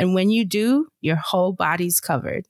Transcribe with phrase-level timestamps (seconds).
[0.00, 2.46] And when you do, your whole body's covered.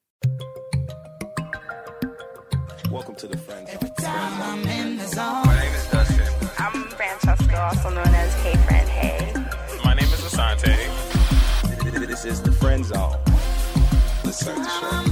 [2.93, 3.91] Welcome to the Friend Zone.
[4.05, 6.49] My name is Dustin.
[6.61, 9.33] I'm Francesca, also known as Hey Friend Hey.
[9.85, 10.77] My name is Asante.
[12.07, 13.17] This is the Friend Zone.
[14.23, 15.03] Let's start the show.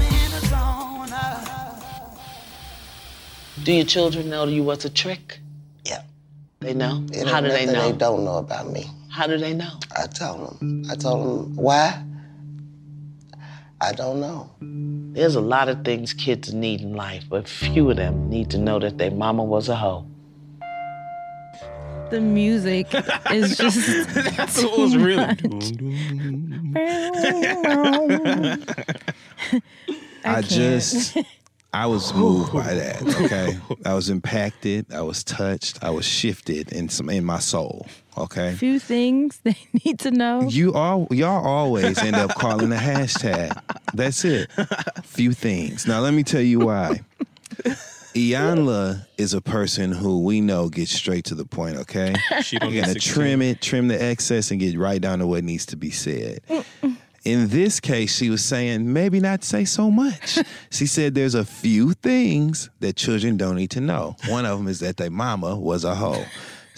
[3.64, 5.40] Do your children know you was a trick?
[5.84, 6.02] Yeah.
[6.60, 7.04] They know?
[7.12, 7.90] It How do they know?
[7.90, 8.86] They don't know about me.
[9.10, 9.72] How do they know?
[9.96, 10.84] I told them.
[10.88, 12.04] I told them why.
[13.80, 14.50] I don't know.
[14.60, 18.58] There's a lot of things kids need in life, but few of them need to
[18.58, 20.04] know that their mama was a hoe.
[22.10, 22.88] The music
[23.30, 24.08] is just.
[24.36, 25.24] That's what was really.
[30.24, 31.16] I just,
[31.72, 33.02] I was moved by that.
[33.22, 34.92] Okay, I was impacted.
[34.92, 35.84] I was touched.
[35.84, 37.86] I was shifted in some in my soul.
[38.18, 40.42] Okay, Few things they need to know.
[40.48, 43.58] you all y'all always end up calling a hashtag.
[43.94, 44.50] That's it.
[45.04, 45.86] Few things.
[45.86, 47.00] Now let me tell you why.
[48.14, 51.76] Iyanla is a person who we know gets straight to the point.
[51.76, 53.14] Okay, She don't you gotta 16.
[53.14, 56.40] trim it, trim the excess, and get right down to what needs to be said.
[57.24, 60.38] In this case, she was saying maybe not say so much.
[60.70, 64.16] she said there's a few things that children don't need to know.
[64.28, 66.24] One of them is that their mama was a hoe.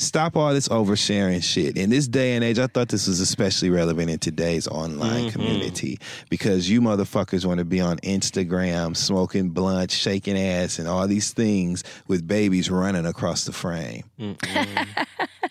[0.00, 1.76] Stop all this oversharing shit.
[1.76, 5.28] In this day and age, I thought this was especially relevant in today's online mm-hmm.
[5.28, 5.98] community
[6.30, 11.34] because you motherfuckers want to be on Instagram smoking blunt, shaking ass, and all these
[11.34, 14.04] things with babies running across the frame.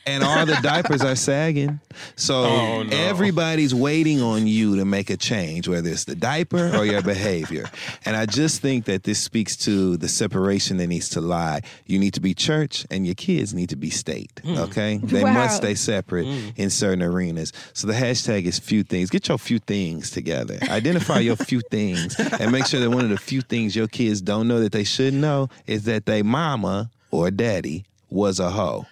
[0.06, 1.80] and all the diapers are sagging.
[2.16, 2.98] So Oh, no.
[2.98, 7.70] everybody's waiting on you to make a change, whether it's the diaper or your behavior.
[8.06, 11.62] And I just think that this speaks to the separation that needs to lie.
[11.86, 14.39] You need to be church, and your kids need to be state.
[14.44, 14.58] Mm.
[14.70, 15.34] Okay, they Wow.
[15.34, 16.54] must stay separate mm.
[16.58, 17.52] in certain arenas.
[17.74, 19.10] So the hashtag is few things.
[19.10, 20.58] Get your few things together.
[20.70, 24.22] Identify your few things, and make sure that one of the few things your kids
[24.22, 28.86] don't know that they should know is that they mama or daddy was a hoe.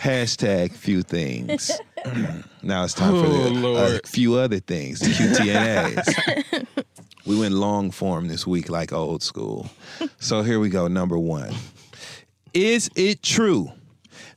[0.00, 1.70] Hashtag few things.
[2.62, 4.06] now it's time for Oh, the, a Lord.
[4.06, 6.66] few other things, the QTNAs.
[7.26, 9.68] we went long form this week, like old school.
[10.18, 10.88] So here we go.
[10.88, 11.52] Number one.
[12.54, 13.70] Is it true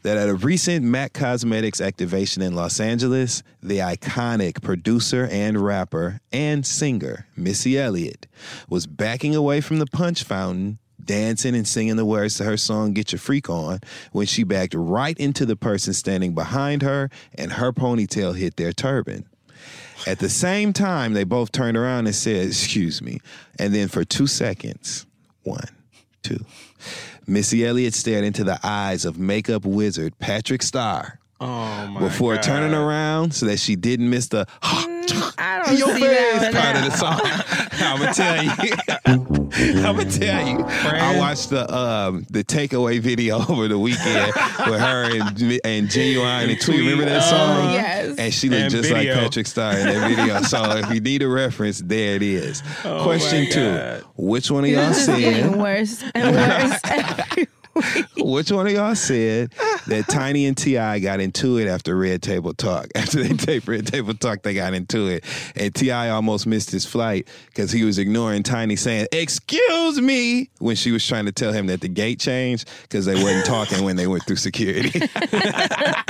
[0.04, 6.22] that at a recent MAC Cosmetics activation in Los Angeles, the iconic producer and rapper
[6.32, 8.28] and singer, Missy Elliott,
[8.70, 12.94] was backing away from the punch fountain, dancing and singing the words to her song
[12.94, 13.80] Get Your Freak On,
[14.12, 18.72] when she backed right into the person standing behind her and her ponytail hit their
[18.72, 19.26] turban.
[20.08, 23.20] At the same time, they both turned around and said, Excuse me.
[23.58, 25.06] And then for two seconds,
[25.44, 25.68] one,
[26.24, 26.46] two,
[27.30, 32.44] Missy Elliott stared into the eyes of makeup wizard Patrick Starr Oh my before God.
[32.44, 34.46] turning around so that she didn't miss the
[35.38, 36.62] I don't your see that face one.
[36.62, 37.20] part of the song.
[37.82, 38.74] I'm gonna tell you.
[39.86, 40.64] I'm gonna tell you.
[40.66, 44.28] I watched the um, the takeaway video over the weekend
[44.70, 46.80] with her and and Ginuwine and Tweet.
[46.80, 47.70] Remember that song?
[47.70, 48.18] Oh, yes.
[48.18, 49.14] And she looked And just video.
[49.16, 50.42] like Patrick Starr in that video.
[50.44, 52.62] so if you need a reference, there it is.
[52.84, 57.48] Oh Question two: Which one of y'all This is worse and worse.
[58.18, 59.54] Which one of y'all said
[59.88, 61.00] that Tiny and T.I.
[61.00, 62.88] got into it after Red Table Talk?
[62.96, 65.24] After they taped Red Table Talk, they got into it,
[65.56, 66.10] and T.I.
[66.10, 71.06] almost missed his flight because he was ignoring Tiny saying "Excuse me" when she was
[71.06, 74.26] trying to tell him that the gate changed because they wasn't talking when they went
[74.26, 75.00] through security.
[75.10, 76.04] that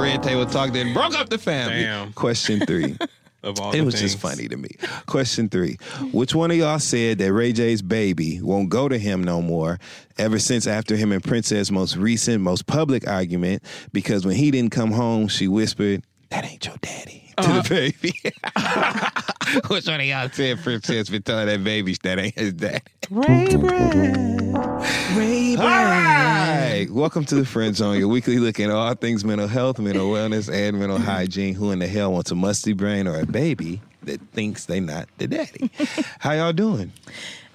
[0.00, 1.82] Red Table Talk then broke up the family.
[1.82, 2.12] Damn.
[2.12, 2.96] Question three.
[3.42, 4.70] Of all It was just funny to me.
[5.06, 5.76] Question three.
[6.12, 9.78] Which one of y'all said that Ray J's baby won't go to him no more
[10.18, 13.62] ever since after him and Princess' most recent, most public argument?
[13.92, 17.27] Because when he didn't come home, she whispered, That ain't your daddy.
[17.42, 17.68] To the uh-huh.
[17.68, 18.14] baby.
[19.68, 22.82] Which one of y'all said Princess been telling that baby that ain't his dad?
[23.10, 24.48] Ray Brad.
[25.16, 26.88] Ray All right.
[26.90, 30.52] Welcome to the Friend Zone, your weekly look at all things mental health, mental wellness,
[30.52, 31.54] and mental hygiene.
[31.54, 35.08] Who in the hell wants a musty brain or a baby that thinks they not
[35.18, 35.70] the daddy?
[36.18, 36.92] How y'all doing?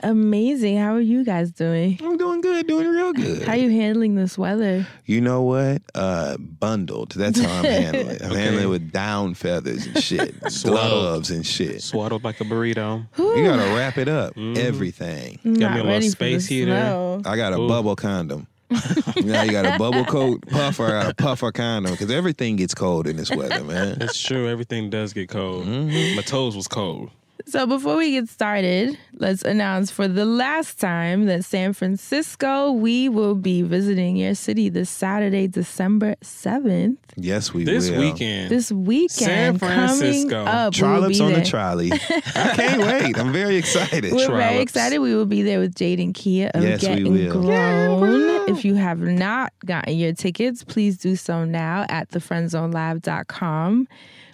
[0.03, 0.77] Amazing.
[0.77, 1.97] How are you guys doing?
[2.03, 3.43] I'm doing good, doing real good.
[3.43, 4.85] How are you handling this weather?
[5.05, 5.81] You know what?
[5.95, 7.13] Uh, bundled.
[7.13, 8.21] That's how I'm handling it.
[8.23, 11.81] I'm handling it with down feathers and shit, gloves and shit.
[11.81, 13.07] Swaddled like a burrito.
[13.17, 14.37] You gotta wrap it up.
[14.37, 15.39] Everything.
[15.43, 16.71] Got me Not a little ready space heater.
[16.71, 17.21] snow.
[17.25, 17.67] I got a Ooh.
[17.69, 18.47] bubble condom.
[19.23, 22.73] now you got a bubble coat puffer, I got a puffer condom because everything gets
[22.73, 24.01] cold in this weather, man.
[24.01, 24.49] It's true.
[24.49, 25.65] Everything does get cold.
[25.65, 26.15] Mm-hmm.
[26.15, 27.11] My toes was cold.
[27.45, 33.09] So before we get started, let's announce for the last time that San Francisco, we
[33.09, 36.97] will be visiting your city this Saturday, December 7th.
[37.15, 37.99] Yes, we This will.
[37.99, 38.49] weekend.
[38.49, 40.29] This weekend San Francisco.
[40.29, 40.73] coming up.
[40.73, 41.91] Trollops we'll on be the trolley.
[42.35, 43.19] I can't wait.
[43.19, 44.13] I'm very excited.
[44.13, 44.99] We're very excited.
[44.99, 47.41] We will be there with Jade and Keia of Yes, we Getting will.
[47.41, 48.49] Grown.
[48.49, 53.87] If you have not gotten your tickets, please do so now at thefriendzonelive.com.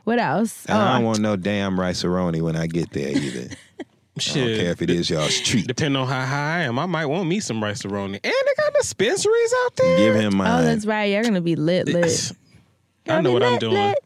[0.10, 0.66] What else?
[0.66, 2.04] And I don't Oh, want no damn rice
[2.42, 3.42] when I get there either.
[3.80, 4.60] I don't care Shit.
[4.72, 5.68] if it is y'all's treat.
[5.68, 8.16] Depending on how high I am, I might want me some rice roni.
[8.16, 9.98] And they got dispensaries out there.
[9.98, 10.48] Give him mine.
[10.62, 11.04] oh, that's right.
[11.12, 12.32] You're going to be lit, lit.
[13.08, 13.76] I know what I'm doing.
[13.76, 14.00] lit.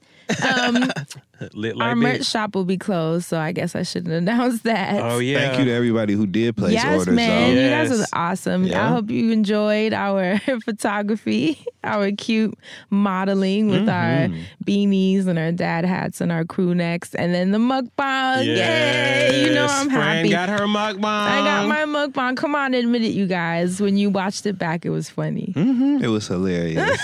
[0.54, 0.92] Um,
[1.54, 2.32] Lit like our merch bitch.
[2.32, 5.02] shop will be closed, so I guess I shouldn't announce that.
[5.04, 5.40] Oh yeah.
[5.40, 7.14] Thank you to everybody who did place yes, orders.
[7.14, 7.56] man.
[7.56, 7.62] though.
[7.62, 8.14] You guys Yes.
[8.14, 8.64] are awesome.
[8.64, 8.86] Yeah.
[8.86, 12.58] I hope you enjoyed our photography, our cute
[12.90, 13.90] modeling with Mm-hmm.
[14.34, 18.46] our beanies and our dad hats and our crew necks, and then the mukbang.
[18.46, 19.44] Yay!
[19.46, 20.30] You know I'm Fran happy.
[20.30, 21.04] got her mukbang.
[21.04, 22.38] I got my mukbang.
[22.38, 23.82] Come on, admit it, you guys.
[23.82, 25.52] When you watched it back, it was funny.
[25.58, 26.02] Mhm.
[26.02, 27.02] It was hilarious.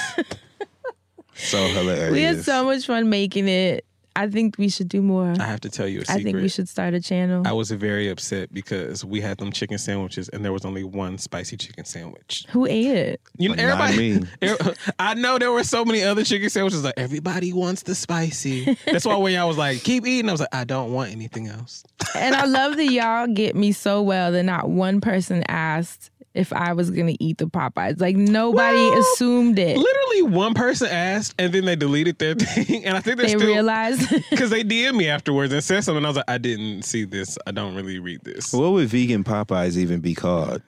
[1.39, 2.11] So hilarious.
[2.11, 3.85] We had so much fun making it.
[4.15, 5.33] I think we should do more.
[5.39, 6.19] I have to tell you a I secret.
[6.19, 7.43] I think we should start a channel.
[7.45, 11.17] I was very upset because we had them chicken sandwiches and there was only one
[11.17, 12.45] spicy chicken sandwich.
[12.49, 13.21] Who ate it?
[13.37, 14.19] You know, Not everybody.
[14.19, 14.27] me.
[14.49, 16.83] er- I know there were so many other chicken sandwiches.
[16.83, 18.77] Like everybody wants the spicy.
[18.85, 21.47] That's why when y'all was like, "Keep eating," I was like, "I don't want anything
[21.47, 26.09] else." And I love that y'all get me so well that not one person asked
[26.33, 27.99] if I was gonna eat the Popeyes.
[27.99, 29.77] Like nobody Well, assumed it.
[29.77, 32.85] Literally, one person asked, and then they deleted their thing.
[32.85, 34.09] And I think they're They still realized.
[34.29, 36.03] because they DM me afterwards and said something.
[36.05, 37.37] I was like, "I didn't see this.
[37.47, 40.61] I don't really read this." What would vegan Popeyes even be called?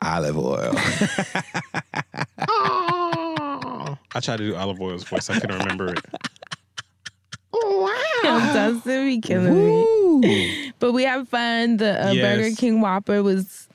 [0.00, 0.72] Olive oil.
[4.14, 5.28] I tried to do olive oil's voice.
[5.30, 6.00] I couldn't remember it.
[7.52, 8.50] Wow.
[8.52, 10.72] Dustin be killing me.
[10.78, 11.78] But we have fun.
[11.78, 12.36] The uh, Yes.
[12.36, 13.67] Burger King Whopper was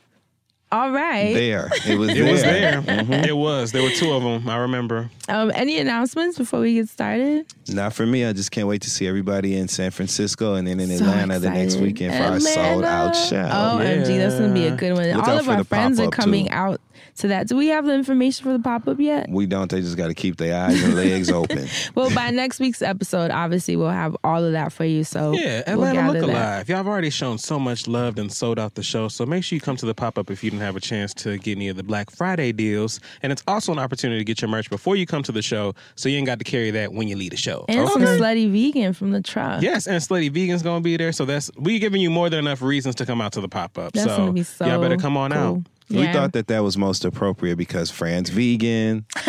[0.74, 1.34] all right.
[1.34, 1.70] there.
[1.88, 2.32] It was It there.
[2.32, 2.82] was there.
[2.82, 3.14] Mm-hmm.
[3.26, 3.72] It was.
[3.72, 4.50] There were two of them.
[4.50, 5.10] I remember.
[5.30, 7.46] Um, any announcements before we get started?
[7.70, 8.26] Not for me.
[8.26, 11.40] I just can't wait to see everybody in San Francisco and then in So Atlanta
[11.40, 13.28] the next weekend for our sold out Atlanta.
[13.28, 14.08] show.
[14.08, 15.12] OMG, that's gonna be a good one.
[15.12, 16.54] Look All of our friends are coming too.
[16.54, 16.82] out
[17.18, 17.48] to that.
[17.48, 19.30] Do we have the information for the pop up yet?
[19.30, 19.70] We don't.
[19.70, 21.68] They just got to keep their eyes and legs open.
[21.96, 25.04] Well, by next week's episode, obviously we'll have all of that for you.
[25.04, 26.30] So Yeah, we'll Atlanta Look.
[26.30, 26.70] Alive.
[26.70, 29.08] Y'all have already shown so much love and sold out the show.
[29.08, 31.14] So make sure you come to the pop up if you didn't have a chance
[31.16, 33.00] to get any of the Black Friday deals.
[33.22, 35.74] And it's also an opportunity to get your merch before you come to the show,
[35.96, 37.66] so you ain't got to carry that when you leave the show.
[37.68, 39.62] And some slutty vegan from the truck.
[39.62, 41.12] Yes, and Slutty Vegan's gonna be there.
[41.12, 43.78] So that's we giving you more than enough reasons to come out to the pop
[43.78, 43.96] up.
[43.96, 44.66] So, so.
[44.66, 45.40] y'all better come on cool.
[45.40, 45.62] out.
[45.90, 49.06] We thought that that was most appropriate because Fran's vegan.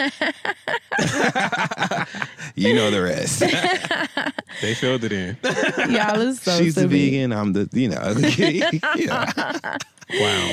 [2.55, 3.43] you know the rest.
[4.63, 5.37] They filled it in.
[5.93, 7.11] Y'all is so She's the silly.
[7.11, 7.33] vegan.
[7.33, 8.15] I'm the, you know.
[8.97, 9.79] yeah.
[10.21, 10.53] wow.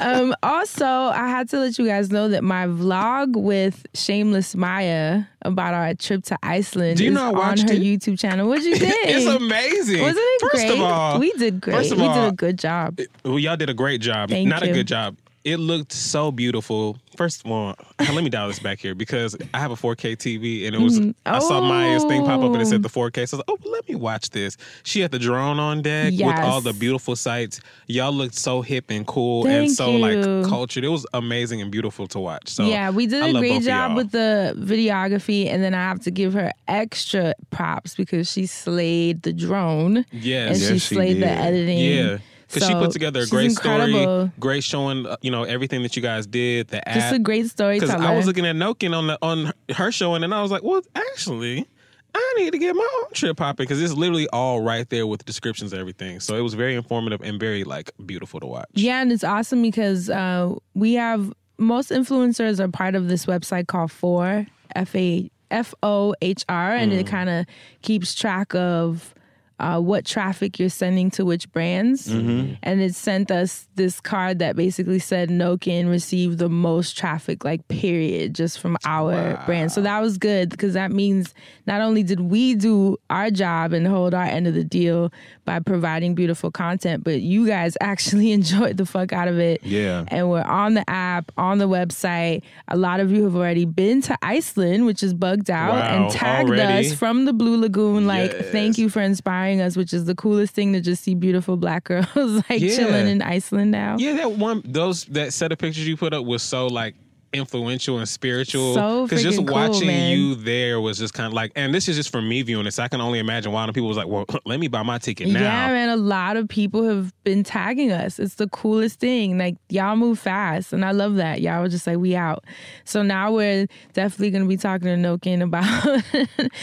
[0.00, 5.22] Um, also, I had to let you guys know that my vlog with Shameless Maya
[5.42, 7.80] about our trip to Iceland Do you is know I on her it?
[7.80, 8.48] YouTube channel.
[8.48, 8.94] What'd you think?
[9.04, 10.02] It's amazing.
[10.02, 10.72] Wasn't it First great?
[10.72, 11.76] of all, we did great.
[11.76, 12.98] first of we did a good job.
[13.24, 14.28] Well, y'all did a great job.
[14.28, 14.70] Thank Not you.
[14.72, 15.16] a good job.
[15.46, 16.98] It looked so beautiful.
[17.16, 20.66] First of all, let me dial this back here because I have a 4K TV
[20.66, 21.12] and it was mm-hmm.
[21.24, 22.82] I saw Maya's thing pop up and it said oh.
[22.82, 23.28] the 4K.
[23.28, 24.56] So I was like, oh, let me watch this.
[24.82, 27.60] She had the drone on deck with all the beautiful sights.
[27.86, 29.98] Y'all looked so hip and cool Thank and so you.
[29.98, 30.82] like cultured.
[30.82, 32.48] It was amazing and beautiful to watch.
[32.48, 36.00] So yeah, we did I a great job with the videography, and then I have
[36.00, 40.56] to give her extra props because she slayed the drone Yes.
[40.56, 41.78] and Yes, she she slayed the editing.
[41.78, 42.18] Yeah.
[42.48, 44.00] Because she put together a great incredible.
[44.02, 47.46] story, great showing, uh, you know, everything that you guys did, the Just a great
[47.48, 47.80] story.
[47.80, 47.90] Because.
[47.90, 50.80] I was looking at Nokin on the on her showing, and I was like, well,
[50.94, 51.66] actually,
[52.14, 55.24] I need to get my own trip popping because it's literally all right there with
[55.24, 56.20] descriptions and everything.
[56.20, 58.68] So it was very informative and very like beautiful to watch.
[58.74, 63.66] Yeah, and it's awesome because uh, we have most influencers are part of this website
[63.66, 66.98] called Fohr F A F O H R, and Mm.
[67.00, 67.44] it kind of
[67.82, 69.14] keeps track of
[69.58, 72.08] uh, what traffic you're sending to which brands.
[72.08, 72.54] Mm-hmm.
[72.62, 77.66] And it sent us this card that basically said Nokin received the most traffic, like
[77.68, 79.72] period, just from our brand.
[79.72, 81.32] So that was good because that means
[81.66, 85.10] not only did we do our job and hold our end of the deal
[85.46, 89.64] by providing beautiful content, but you guys actually enjoyed the fuck out of it.
[89.64, 90.04] Yeah.
[90.08, 92.42] And we're on the app, on the website.
[92.68, 96.12] A lot of you have already been to Iceland, which is bugged out, Wow, and
[96.12, 96.88] tagged already?
[96.88, 98.06] us from the Blue Lagoon.
[98.06, 98.46] Like, Yes.
[98.52, 101.84] thank you for inspiring us, which is the coolest thing to just see beautiful black
[101.84, 102.76] girls like Yeah.
[102.76, 103.96] chilling in Iceland now.
[103.98, 106.94] Yeah, that one, those that set of pictures you put up was so like
[107.36, 108.74] influential and spiritual.
[108.74, 110.16] So just cool, watching man.
[110.16, 112.78] you there was just kind of like, and this is just for me viewing this.
[112.78, 115.40] I can only imagine why people was like, well, let me buy my ticket now.
[115.40, 118.18] Yeah, man, a lot of people have been tagging us.
[118.18, 119.38] It's the coolest thing.
[119.38, 121.40] Like, y'all move fast, and I love that.
[121.40, 122.44] Y'all were just like, we out.
[122.84, 126.02] So now we're definitely going to be talking to Nokin about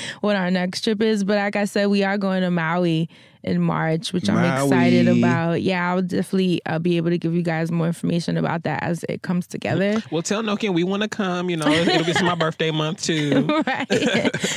[0.22, 1.24] what our next trip is.
[1.24, 3.10] But like I said, we are going to Maui
[3.44, 5.62] in March, which I'm excited about.
[5.62, 9.04] Yeah, I'll definitely uh, be able to give you guys more information about that as
[9.10, 10.02] it comes together.
[10.12, 11.50] Well, tell Nokin we want to come.
[11.50, 13.46] You know, it'll be my birthday month too.
[13.68, 13.90] right.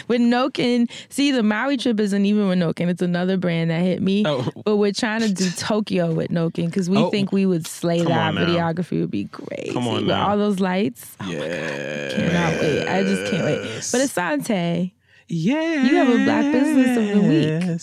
[0.09, 2.89] with Nokin, see, the Maui trip isn't even with Nokin.
[2.89, 4.23] It's another brand that hit me.
[4.27, 4.49] Oh.
[4.65, 7.11] But we're trying to do Tokyo with Nokin because we Oh.
[7.11, 8.29] think we would slay Come that.
[8.29, 8.47] on now.
[8.47, 9.73] Videography would be great.
[9.73, 10.29] Come on with now.
[10.29, 11.17] all those lights.
[11.27, 12.11] Yeah.
[12.11, 12.87] Cannot wait.
[12.89, 13.61] I just can't wait.
[13.63, 14.93] But Asante,
[15.29, 15.83] Yeah.
[15.85, 17.81] You have a black business of the week.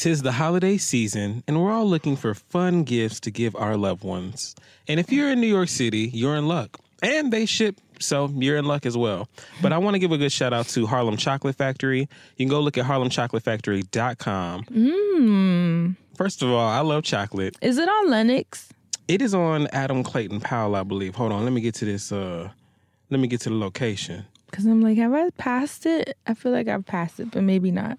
[0.00, 4.02] Tis the holiday season, and we're all looking for fun gifts to give our loved
[4.02, 4.56] ones.
[4.88, 6.78] And if you're in New York City, you're in luck.
[7.02, 9.28] And they ship, so you're in luck as well.
[9.60, 12.00] But I want to give a good shout out to Harlem Chocolate Factory.
[12.00, 14.64] You can go look at harlemchocolatefactory.com.
[14.64, 17.58] mm, First of all, I love chocolate.
[17.60, 18.70] is it on Lenox?
[19.06, 21.14] It is on Adam Clayton Powell, I believe.
[21.16, 22.10] Hold on, let me get to this.
[22.10, 22.48] Uh,
[23.10, 24.24] let me get to the location.
[24.50, 26.16] Because I'm like, have I passed it?
[26.26, 27.98] I feel like I've passed it, but maybe not.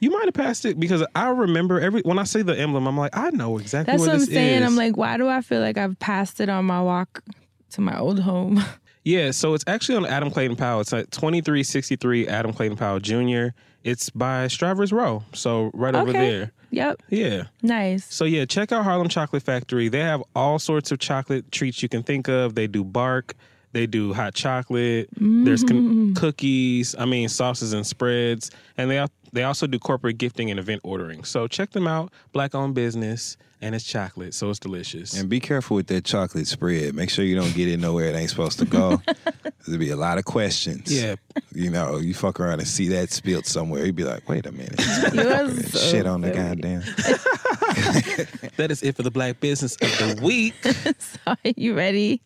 [0.00, 2.96] You might have passed it because I remember every when I see the emblem, I'm
[2.96, 4.62] like, I know exactly That's what I'm this saying.
[4.62, 4.66] is.
[4.66, 7.22] I'm like, why do I feel like I've passed it on my walk
[7.72, 8.64] to my old home?
[9.04, 10.80] yeah, so it's actually on Adam Clayton Powell.
[10.80, 13.48] It's at 2363 Adam Clayton Powell Jr.
[13.84, 16.52] It's by Strivers Row, so right over there.
[16.70, 17.02] yep.
[17.08, 17.44] Yeah.
[17.62, 18.12] Nice.
[18.12, 19.88] So yeah, check out Harlem Chocolate Factory.
[19.88, 22.54] They have all sorts of chocolate treats you can think of.
[22.54, 23.34] They do bark.
[23.72, 25.08] They do hot chocolate.
[25.16, 26.16] There's con- mm.
[26.16, 26.96] cookies.
[26.98, 28.98] I mean, sauces and spreads, and they
[29.32, 31.24] they also do corporate gifting and event ordering.
[31.24, 32.12] So check them out.
[32.32, 35.18] Black owned business, and it's chocolate, so it's delicious.
[35.18, 36.94] And be careful with that chocolate spread.
[36.94, 39.00] Make sure you don't get it nowhere it ain't supposed to go.
[39.66, 40.92] There'll be a lot of questions.
[40.92, 41.16] yeah,
[41.54, 43.84] You know, you fuck around and see that spilled somewhere.
[43.84, 44.78] You'd be like, wait a minute.
[45.14, 46.80] Yours so Shit on the goddamn.
[48.56, 50.54] that is it for the Black Business of the Week.
[51.26, 52.20] Are you ready?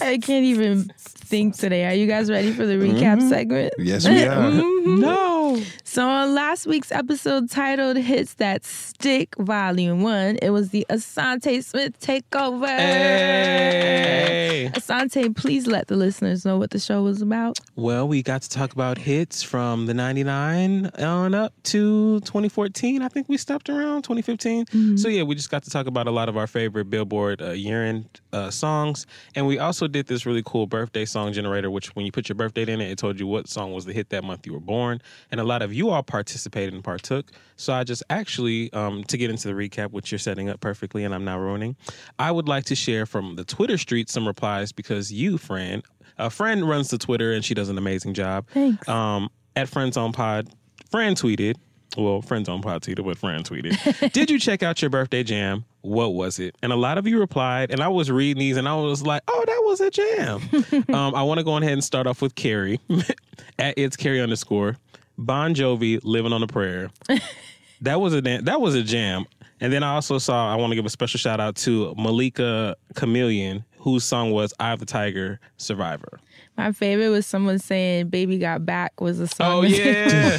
[0.00, 0.92] I can't even
[1.28, 1.84] think today.
[1.86, 3.28] Are you guys ready for the recap mm-hmm.
[3.28, 3.74] segment?
[3.78, 4.50] Yes, we are.
[4.88, 5.00] Mm-hmm.
[5.00, 5.37] no.
[5.84, 11.64] So on last week's episode titled Hits That Stick Volume 1, it was the Asante
[11.64, 12.68] Smith takeover.
[12.68, 14.70] Hey.
[14.74, 17.58] Asante, please let the listeners know what the show was about.
[17.76, 23.02] Well, we got to talk about hits from the 99 on up to 2014.
[23.02, 24.98] I think we stopped around 2015.
[24.98, 27.50] So, yeah, we just got to talk about a lot of our favorite Billboard uh,
[27.50, 29.06] year end uh, songs.
[29.34, 32.36] And we also did this really cool birthday song generator, which when you put your
[32.36, 34.60] birthday in it, it told you what song was the hit that month you were
[34.60, 35.00] born.
[35.30, 37.30] And a lot of you all participated and partook.
[37.56, 41.04] So, I just actually, um, to get into the recap, which you're setting up perfectly
[41.04, 41.76] and I'm now ruining,
[42.18, 45.82] I would like to share from the Twitter street some replies because you, friend,
[46.18, 48.46] a friend runs the Twitter and she does an amazing job.
[48.50, 48.88] Thanks.
[48.88, 50.48] Um, at Friends on Pod,
[50.90, 51.56] Fran tweeted,
[51.96, 55.64] well, Friends on Pod tweeted, but Fran tweeted, Did you check out your birthday jam?
[55.80, 56.54] What was it?
[56.62, 59.22] And a lot of you replied, and I was reading these and I was like,
[59.26, 60.42] oh, that was a jam.
[60.94, 62.80] um, I want to go ahead and start off with Carrie
[63.58, 64.76] at it's Carrie underscore.
[65.18, 66.90] Bon Jovi, Living on a Prayer.
[67.80, 69.26] that was a that was a jam.
[69.60, 72.76] And then I also saw I want to give a special shout out to Malika
[72.94, 76.20] Chameleon, whose song was Eye of the Tiger," Survivor.
[76.58, 79.46] My favorite was someone saying Baby Got Back was a song.
[79.46, 80.38] Oh yeah.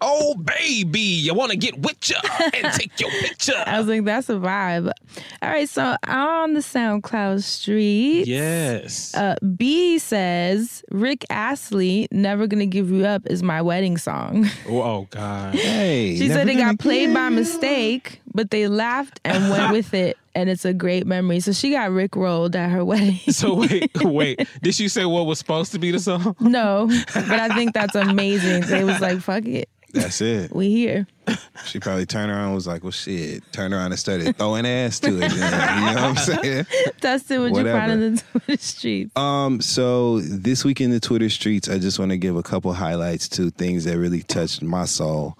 [0.00, 2.16] oh baby, you want to get with ya
[2.52, 3.54] and take your picture.
[3.64, 4.90] I was like, that's a vibe.
[5.40, 8.26] All right, so on the SoundCloud street.
[8.26, 9.14] yes.
[9.14, 14.48] Uh, B says Rick Astley, "Never Gonna Give You Up" is my wedding song.
[14.68, 15.54] oh, oh, God.
[15.54, 16.16] Hey.
[16.16, 20.50] She said it got played by mistake, but they laughed and went with it, and
[20.50, 21.40] it's a great memory.
[21.40, 23.18] So she got Rick rolled at her wedding.
[23.32, 24.46] So wait, wait.
[24.62, 26.36] Did she say what was supposed to be the song?
[26.40, 28.62] no, but I think that's amazing.
[28.62, 30.54] They was like, "Fuck it." That's it.
[30.54, 31.06] We here.
[31.64, 33.50] She probably turned around and was like, well, shit.
[33.52, 35.20] Turned around and started throwing ass to it.
[35.20, 36.66] Then, you know what I'm saying?
[37.00, 37.78] Dustin, what you Whatever.
[37.78, 39.16] find in the Twitter streets?
[39.16, 42.74] Um, so this week in the Twitter streets, I just want to give a couple
[42.74, 45.38] highlights to things that really touched my soul.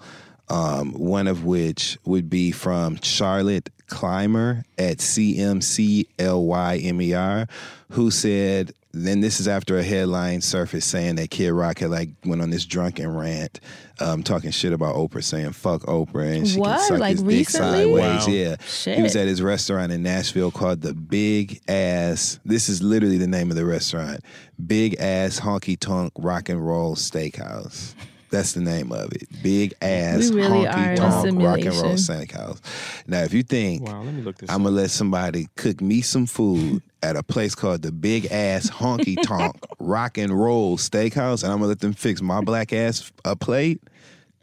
[0.49, 7.45] Um, one of which would be from Charlotte Clymer at CMCLYMER, E
[7.91, 12.09] who said, then this is after a headline surfaced saying that Kid Rock had like
[12.25, 13.59] went on this drunken rant,
[13.99, 16.77] um, talking shit about Oprah, saying fuck Oprah and she What?
[16.77, 18.01] can suck Like his dick sideways.
[18.01, 18.25] Wow.
[18.27, 18.97] Yeah, Shit.
[18.97, 22.39] he was at his restaurant in Nashville called the Big Ass.
[22.43, 24.21] This is literally the name of the restaurant.
[24.65, 27.93] Big Ass Honky Tonk Rock and Roll Steakhouse.
[28.29, 29.27] That's the name of it.
[29.41, 32.27] Big Ass We really Honky Tonk Rock and Roll simulation.
[32.27, 32.59] Steakhouse.
[33.07, 36.01] Now, if you think Wow, let me look this I'm gonna let somebody cook me
[36.01, 41.43] some food at a place called the Big Ass Honky Tonk Rock and Roll Steakhouse,
[41.43, 43.81] and I'm gonna let them fix my black ass a plate.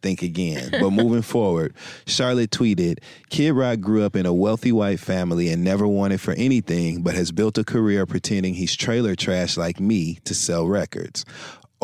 [0.02, 0.68] Think again.
[0.70, 1.74] But moving forward,
[2.06, 2.98] Charlotte tweeted
[3.30, 7.14] Kid Rock grew up in a wealthy white family and never wanted for anything, but
[7.14, 11.24] has built a career pretending he's trailer trash like me to sell records.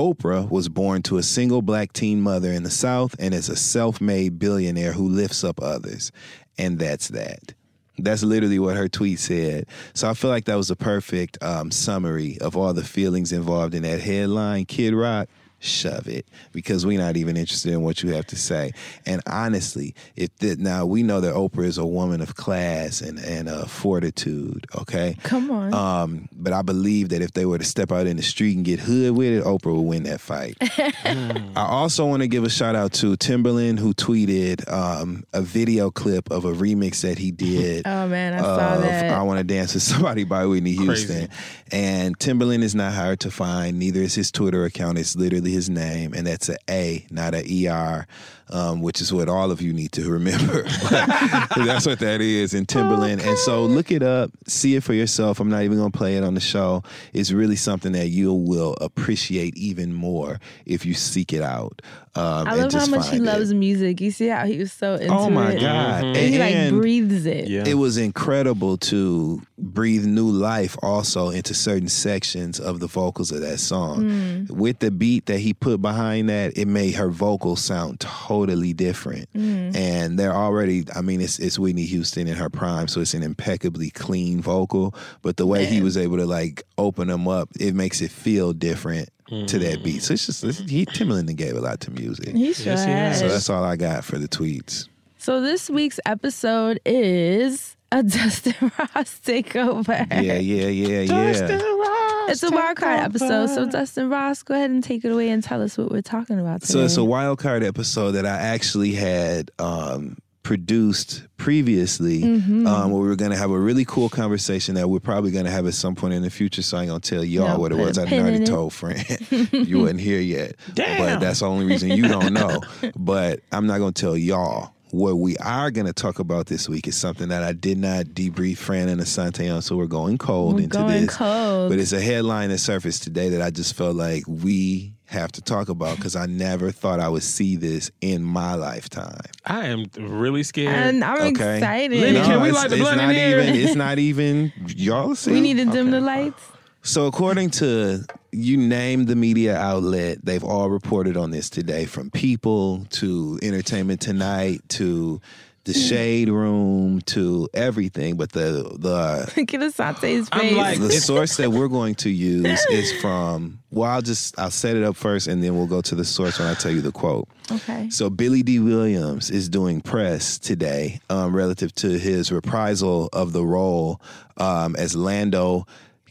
[0.00, 3.54] Oprah was born to a single black teen mother in the South and is a
[3.54, 6.10] self made billionaire who lifts up others.
[6.56, 7.52] And that's that.
[7.98, 9.66] That's literally what her tweet said.
[9.92, 13.74] So I feel like that was a perfect um, summary of all the feelings involved
[13.74, 14.64] in that headline.
[14.64, 15.28] Kid Rock,
[15.60, 18.72] shove it because we're not even interested in what you have to say.
[19.06, 23.18] And honestly, if that now we know that Oprah is a woman of class and
[23.18, 24.66] and uh, fortitude.
[24.80, 25.74] Okay, Come on.
[25.74, 28.64] um, but I believe that if they were to step out in the street and
[28.64, 30.56] get hood with it, Oprah would win that fight.
[31.04, 35.90] I also want to give a shout out to Timbaland who tweeted um, a video
[35.90, 37.82] clip of a remix that he did.
[37.86, 39.10] oh man, I saw of that.
[39.10, 40.84] I Want to Dance with Somebody by Whitney Crazy.
[41.12, 41.28] Houston.
[41.72, 43.78] And Timbaland is not hard to find.
[43.78, 44.98] Neither is his Twitter account.
[44.98, 48.06] It's literally his name, and that's a A, not a ER,
[48.50, 50.62] um, which is what all of you need to remember.
[50.90, 53.26] That's what that is in Timbaland.
[53.26, 55.40] And so look it up, see it for yourself.
[55.40, 56.82] I'm not even going to play it on the show.
[57.12, 61.82] It's really something that you will appreciate even more if you seek it out.
[62.16, 63.22] Um, I and love how much he it.
[63.22, 64.00] loves music.
[64.00, 65.60] You see how he was so into Oh my it.
[65.60, 66.02] God.
[66.02, 66.16] Mhm.
[66.16, 67.48] And he like And- breathes it.
[67.48, 67.62] Yeah.
[67.68, 73.42] it was incredible to breathe new life also into certain sections of the vocals of
[73.42, 74.46] that song.
[74.50, 79.32] With the beat that he put behind that, it made her vocals sound totally different.
[79.34, 79.76] Mm.
[79.76, 83.22] And they're already, I mean, it's it's Whitney Houston in her prime, so it's an
[83.22, 84.94] impeccably clean vocal.
[85.22, 88.52] But the way he was able to like open them up, it makes it feel
[88.52, 89.96] different to that beat.
[89.96, 90.02] Mm.
[90.02, 92.34] So it's just it's, he Timbaland gave a lot to music.
[92.34, 93.12] He sure Yes, he has.
[93.12, 93.18] has.
[93.20, 94.88] So that's all I got for the tweets.
[95.18, 100.06] So this week's episode is a Dustin Ross takeover.
[100.10, 102.09] Yeah, yeah, yeah, yeah.
[102.30, 103.46] It's a wild card episode.
[103.48, 106.38] So Dustin Ross, go ahead and take it away and tell us what we're talking
[106.40, 106.72] about today.
[106.72, 112.66] So it's a wild card episode that I actually had um, produced previously, Mm-hmm.
[112.66, 115.44] um, where we were going to have a really cool conversation that we're probably going
[115.46, 116.62] to have at some point in the future.
[116.62, 117.98] So I ain't going to tell y'all No, what it was.
[117.98, 118.46] I pin already in it.
[118.46, 119.04] told friend
[119.52, 122.60] you wasn't here yet, but that's the only reason you don't know.
[122.96, 124.72] But I'm not going to tell y'all.
[124.92, 128.06] What we are going to talk about this week is something that I did not
[128.06, 131.16] debrief Fran and Asante on, so we're going cold We're into going this.
[131.16, 131.70] cold.
[131.70, 135.42] But it's a headline that surfaced today that I just felt like we have to
[135.42, 139.20] talk about because I never thought I would see this in my lifetime.
[139.44, 140.74] I am really scared.
[140.74, 141.56] and I'm Okay.
[141.58, 142.00] excited.
[142.00, 143.38] Lenny, can we it's, light the it's blunt in not here?
[143.40, 143.54] even.
[143.54, 144.52] It's not even.
[144.68, 145.32] Y'all see.
[145.32, 145.90] we need to dim Okay.
[145.90, 146.42] the lights.
[146.82, 152.10] So according to you name the media outlet, they've all reported on this today, from
[152.10, 155.20] People to Entertainment Tonight to
[155.64, 158.16] the Shade Room to everything.
[158.16, 160.56] But the the Get Asante's I'm face.
[160.56, 164.74] like- the source that we're going to use is from well i'll just i'll set
[164.74, 166.90] it up first and then we'll go to the source when i tell you the
[166.90, 167.88] quote okay.
[167.88, 173.44] so billy dee williams is doing press today um, relative to his reprisal of the
[173.44, 174.00] role
[174.38, 175.64] um, as lando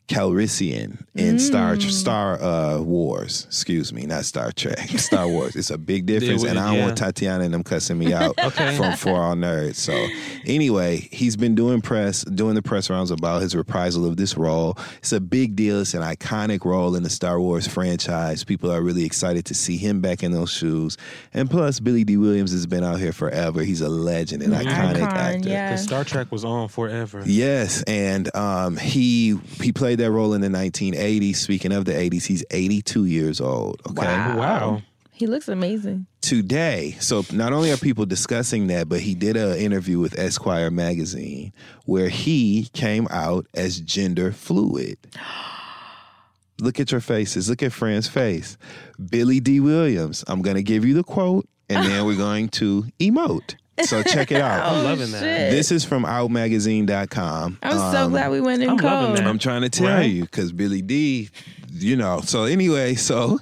[0.10, 1.92] Calrissian in Star Mm.
[1.92, 3.46] Star uh, Wars.
[3.48, 4.90] Excuse me, not Star Trek.
[4.98, 5.56] Star Wars.
[5.56, 6.86] It's a big difference, would- and I don't yeah.
[6.86, 9.76] want Tatiana and them cussing me out from For All Nerds.
[9.76, 9.94] So
[10.46, 14.78] anyway, he's been doing press, doing the press rounds about his reprisal of this role.
[14.98, 15.82] It's a big deal.
[15.82, 18.44] It's an iconic role in the Star Wars franchise.
[18.44, 20.98] People are really excited to see him back in those shoes.
[21.34, 22.18] And plus, Billy Dee.
[22.18, 23.62] Williams has been out here forever.
[23.62, 25.50] He's a legend, an iconic Icon, actor.
[25.50, 25.76] yeah.
[25.76, 27.24] Star Trek was on forever.
[27.26, 31.36] Yes, and um, he he played that role in the 1980s.
[31.38, 33.82] Speaking of the 80s, he's 82 years old.
[33.90, 34.38] Okay, Wow.
[34.38, 34.82] Wow.
[35.12, 36.06] He looks amazing.
[36.22, 36.96] today.
[37.02, 41.52] So not only are people discussing that, but he did an interview with Esquire magazine
[41.86, 44.98] where he came out as gender fluid.
[46.62, 47.50] Look at your faces.
[47.50, 48.58] Look at Fran's face.
[49.10, 49.60] Billy Dee.
[49.60, 50.24] Williams.
[50.28, 53.56] I'm going to give you the quote and then we're going to emote.
[53.84, 54.66] So check it out.
[54.74, 55.20] I'm loving that.
[55.22, 55.52] shit.
[55.52, 57.58] This is from outmagazine.com.
[57.64, 59.18] I'm so Um, glad we went in I'm loving cold.
[59.18, 59.28] that.
[59.28, 60.04] I'm trying to tell Right.
[60.10, 61.30] you because Billy Dee,
[61.74, 62.22] you know.
[62.22, 63.40] So anyway, so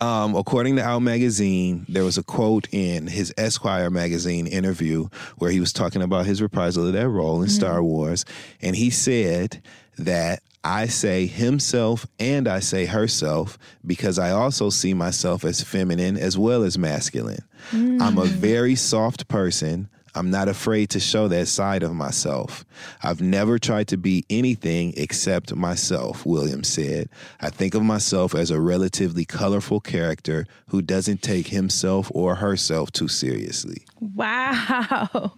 [0.00, 5.50] um, according to Out Magazine, there was a quote in his Esquire magazine interview where
[5.50, 8.24] he was talking about his reprisal of that role in Star Wars,
[8.62, 9.62] and he said
[9.98, 10.42] that.
[10.66, 16.36] I say himself and I say herself because I also see myself as feminine as
[16.36, 17.44] well as masculine.
[17.72, 18.26] I'm a mm.
[18.26, 19.88] very soft person.
[20.16, 22.64] I'm not afraid to show that side of myself.
[23.00, 27.10] I've never tried to be anything except myself, Williams said.
[27.40, 32.90] I think of myself as a relatively colorful character who doesn't take himself or herself
[32.90, 33.84] too seriously.
[34.00, 35.34] Wow.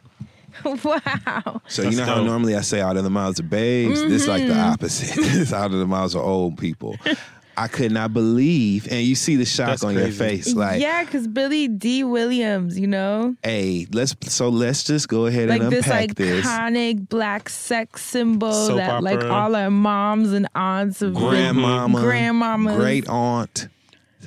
[0.85, 1.61] wow.
[1.69, 4.01] So That's you know how normally I say out of the mouths of babes?
[4.03, 4.73] This is like the mm-hmm.
[4.73, 5.19] opposite.
[5.19, 6.97] it's out of the mouths of old people.
[7.59, 11.03] I could not believe, and you see the shock That's on your face, like, yeah,
[11.05, 12.05] because Billy Dee.
[12.05, 16.47] Williams, you know, hey, let's so let's just go ahead like and unpack this.
[16.47, 22.77] iconic black sex symbol Soap that like all our moms and aunts have been- grandmama,
[22.77, 23.67] great aunt,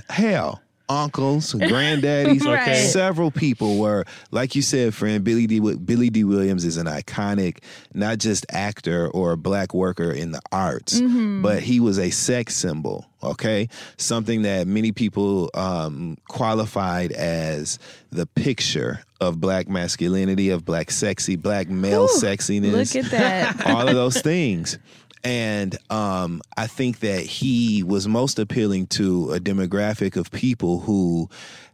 [0.09, 0.60] hell,
[0.91, 2.43] uncles, granddaddies.
[2.43, 2.75] Right.
[2.75, 5.23] Several people were, like you said, friend.
[5.23, 5.59] Billy Dee.
[5.59, 6.23] Billy Dee.
[6.23, 7.59] Williams is an iconic,
[7.93, 11.41] not just actor or a black worker in the arts, Mm-hmm.
[11.41, 13.05] but he was a sex symbol.
[13.23, 17.77] Okay, something that many people um, qualified as
[18.09, 23.65] the picture of black masculinity, of black sexy, black male Whew, sexiness Look at that.
[23.67, 24.79] all of those things.
[25.23, 31.29] And um, I think that he was most appealing to a demographic of people who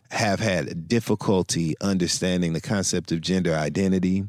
[0.10, 4.24] have had difficulty understanding the concept of gender identity,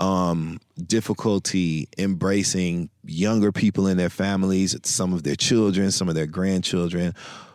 [0.00, 6.26] um, difficulty embracing younger people in their families, some of their children, some of their
[6.26, 7.14] grandchildren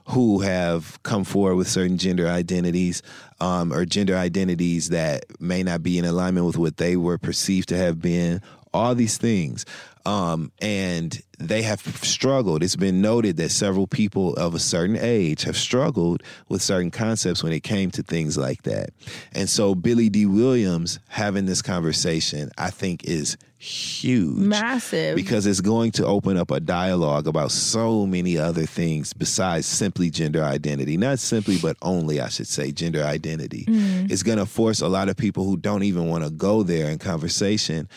[0.09, 3.01] who have come forward with certain gender identities
[3.39, 7.69] um, or gender identities that may not be in alignment with what they were perceived
[7.69, 8.39] to have been,
[8.73, 9.65] all these things.
[10.05, 12.63] Um, and they have struggled.
[12.63, 17.43] It's been noted that several people of a certain age have struggled with certain concepts
[17.43, 18.91] when it came to things like that.
[19.33, 20.25] And so Billy Dee.
[20.25, 25.15] Williams having this conversation, I think, is huge Massive.
[25.15, 30.09] because it's going to open up a dialogue about so many other things besides simply
[30.09, 30.97] gender identity.
[30.97, 33.65] Not simply, but only, I should say, gender identity.
[33.67, 36.89] It's going to force a lot of people who don't even want to go there
[36.91, 37.89] in conversation.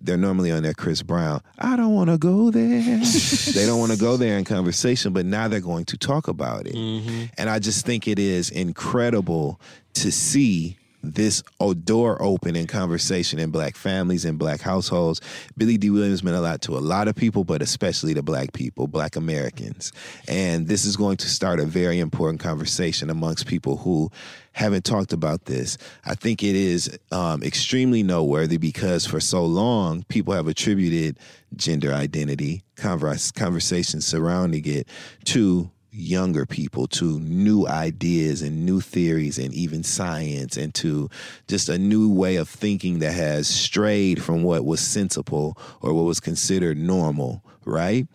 [0.00, 1.42] They're normally on their Chris Brown.
[1.58, 2.80] I don't want to go there.
[3.54, 6.66] they don't want to go there in conversation, but now they're going to talk about
[6.66, 6.74] it.
[6.74, 7.24] Mm-hmm.
[7.38, 9.60] And I just think it is incredible
[9.94, 11.42] to see this
[11.84, 15.20] door open in conversation in black families and black households.
[15.56, 15.90] Billy Dee.
[15.90, 19.16] Williams meant a lot to a lot of people, but especially to black people, black
[19.16, 19.92] Americans.
[20.28, 24.10] And this is going to start a very important conversation amongst people who
[24.52, 25.76] haven't talked about this.
[26.04, 31.18] I think it is um, extremely noteworthy because for so long, people have attributed
[31.56, 34.88] gender identity, converse, conversations surrounding it,
[35.24, 41.10] to younger people to new ideas and new theories and even science and to
[41.48, 46.04] just a new way of thinking that has strayed from what was sensible or what
[46.04, 48.06] was considered normal, right?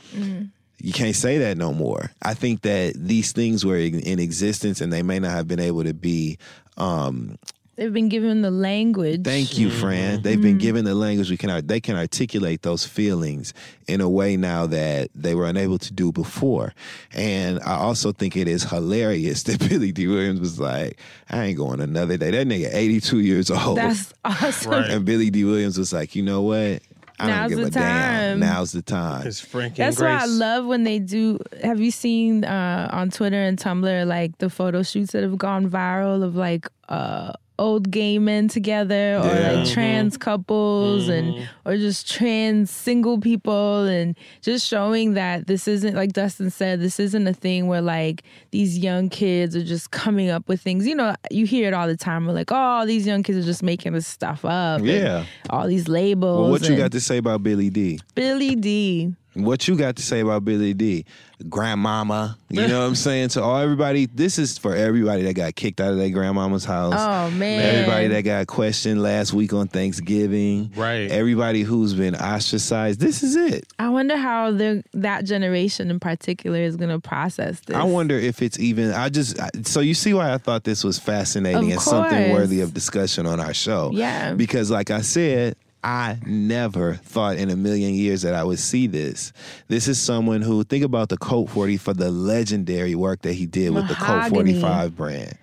[0.79, 2.11] You can't say that no more.
[2.21, 5.59] I think that these things were in in existence and they may not have been
[5.59, 6.37] able to be
[6.77, 7.37] um,
[7.77, 9.23] They've been given the language.
[9.23, 10.23] Thank you, Fran.
[10.23, 13.53] They've been given the language we can they can articulate those feelings
[13.87, 16.73] in a way now that they were unable to do before.
[17.13, 20.07] And I also think it is hilarious that Billy Dee.
[20.07, 22.31] Williams was like, I ain't going another day.
[22.31, 23.77] That nigga 82 years old.
[23.77, 24.71] That's awesome.
[24.71, 24.89] Right.
[24.89, 25.43] and Billy Dee.
[25.43, 26.81] Williams was like, you know what?
[27.19, 28.29] I Now's don't give the a damn.
[28.29, 28.39] time.
[28.39, 29.21] Now's the time.
[29.23, 31.39] His Frankie That's and why I love when they do.
[31.63, 35.69] Have you seen uh, on Twitter and Tumblr like the photo shoots that have gone
[35.69, 39.51] viral of like uh, old gay men together or Yeah.
[39.51, 40.21] like trans mm-hmm.
[40.21, 41.69] couples and mm-hmm.
[41.69, 46.99] or just trans single people and just showing that this isn't like Dustin said this
[46.99, 50.85] isn't a thing where like these young kids are just coming up with things.
[50.85, 52.25] You know, you hear it all the time.
[52.25, 54.81] We're like, oh, these young kids are just making this stuff up.
[54.83, 55.25] Yeah.
[55.49, 56.41] all these labels.
[56.41, 57.99] Well, what you got to say about Billy Dee?
[58.15, 59.13] Billy Dee.
[59.37, 61.05] What you got to say about Billy Dee?
[61.47, 63.29] Grandmama, you know what I'm saying?
[63.29, 66.95] To all everybody, this is for everybody that got kicked out of their grandmama's house.
[66.97, 67.61] Oh man.
[67.61, 70.71] Everybody that got questioned last week on Thanksgiving.
[70.75, 71.11] Right.
[71.11, 72.99] Everybody who's been ostracized.
[72.99, 73.67] This is it.
[73.77, 77.75] I wonder how the that generation in particular is going to process this.
[77.75, 78.91] I wonder if it's even.
[78.91, 79.37] I just.
[79.67, 83.27] So you see why I thought this was fascinating Of and something worthy of discussion
[83.27, 83.91] on our show.
[83.93, 84.33] Yeah.
[84.33, 85.55] Because, like I said,
[85.87, 89.31] I never thought in a million years that I would see this.
[89.69, 93.45] This is someone who think about the Colt 40 for the legendary work that he
[93.45, 95.37] did with the Colt 45 brand.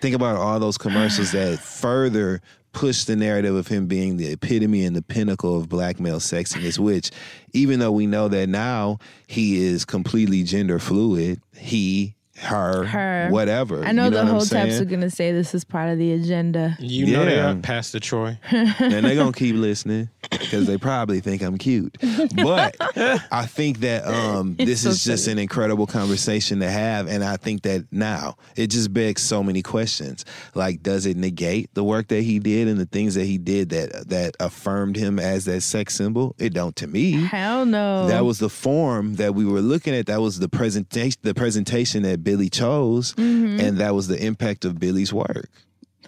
[0.00, 2.40] Think about all those commercials that further
[2.72, 6.78] push the narrative of him being the epitome and the pinnacle of black male sexiness,
[6.78, 7.10] which,
[7.52, 13.28] even though we know that now he is completely gender fluid, he, her, Her.
[13.30, 13.84] whatever.
[13.84, 14.82] I know you the what whole types saying?
[14.82, 16.76] are gonna say this is part of the agenda.
[16.80, 17.52] You know they Yeah.
[17.52, 18.38] are, Pastor Troy.
[18.50, 21.96] and they're gonna keep listening because they probably think I'm cute.
[22.34, 22.76] But
[23.30, 27.36] I think that um, this so is just an incredible conversation to have, and I
[27.36, 30.24] think that now it just begs so many questions.
[30.54, 33.70] Like, does it negate the work that he did and the things that he did
[33.70, 36.34] that that affirmed him as that sex symbol?
[36.38, 37.12] It don't to me.
[37.12, 38.06] Hell no.
[38.08, 40.06] That was the form that we were looking at.
[40.06, 43.60] That was the presentation, the presentation that Billy chose, Mm-hmm.
[43.60, 45.50] and that was the impact of Billy's work.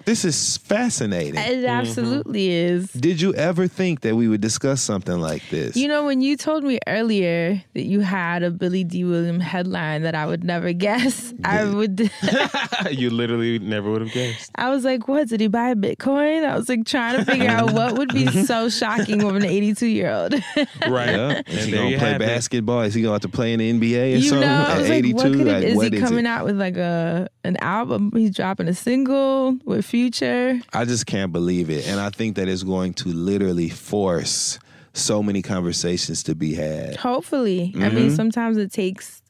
[0.04, 1.36] This is fascinating.
[1.36, 1.66] It mm-hmm.
[1.66, 2.92] absolutely is.
[2.92, 5.76] Did you ever think that we would discuss something like this?
[5.76, 9.04] You know, when you told me earlier that you had a Billy Dee.
[9.04, 12.10] Williams headline that I would never guess, I would.
[12.90, 14.50] you literally never would have guessed.
[14.56, 17.48] I was like, "What did he buy a Bitcoin?" I was like trying to figure
[17.48, 20.34] out what would be so shocking with an 82 year old.
[20.86, 21.10] Right.
[21.10, 21.42] yeah.
[21.46, 22.82] And Is he gonna play basketball?
[22.82, 24.72] Is he going to have to play in the NBA or You something know, I
[24.72, 25.14] at was like, 82?
[25.14, 26.28] what could it, Like, is what he is coming it?
[26.28, 28.10] out with like a an album?
[28.14, 30.60] He's dropping a single with Future.
[30.72, 31.86] I just can't believe it.
[31.86, 34.58] And I think that it's going to literally force
[34.92, 36.96] so many conversations to be had.
[36.96, 37.94] Hopefully, I Mm-hmm.
[37.94, 39.20] mean, sometimes it takes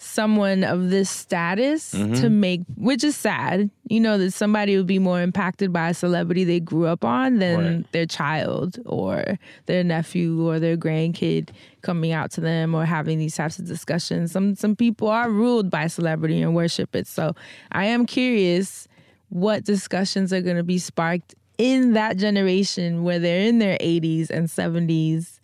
[0.00, 2.14] someone of this status Mm-hmm.
[2.22, 3.68] to make, which is sad.
[3.88, 7.38] You know that somebody would be more impacted by a celebrity they grew up on
[7.38, 7.92] than Right.
[7.92, 11.50] their child or their nephew or their grandkid
[11.82, 14.30] coming out to them or having these types of discussions.
[14.32, 17.06] Some some people are ruled by celebrity and worship it.
[17.06, 17.34] So
[17.72, 18.86] I am curious
[19.30, 24.30] what discussions are going to be sparked in that generation where they're in their 80s
[24.30, 25.40] and 70s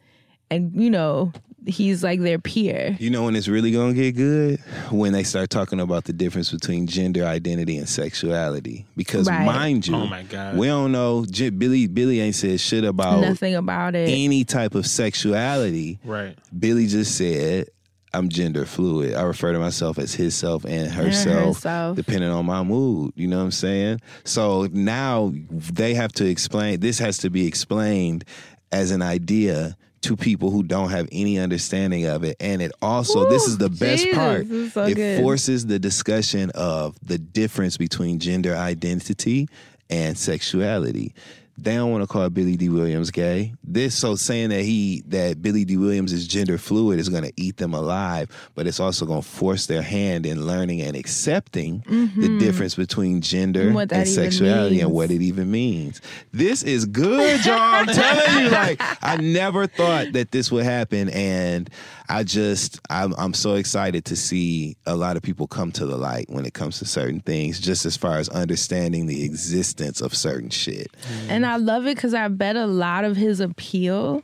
[0.50, 1.32] and you know
[1.66, 4.60] he's like their peer You know when it's really going to get good?
[4.90, 8.84] When they start talking about the difference between gender identity and sexuality.
[8.96, 9.46] Because Right.
[9.46, 10.58] mind you, Oh my God.
[10.58, 11.24] we don't know.
[11.24, 15.98] J- Billy Billy ain't said shit about nothing about it any type of sexuality.
[16.04, 16.36] Right.
[16.56, 17.68] Billy just said,
[18.14, 19.14] I'm gender fluid.
[19.14, 21.96] I refer to myself as his self and herself, herself.
[21.96, 23.12] depending on my mood.
[23.16, 24.00] You know what I'm saying?
[24.24, 28.24] So now they have to explain, this has to be explained
[28.72, 32.36] as an idea to people who don't have any understanding of it.
[32.38, 35.22] And it also, this is the best Jesus, part, so it good.
[35.22, 39.48] forces the discussion of the difference between gender identity
[39.88, 41.14] and sexuality.
[41.56, 42.68] They don't want to call Billy Dee.
[42.68, 43.54] Williams gay.
[43.62, 45.76] This so saying that he that Billy Dee.
[45.76, 49.28] Williams is gender fluid is going to eat them alive, but it's also going to
[49.28, 51.84] force their hand in learning and accepting
[52.16, 53.74] the difference between gender And Mm-hmm.
[53.76, 56.00] what that and sexuality and what it even means.
[56.32, 57.54] This is good, y'all.
[57.56, 61.70] I'm telling you, like I never thought that this would happen, and
[62.08, 65.96] I just I'm I'm so excited to see a lot of people come to the
[65.96, 70.14] light when it comes to certain things, just as far as understanding the existence of
[70.14, 70.88] certain shit.
[71.28, 74.22] and i love it because i bet a lot of his appeal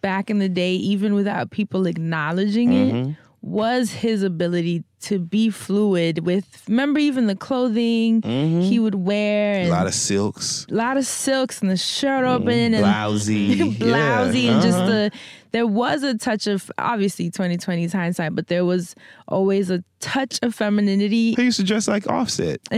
[0.00, 3.10] back in the day even without people acknowledging Mm-hmm.
[3.10, 9.60] it was his ability to be fluid with remember even the clothing he would wear
[9.64, 9.72] Mm-hmm.
[9.72, 14.44] A lot of silks, a lot of silks and the shirt open and blousy, blousy
[14.44, 14.86] Yeah, and just uh-huh.
[14.86, 15.10] the
[15.56, 18.94] there was a touch of obviously 2020's hindsight but there was
[19.28, 22.60] always a touch of femininity He used to dress like Offset.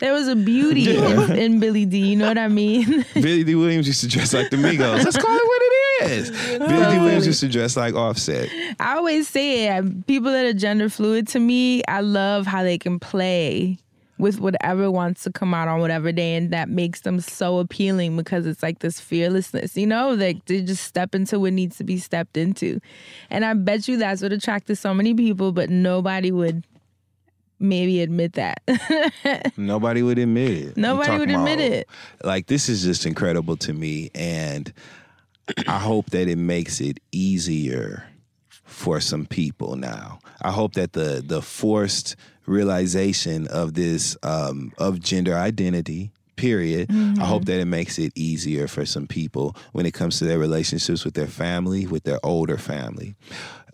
[0.00, 3.54] there was a beauty in, in billy dee you know what i mean Billy Dee.
[3.54, 5.02] Williams used to dress like the Migos.
[5.02, 6.30] Let's call it what it is.
[6.58, 6.98] Billy Dee.
[6.98, 8.50] Williams used to dress like Offset.
[8.78, 12.76] i always say it people that are gender fluid to me i love how they
[12.76, 13.78] can play
[14.18, 18.16] with whatever wants to come out on whatever day and that makes them so appealing
[18.16, 21.84] because it's like this fearlessness you know like they just step into what needs to
[21.84, 22.80] be stepped into
[23.30, 26.64] and i bet you that's what attracted so many people but nobody would
[27.60, 28.60] maybe admit that
[29.56, 30.76] Nobody would admit it.
[30.76, 31.88] Nobody would admit about- it.
[32.22, 34.72] Like this is just incredible to me, and
[35.66, 38.04] I hope that it makes it easier
[38.48, 40.20] for some people now.
[40.40, 42.14] I hope that the the forced
[42.48, 46.88] realization of this um, of gender identity period
[47.20, 50.38] i hope that it makes it easier for some people when it comes to their
[50.38, 53.16] relationships with their family with their older family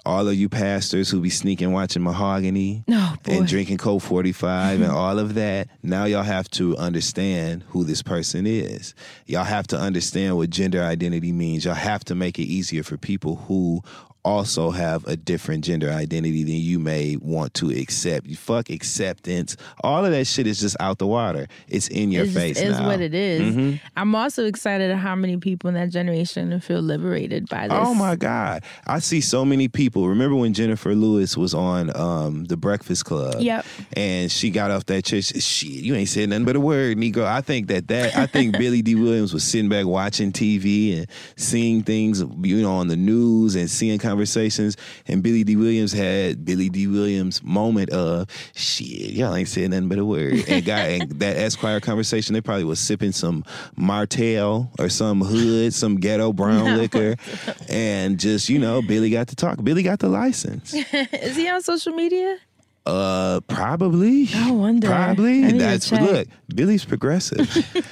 [0.06, 4.90] all of you pastors who be sneaking watching mahogany Oh, and drinking Coke 45 and
[4.92, 5.68] all of that.
[5.82, 8.94] Now y'all have to understand who this person is.
[9.24, 11.64] Y'all have to understand what gender identity means.
[11.64, 13.80] Y'all have to make it easier for people who
[14.24, 18.26] also have a different gender identity than you may want to accept.
[18.26, 19.56] You fuck acceptance.
[19.82, 21.46] All of that shit is just out the water.
[21.68, 22.86] It's in your It's face just, is now.
[22.86, 23.40] what it is.
[23.54, 23.80] Mhm.
[23.96, 27.76] I'm also excited at how many people in that generation feel liberated by this.
[27.80, 28.62] Oh my God.
[28.86, 30.08] I see so many people.
[30.08, 33.40] Remember when Jennifer Lewis was on um, The Breakfast Club?
[33.40, 33.66] Yep.
[33.94, 35.20] And she got off that chair.
[35.22, 37.24] She said, Shit, you ain't saying nothing but a word, Negro.
[37.24, 38.94] I think that that, I think Billy Dee.
[38.94, 41.06] Williams was sitting back watching TV and
[41.36, 44.76] seeing things, you know, on the news and seeing conversations.
[45.08, 45.56] And Billy Dee.
[45.56, 46.86] Williams had Billy Dee.
[46.86, 50.44] Williams moment of, shit, y'all ain't saying nothing but a word.
[50.48, 53.44] And got and that Esquire conversation, they probably was sipping some
[53.76, 57.16] Martell or some hood, some ghetto brown liquor.
[57.68, 59.62] And just, you know, Billy got to talk.
[59.64, 60.74] Billy got the license.
[61.12, 62.38] is he on social media?
[62.86, 64.28] Uh, probably.
[64.34, 64.88] I wonder.
[64.88, 65.44] Probably.
[65.44, 66.02] I need That's check.
[66.02, 66.28] look.
[66.54, 67.48] Billy's progressive,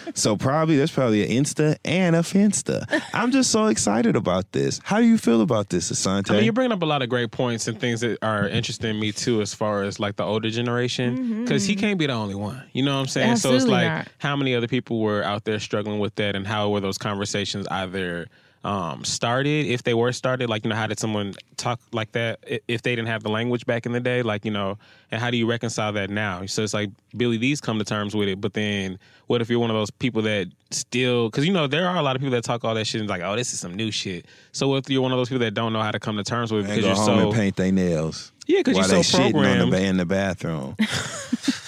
[0.14, 2.84] so probably there's probably an Insta and a Finsta.
[3.14, 4.80] I'm just so excited about this.
[4.84, 6.30] How do you feel about this, Asante?
[6.30, 9.00] I mean, you're bringing up a lot of great points and things that are interesting
[9.00, 12.34] me too, as far as like the older generation, because he can't be the only
[12.34, 12.62] one.
[12.72, 13.36] You know what I'm saying?
[13.36, 13.72] so it's Mm-hmm.
[13.72, 14.08] Absolutely like not.
[14.18, 17.66] how many other people were out there struggling with that, and how were those conversations
[17.68, 18.28] either
[18.64, 20.48] um, started, if they were started?
[20.48, 23.66] Like, you know, how did someone talk like that if they didn't have the language
[23.66, 24.22] back in the day?
[24.22, 24.78] Like, you know,
[25.10, 26.46] and how do you reconcile that now?
[26.46, 29.58] So it's like Billy Dee's come to terms with it, but then what if you're
[29.58, 32.32] one of those people that still, because you know, there are a lot of people
[32.32, 34.26] that talk all that shit and like, oh, this is some new shit.
[34.52, 36.24] So what if you're one of those people that don't know how to come to
[36.24, 38.31] terms with it because go you're home so and paint their nails.
[38.46, 39.72] Yeah, 'cause while you're they so shitting on programmed.
[39.72, 40.76] the, in the bathroom.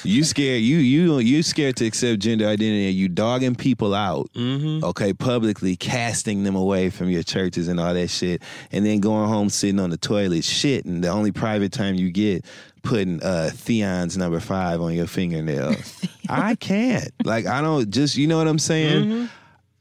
[0.04, 4.28] you scared you you you scared to accept gender identity and you dogging people out.
[4.34, 4.84] Mm-hmm.
[4.84, 9.28] Okay, publicly casting them away from your churches and all that shit, and then going
[9.28, 12.44] home sitting on the toilet shit, and the only private time you get
[12.82, 15.74] putting uh Theon's number five on your fingernail.
[16.28, 17.10] I can't.
[17.24, 19.28] Like I don't just you know what I'm saying.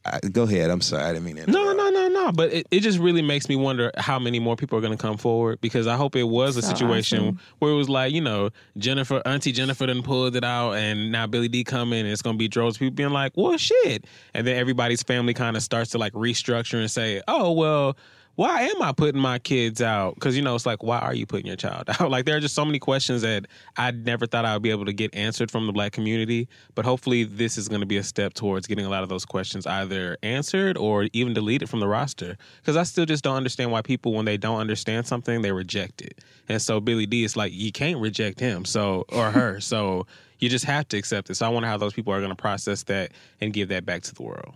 [0.05, 0.69] I, go ahead.
[0.69, 1.03] I'm sorry.
[1.03, 1.41] I didn't mean to.
[1.43, 1.51] Mm-hmm.
[1.51, 2.31] No, no, no, no.
[2.31, 5.01] But it, it just really makes me wonder how many more people are going to
[5.01, 7.39] come forward because I hope it was a So situation awesome.
[7.59, 11.25] where it was like, you know, Jennifer, Auntie Jennifer done pulled it out and now
[11.27, 14.05] Billy Dee coming and it's going to be droves people being like, well, shit.
[14.33, 17.95] And then everybody's family kind of starts to like restructure and say, oh, well,
[18.35, 20.15] why am I putting my kids out?
[20.15, 22.09] Because, you know, it's like, why are you putting your child out?
[22.09, 23.45] like, there are just so many questions that
[23.77, 26.47] I never thought I would be able to get answered from the black community.
[26.73, 29.25] But hopefully, this is going to be a step towards getting a lot of those
[29.25, 32.35] questions either answered or even deleted from the roster.
[32.61, 36.01] Because I still just don't understand why people, when they don't understand something, they reject
[36.01, 36.23] it.
[36.49, 39.59] And so, Billy Dee, it's like, you can't reject him, so, or her.
[39.59, 40.07] so,
[40.39, 41.35] you just have to accept it.
[41.35, 44.01] So, I wonder how those people are going to process that and give that back
[44.03, 44.55] to the world.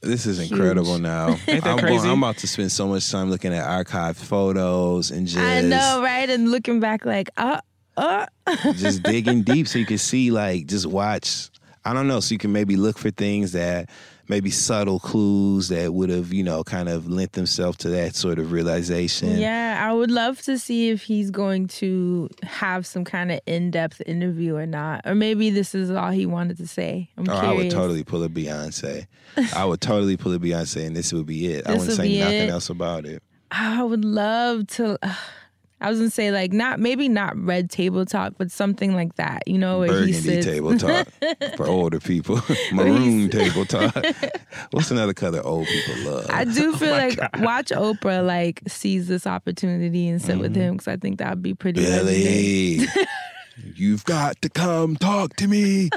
[0.00, 1.36] This is incredible now.
[1.48, 1.60] I'm?
[1.60, 5.62] Going, I'm about to spend so much time looking at archived photos and just I
[5.62, 6.28] know, right?
[6.28, 7.60] And looking back, like, uh,
[7.96, 8.26] uh.
[8.74, 11.50] just digging deep so you can see like just watch
[11.86, 13.88] I don't know, so you can maybe look for things that
[14.28, 18.38] maybe subtle clues that would have, you know, kind of lent themselves to that sort
[18.38, 19.38] of realization.
[19.38, 24.02] Yeah, I would love to see if he's going to have some kind of in-depth
[24.06, 27.08] interview or not, or maybe this is all he wanted to say.
[27.16, 27.44] I'm curious.
[27.44, 29.06] Oh, I would totally pull a Beyonce.
[29.54, 31.66] I would totally pull a Beyonce and this would be it.
[31.66, 32.50] I wouldn't would say nothing it.
[32.50, 33.22] else about it.
[33.50, 34.98] I would love to.
[35.80, 39.42] I was gonna say like not maybe not red table talk, but something like that.
[39.46, 40.46] You know, where he Burgundy sits.
[40.46, 41.06] table talk
[41.56, 42.40] for older people.
[42.72, 43.94] Maroon table talk.
[44.70, 46.26] What's another color old people love?
[46.30, 50.60] I do Oh feel like watch Oprah like seize this opportunity and sit with Mm-hmm.
[50.62, 51.82] him because I think that would be pretty.
[51.82, 52.86] Billy,
[53.76, 55.90] you've got to come talk to me.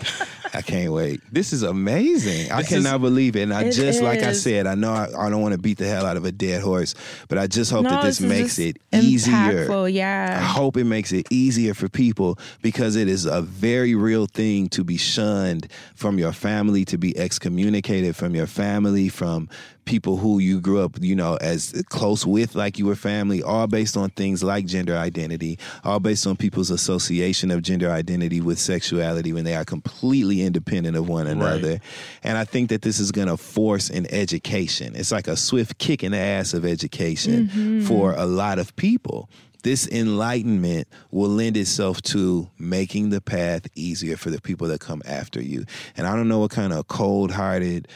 [0.53, 1.21] I can't wait.
[1.31, 2.51] This is amazing.
[2.51, 3.43] I This is- cannot believe it.
[3.43, 5.77] And I It just, like I said, I know I, I don't want to beat
[5.77, 6.95] the hell out of a dead horse,
[7.27, 9.67] but I just hope No, that this is makes it easier.
[9.67, 14.25] Impactful, I hope it makes it easier for people because it is a very real
[14.25, 19.49] thing to be shunned from your family, to be excommunicated from your family, from
[19.89, 23.65] people who you grew up, you know, as close with, like you were family, all
[23.65, 28.59] based on things like gender identity, all based on people's association of gender identity with
[28.59, 31.79] sexuality when they are completely independent of one another.
[32.21, 34.95] And I think that this is going to force an education.
[34.95, 37.81] It's like a swift kick in the ass of education mm-hmm.
[37.81, 39.27] for a lot of people
[39.63, 45.01] this enlightenment will lend itself to making the path easier for the people that come
[45.05, 45.65] after you.
[45.97, 47.89] And I don't know what kind of cold hearted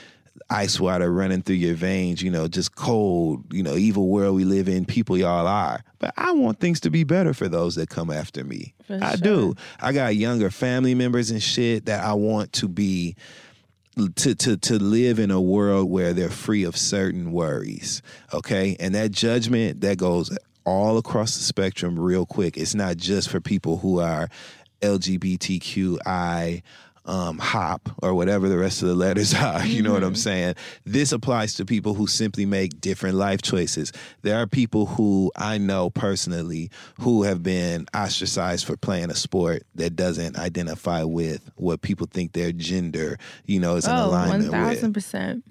[0.53, 4.45] ice water running through your veins, you know, just cold, you know, evil world we
[4.45, 5.83] live in, people y'all are.
[5.97, 8.75] But I want things to be better for those that come after me.
[8.85, 9.17] For I sure.
[9.17, 9.55] do.
[9.81, 13.15] I got younger family members and shit that I want to be
[14.15, 18.01] to to to live in a world where they're free of certain worries.
[18.33, 20.35] Okay, and that judgment that goes
[20.65, 22.57] all across the spectrum real quick.
[22.57, 24.29] It's not just for people who are
[24.81, 26.61] LGBTQI
[27.05, 29.65] um, hop or whatever the rest of the letters are.
[29.65, 30.55] You know what I'm saying?
[30.85, 33.91] This applies to people who simply make different life choices.
[34.21, 39.63] There are people who I know personally who have been ostracized for playing a sport
[39.75, 44.51] that doesn't identify with what people think their gender, you know, is in Oh, alignment
[44.51, 45.43] one with thousand percent.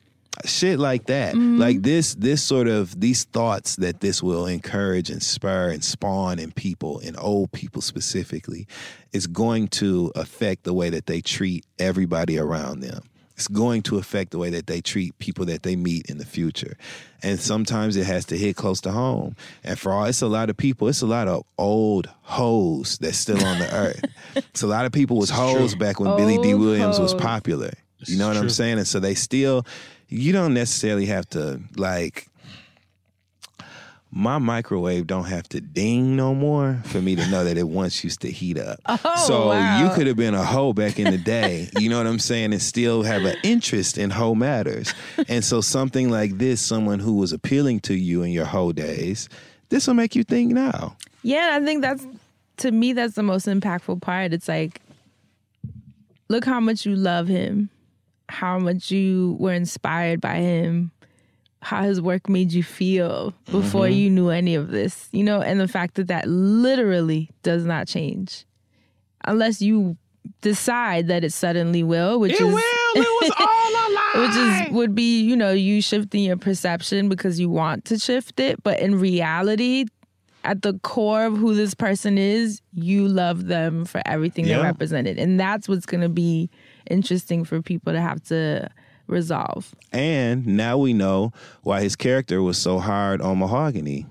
[0.44, 1.34] Shit like that.
[1.34, 1.58] Mm-hmm.
[1.58, 6.38] Like this this sort of these thoughts that this will encourage and spur and spawn
[6.38, 8.66] in people in old people specifically
[9.12, 13.02] is going to affect the way that they treat everybody around them.
[13.36, 16.24] It's going to affect the way that they treat people that they meet in the
[16.24, 16.76] future.
[17.22, 19.36] And sometimes it has to hit close to home.
[19.64, 23.18] And for all it's a lot of people it's a lot of old hoes that's
[23.18, 24.04] still on the earth.
[24.34, 26.54] It's a lot of people was hoes back when billy dee.
[26.54, 27.72] Old williams was popular.
[28.06, 28.78] You know what I'm saying?
[28.78, 29.66] And so they still,
[30.12, 32.28] you don't necessarily have to like.
[34.14, 38.04] My microwave don't have to ding no more for me to know that it once
[38.04, 38.78] used to heat up.
[39.04, 39.82] Oh, so wow.
[39.82, 42.52] you could have been a hoe back in the day, you know what I'm saying,
[42.52, 44.92] and still have an interest in hoe matters.
[45.28, 49.30] And so something like this, someone who was appealing to you in your hoe days,
[49.70, 50.94] this will make you think now.
[51.22, 52.06] Yeah, I think that's
[52.58, 54.34] to me that's the most impactful part.
[54.34, 54.82] It's like
[56.28, 57.70] look how much you love him,
[58.32, 60.90] how much you were inspired by him,
[61.60, 63.92] how his work made you feel before Mm-hmm.
[63.98, 65.08] you knew any of this.
[65.12, 68.44] You know, and the fact that that literally does not change
[69.24, 69.96] unless you
[70.40, 72.58] decide that it suddenly will, which It is will.
[72.94, 74.12] It was all a lie.
[74.26, 74.36] which
[74.70, 78.62] is would be you know you shifting your perception because you want to shift it
[78.62, 79.86] but in reality
[80.44, 84.58] at the core of who this person is you love them for everything Yeah.
[84.58, 86.50] they represented and that's what's going to be
[86.90, 88.68] interesting for people to have to
[89.08, 94.06] resolve And now we know why his character was so hard on Mahogany.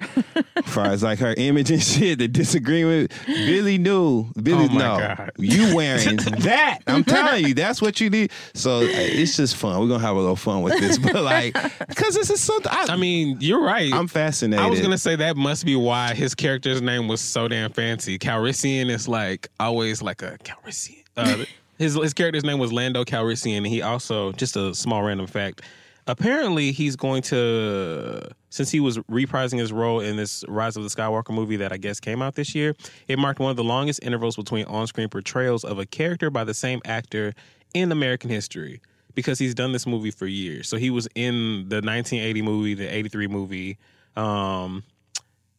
[0.56, 3.12] as far as like her image and shit, the disagreement.
[3.24, 4.32] Billy knew.
[4.42, 5.30] Billy, Oh my no, God.
[5.38, 6.80] you wearing that?
[6.88, 8.32] I'm telling you, that's what you need.
[8.52, 9.78] So uh, it's just fun.
[9.80, 11.54] We're gonna have a little fun with this, but like,
[11.86, 12.72] because this is something.
[12.72, 13.92] I, I mean, you're right.
[13.92, 14.64] I'm fascinated.
[14.64, 18.18] I was gonna say that must be why his character's name was so damn fancy.
[18.18, 21.04] Calrissian is like always like a Calrissian.
[21.16, 21.44] Uh,
[21.82, 25.62] his his character's name was Lando Calrissian, and he also just a small random fact.
[26.06, 30.88] Apparently, he's going to since he was reprising his role in this Rise of the
[30.88, 32.74] Skywalker movie that I guess came out this year.
[33.08, 36.54] It marked one of the longest intervals between on-screen portrayals of a character by the
[36.54, 37.34] same actor
[37.74, 38.80] in American history
[39.14, 40.68] because he's done this movie for years.
[40.68, 43.78] So he was in the 1980 movie, the 83 movie,
[44.16, 44.82] um,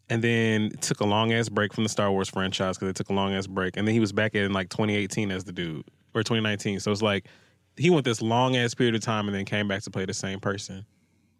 [0.09, 3.09] and then took a long ass break from the Star Wars franchise because they took
[3.09, 5.85] a long ass break, and then he was back in like 2018 as the dude
[6.13, 6.79] or 2019.
[6.79, 7.25] So it's like
[7.77, 10.13] he went this long ass period of time and then came back to play the
[10.13, 10.85] same person.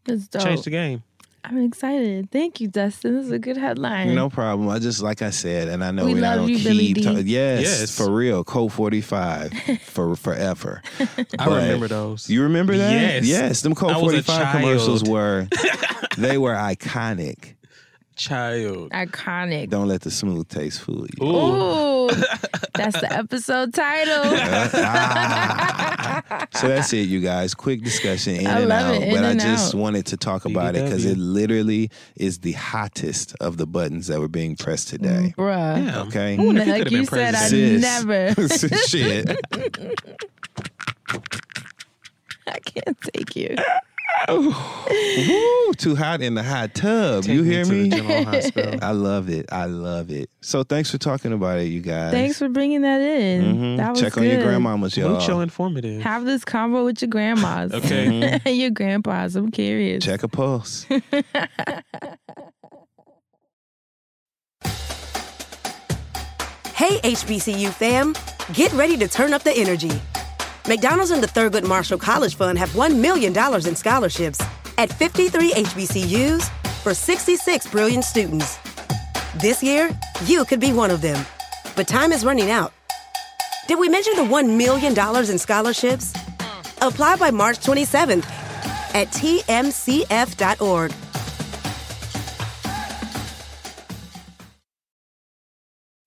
[0.08, 1.04] it's dope Changed the game.
[1.46, 4.70] i'm excited thank you dustin this is a good headline No problem.
[4.70, 6.88] I just like I said, and I know We we're not love gonna you, Billy
[6.88, 6.96] keep.
[6.98, 7.04] Dee.
[7.04, 7.98] ta- yes, Yes.
[7.98, 8.44] for real.
[8.44, 9.54] Colt 45
[9.84, 10.82] for forever.
[11.00, 11.06] I
[11.38, 12.30] But remember those.
[12.30, 12.92] You remember that?
[12.94, 13.26] Yes.
[13.26, 13.62] Yes.
[13.62, 15.48] Them Colt I was a 45 commercials were
[16.18, 17.56] they were iconic.
[18.16, 18.92] Child.
[18.92, 21.26] iconic Don't let the smooth taste fool you.
[21.26, 22.06] Ooh.
[22.06, 22.10] Ooh,
[22.76, 24.24] that's the episode title
[26.54, 27.54] so that's it, you guys.
[27.54, 28.96] Quick discussion in I and love out.
[28.96, 29.80] it, in but I just out.
[29.80, 34.20] wanted to talk about it because it literally is the hottest of the buttons that
[34.20, 35.34] were being pressed today.
[35.36, 36.08] Mm, bruh Damn.
[36.08, 36.38] Okay.
[36.38, 37.48] wonder if like you been said i.
[37.48, 37.82] Sis.
[37.82, 38.34] never
[38.88, 39.30] Shit.
[42.48, 43.56] i can't take you
[44.30, 44.54] Woo,
[45.76, 47.24] too hot in the hot tub.
[47.24, 47.90] Take you hear to me?
[47.90, 48.80] the General Hospital.
[48.82, 49.48] I love it.
[49.52, 50.30] I love it.
[50.42, 52.12] So thanks for talking about it, you guys.
[52.14, 53.44] Thanks for bringing that in.
[53.44, 53.78] Mhm.
[53.78, 54.24] That was Check good.
[54.24, 55.14] on your grandmamas, y'all.
[55.20, 56.02] Mucho informative.
[56.02, 57.74] Have this convo with your grandmas.
[57.84, 58.40] Okay.
[58.54, 59.36] your grandpas.
[59.36, 60.04] I'm curious.
[60.04, 60.86] Check a pulse.
[66.76, 68.14] Hey, HBCU fam,
[68.54, 69.92] get ready to turn up the energy.
[70.68, 73.38] McDonald's and the Thurgood Marshall College Fund have $1 million
[73.68, 74.42] in scholarships
[74.78, 76.50] at 53 HBCUs
[76.82, 78.58] for 66 brilliant students.
[79.42, 79.90] This year,
[80.26, 81.26] you could be one of them.
[81.76, 82.72] But time is running out.
[83.68, 84.98] Did we mention the $1 million
[85.30, 86.14] in scholarships?
[86.82, 88.26] Apply by March 27th
[88.96, 90.94] at tmcf.org.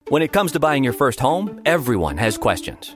[0.07, 2.95] When it comes to buying your first home, everyone has questions.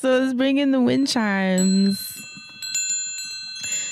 [0.00, 1.98] So let's bring in the wind chimes.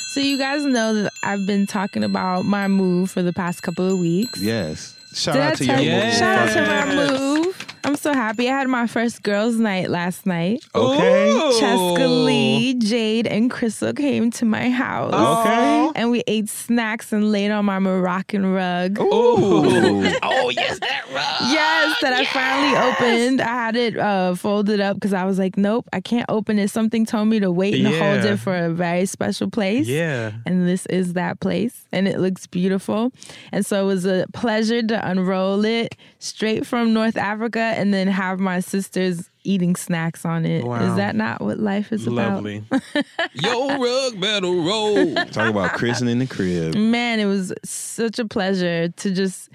[0.08, 3.86] So you guys know that I've been talking about my move for the past couple
[3.92, 4.40] of weeks.
[4.40, 4.96] Yes.
[5.12, 5.90] Shout Did out I to your you?
[5.90, 6.14] move.
[6.14, 7.57] Shout out to Fuck my move.
[7.88, 8.50] I'm so happy.
[8.50, 10.62] I had my first girls' night last night.
[10.74, 11.30] Okay.
[11.58, 15.14] Cheska Lee, Jade, and Crystal came to my house.
[15.14, 15.92] Okay.
[15.98, 19.00] And we ate snacks and laid on my Moroccan rug.
[19.00, 19.06] Ooh.
[20.22, 21.50] oh yes, that rug.
[21.50, 23.40] Yes, that I finally opened.
[23.40, 26.68] I had it uh, folded up because I was like, nope, I can't open it.
[26.68, 29.88] Something told me to wait and hold it for a very special place.
[29.88, 30.32] Yeah.
[30.44, 33.12] And this is that place, and it looks beautiful.
[33.50, 38.06] And so it was a pleasure to unroll it straight from North Africa and then
[38.08, 40.58] have my sisters eating snacks on it.
[40.58, 40.96] Is Wow.
[40.96, 42.34] that not what life is about?
[42.44, 42.64] Lovely.
[43.34, 45.14] Yo, rug better roll.
[45.14, 46.74] Talk about christening the crib.
[46.74, 49.48] Man, it was such a pleasure to just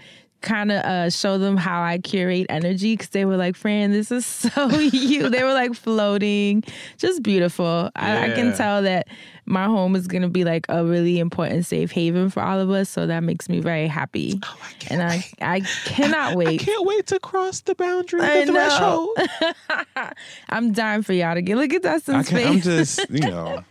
[0.44, 4.12] kind of uh, show them how I curate energy because they were like, Fran, this
[4.12, 5.30] is so you.
[5.30, 6.64] They were like floating,
[6.98, 7.90] just beautiful.
[7.96, 9.08] I, I can tell that
[9.46, 12.70] my home is going to be like a really important safe haven for all of
[12.70, 12.90] us.
[12.90, 14.40] So that makes me very happy.
[14.44, 16.60] Oh, and I, I cannot wait.
[16.60, 19.14] Can't wait to cross the boundary, I the know.
[19.18, 20.14] threshold.
[20.50, 22.30] I'm dying for y'all to get look at that I face.
[22.30, 23.64] can, I'm just, you know,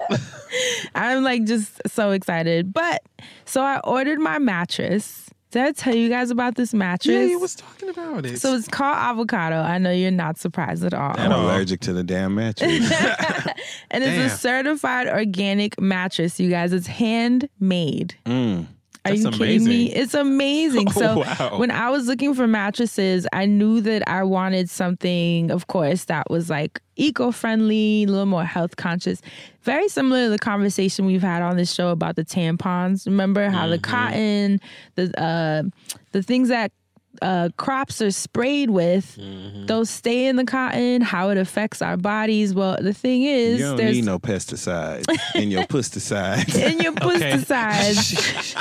[0.95, 2.73] I'm like just so excited.
[2.73, 3.03] But
[3.45, 5.22] so I ordered my mattress.
[5.53, 7.15] Did I tell you guys about this mattress?
[7.15, 8.41] Yeah, you was talking about it.
[8.41, 9.57] so it's called avocado.
[9.57, 11.15] I know you're not surprised at all.
[11.19, 12.71] I'm allergic to the damn mattress.
[13.91, 16.73] and it's a certified organic mattress, you guys.
[16.73, 18.19] It's handmade.
[18.25, 18.67] Mm.
[19.05, 19.93] Are That's you kidding me?
[19.93, 20.89] It's amazing.
[20.93, 21.59] So Wow.
[21.59, 26.31] when I was looking for mattresses, I knew that I wanted something, of course, that
[26.31, 29.21] was like eco-friendly, a little more health conscious.
[29.63, 33.07] Very similar to the conversation we've had on this show about the tampons.
[33.07, 34.61] Remember how the cotton,
[34.95, 35.63] the uh,
[36.13, 36.71] the things that
[37.23, 39.17] uh, crops are sprayed with,
[39.67, 42.53] those stay in the cotton, how it affects our bodies.
[42.55, 46.55] Well, the thing is, You don't there's need no pesticides in your pesticides.
[46.59, 48.57] in your pesticides.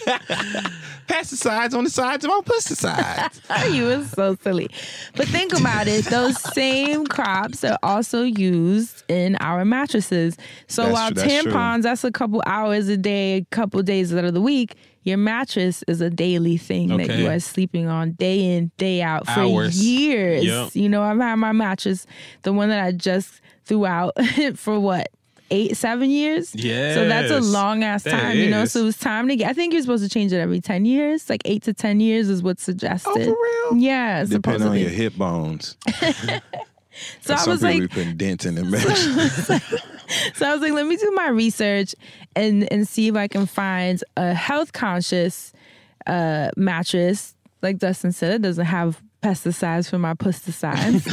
[1.06, 3.72] pesticides on the sides of our pesticides.
[3.74, 4.68] you were so silly.
[5.16, 6.04] But think about it.
[6.06, 10.36] Those same crops are also used in our mattresses.
[10.68, 11.52] So That's while true, that's true.
[11.52, 15.16] tampons, that's a couple hours a day, a couple days out of the week, your
[15.16, 19.40] mattress is a daily thing that you are sleeping on day in, day out for
[19.40, 19.82] Hours.
[19.82, 20.44] years.
[20.44, 20.70] Yep.
[20.74, 22.06] You know, I've had my mattress,
[22.42, 24.12] the one that I just threw out
[24.56, 25.08] for what?
[25.52, 26.54] Eight, seven years.
[26.54, 26.94] Yeah.
[26.94, 28.66] So that's a long ass That time, you know.
[28.66, 29.50] So it was time to get.
[29.50, 31.28] I think you're supposed to change it every ten years.
[31.28, 33.10] Like eight to ten years is what's suggested.
[33.10, 33.82] Oh, for real?
[33.82, 34.80] Yeah, Depending on supposedly.
[34.82, 35.76] your hip bones.
[37.20, 39.82] so I Some was people like, be putting dents in the mattress.
[40.34, 41.94] so I was like, let me do my research
[42.36, 45.52] and and see if I can find a health conscious
[46.06, 47.34] uh, mattress.
[47.62, 51.06] Like Dustin said, it doesn't have pesticides for my pesticides.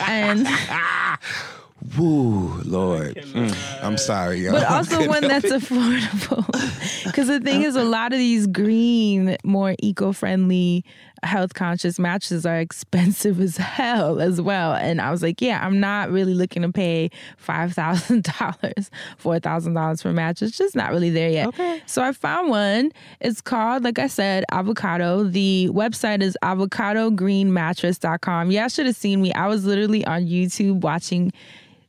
[0.08, 0.46] and
[1.98, 3.16] Woo, Lord.
[3.16, 4.52] Mm, I'm sorry, y'all.
[4.52, 5.60] but also one that's it.
[5.62, 6.48] affordable.
[7.04, 10.84] Because the thing is, a lot of these green, more eco-friendly,
[11.24, 14.72] health-conscious mattresses are expensive as hell as well.
[14.74, 18.88] And I was like, yeah, I'm not really looking to pay five thousand dollars,
[19.18, 20.52] four thousand dollars for a mattress.
[20.52, 21.48] Just not really there yet.
[21.48, 21.82] Okay.
[21.86, 22.92] So I found one.
[23.20, 25.24] It's called, like I said, Avocado.
[25.24, 28.50] The website is avocadogreenmattress.com.
[28.50, 29.32] Yeah, I should have seen me.
[29.34, 31.32] I was literally on YouTube watching.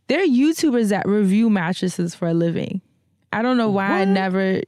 [0.08, 2.82] There are YouTubers that review mattresses for a living.
[3.32, 4.62] I don't know why I never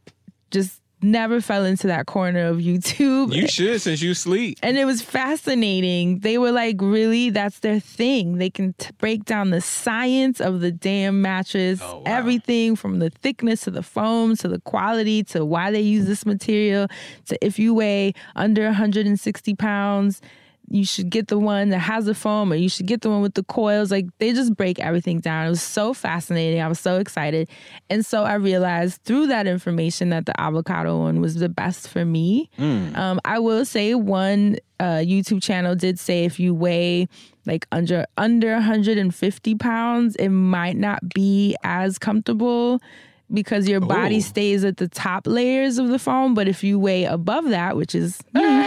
[0.52, 3.32] just never fell into that corner of YouTube.
[3.34, 4.58] You should since you sleep.
[4.64, 6.20] and it was fascinating.
[6.20, 8.38] They were like, really, that's their thing.
[8.40, 13.12] They can t- break down the science of the damn mattress, oh, everything from the
[13.12, 16.88] thickness to the foam to the quality to why they use this material
[17.28, 20.22] to if you weigh under 160 pounds.
[20.70, 23.22] You should get the one that has the foam, or you should get the one
[23.22, 23.92] with the coils.
[23.92, 25.48] Like they just break everything down.
[25.48, 26.62] It was so fascinating.
[26.62, 27.50] I was so excited,
[27.90, 32.04] and so I realized through that information that the avocado one was the best for
[32.06, 32.50] me.
[32.96, 37.08] Um, I will say one uh, YouTube channel did say if you weigh
[37.46, 42.82] like under under 150 pounds, it might not be as comfortable
[43.34, 44.22] because your body Ooh.
[44.22, 46.34] stays at the top layers of the foam.
[46.36, 48.42] But if you weigh above that, which is mm,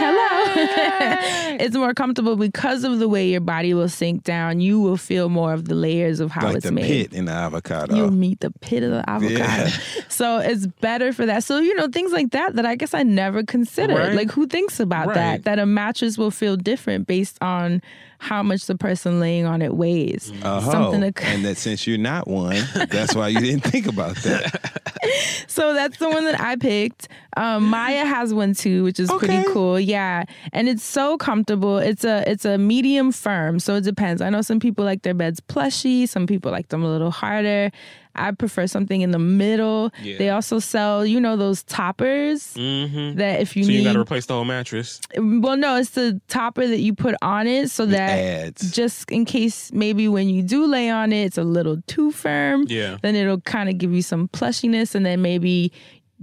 [0.53, 4.59] hello, it's more comfortable because of the way your body will sink down.
[4.59, 7.09] You will feel more of the layers of how like it's the made.
[7.09, 7.95] pit in the avocado.
[7.95, 9.37] You'll meet the pit of the avocado.
[9.37, 9.69] Yeah.
[10.09, 11.45] So it's better for that.
[11.45, 13.97] So, you know, things like that that I guess I never considered.
[13.97, 14.13] Right.
[14.13, 15.15] Like who thinks about Right.
[15.15, 15.43] that?
[15.45, 17.81] That a mattress will feel different based on
[18.19, 20.31] how much the person laying on it weighs.
[20.43, 24.15] Oh, Something to and that since you're not one, that's why you didn't think about
[24.17, 24.81] that.
[25.47, 27.07] so that's the one that I picked.
[27.37, 29.79] Um, Maya has one too, which is pretty cool.
[29.79, 31.77] Yeah, and it's so comfortable.
[31.77, 34.21] It's a it's a medium firm, so it depends.
[34.21, 37.71] I know some people like their beds plushy, some people like them a little harder.
[38.15, 39.91] I prefer something in the middle.
[40.01, 40.17] Yeah.
[40.17, 43.17] They also sell, you know, those toppers Mm-hmm.
[43.17, 43.77] that if you so need.
[43.77, 44.99] you got to replace the whole mattress.
[45.17, 48.71] Well, no, it's the topper that you put on it so that adds.
[48.71, 52.65] just in case maybe when you do lay on it, it's a little too firm.
[52.67, 52.97] Yeah.
[53.01, 55.71] Then it'll kind of give you some plushiness, and then maybe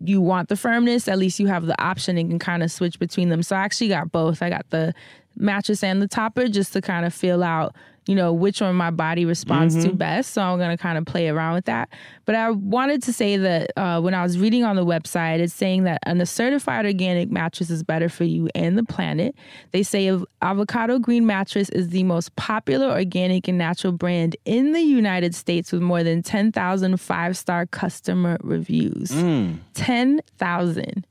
[0.04, 1.08] you want the firmness.
[1.08, 3.42] At least you have the option and can kind of switch between them.
[3.42, 4.42] So I actually got both.
[4.42, 4.92] I got the
[5.36, 7.74] mattress and the topper just to kind of feel out.
[8.06, 9.98] You know which one my body responds to Mhm.
[9.98, 11.88] best, so I'm gonna kind of play around with that.
[12.24, 15.52] But I wanted to say that uh, when I was reading on the website, it's
[15.52, 19.34] saying that a certified organic mattress is better for you and the planet.
[19.72, 24.82] They say Avocado Green Mattress is the most popular organic and natural brand in the
[24.82, 29.10] United States with more than 10,000 five star customer reviews.
[29.10, 29.58] Mm.
[29.74, 31.04] 10,000.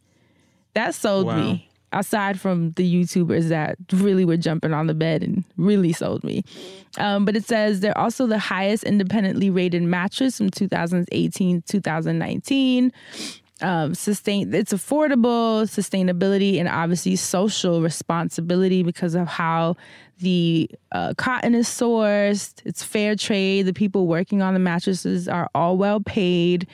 [0.73, 1.35] That sold Wow.
[1.37, 1.69] me.
[1.91, 6.43] Aside from the YouTubers that really were jumping on the bed and really sold me.
[6.97, 12.91] Um, but it says they're also the highest independently rated mattress from 2018 2019
[13.61, 19.75] um, sustain it's affordable sustainability and obviously social responsibility because of how
[20.19, 22.53] the uh, cotton is sourced.
[22.65, 23.65] It's fair trade.
[23.65, 26.67] The people working on the mattresses are all well paid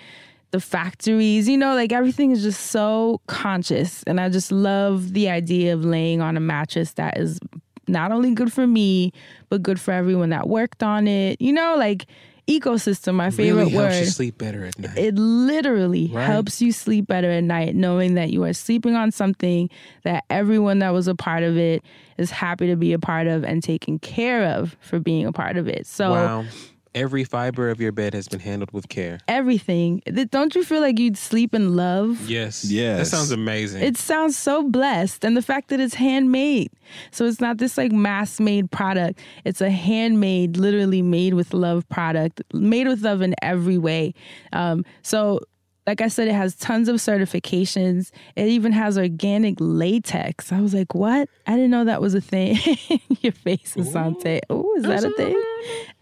[0.51, 5.29] the factories you know like everything is just so conscious and i just love the
[5.29, 7.39] idea of laying on a mattress that is
[7.87, 9.11] not only good for me
[9.49, 12.05] but good for everyone that worked on it you know like
[12.47, 14.97] ecosystem my favorite really word helps you sleep better at night.
[14.97, 16.25] it literally Right.
[16.25, 19.69] helps you sleep better at night, knowing that you are sleeping on something
[20.03, 21.83] that everyone that was a part of it
[22.17, 25.55] is happy to be a part of and taken care of for being a part
[25.55, 25.85] of it.
[25.87, 26.45] So wow.
[26.93, 29.19] Every fiber of your bed has been handled with care.
[29.27, 32.29] everything, don't you feel like you'd sleep in love?
[32.29, 32.65] Yes.
[32.65, 32.99] Yes.
[32.99, 33.81] That sounds amazing.
[33.81, 35.23] It sounds so blessed.
[35.23, 36.69] And the fact that it's handmade.
[37.11, 39.19] So it's not this like mass made product.
[39.45, 44.13] It's a handmade, literally made with love product, made with love in every way.
[44.51, 45.39] Um, so,
[45.87, 48.11] like I said, it has tons of certifications.
[48.35, 50.51] It even has organic latex.
[50.51, 51.27] I was like, what?
[51.47, 52.57] I didn't know that was a thing.
[53.21, 54.41] Your face, Asante.
[54.49, 55.41] Oh, is that a thing?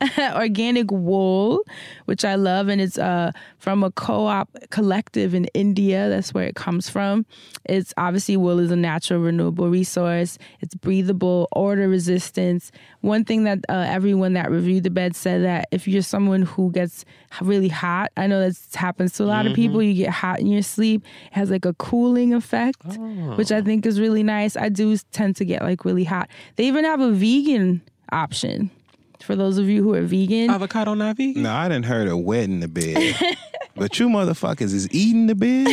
[0.35, 1.61] organic wool,
[2.05, 6.09] which I love, and it's uh from a co-op collective in India.
[6.09, 7.25] That's where it comes from.
[7.65, 10.37] It's obviously wool is a natural renewable resource.
[10.61, 12.71] It's breathable, odor resistance.
[13.01, 16.71] One thing that uh, everyone that reviewed the bed said that if you're someone who
[16.71, 17.03] gets
[17.41, 19.55] really hot, I know that happens to a lot of Mhm.
[19.55, 19.83] people.
[19.83, 21.03] You get hot in your sleep.
[21.31, 22.81] It has like a cooling effect,
[23.35, 24.55] which I think is really nice.
[24.55, 26.29] I do tend to get like really hot.
[26.55, 27.81] They even have a vegan
[28.11, 28.71] option
[29.29, 30.49] for those of you who are vegan.
[30.49, 31.43] Avocado not vegan?
[31.43, 33.15] No, I didn't heard of wet in the bed.
[33.75, 35.67] but you motherfuckers is eating the bed.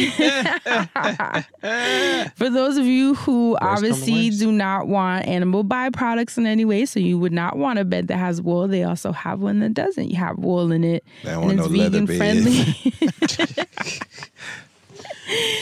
[2.36, 6.84] For those of you who Worst obviously do not want animal byproducts in any way,
[6.84, 9.72] so you would not want a bed that has wool, they also have one that
[9.72, 10.10] doesn't.
[10.10, 11.02] You have wool in it.
[11.24, 12.18] They don't and want it's no leather vegan bed.
[12.18, 13.68] friendly.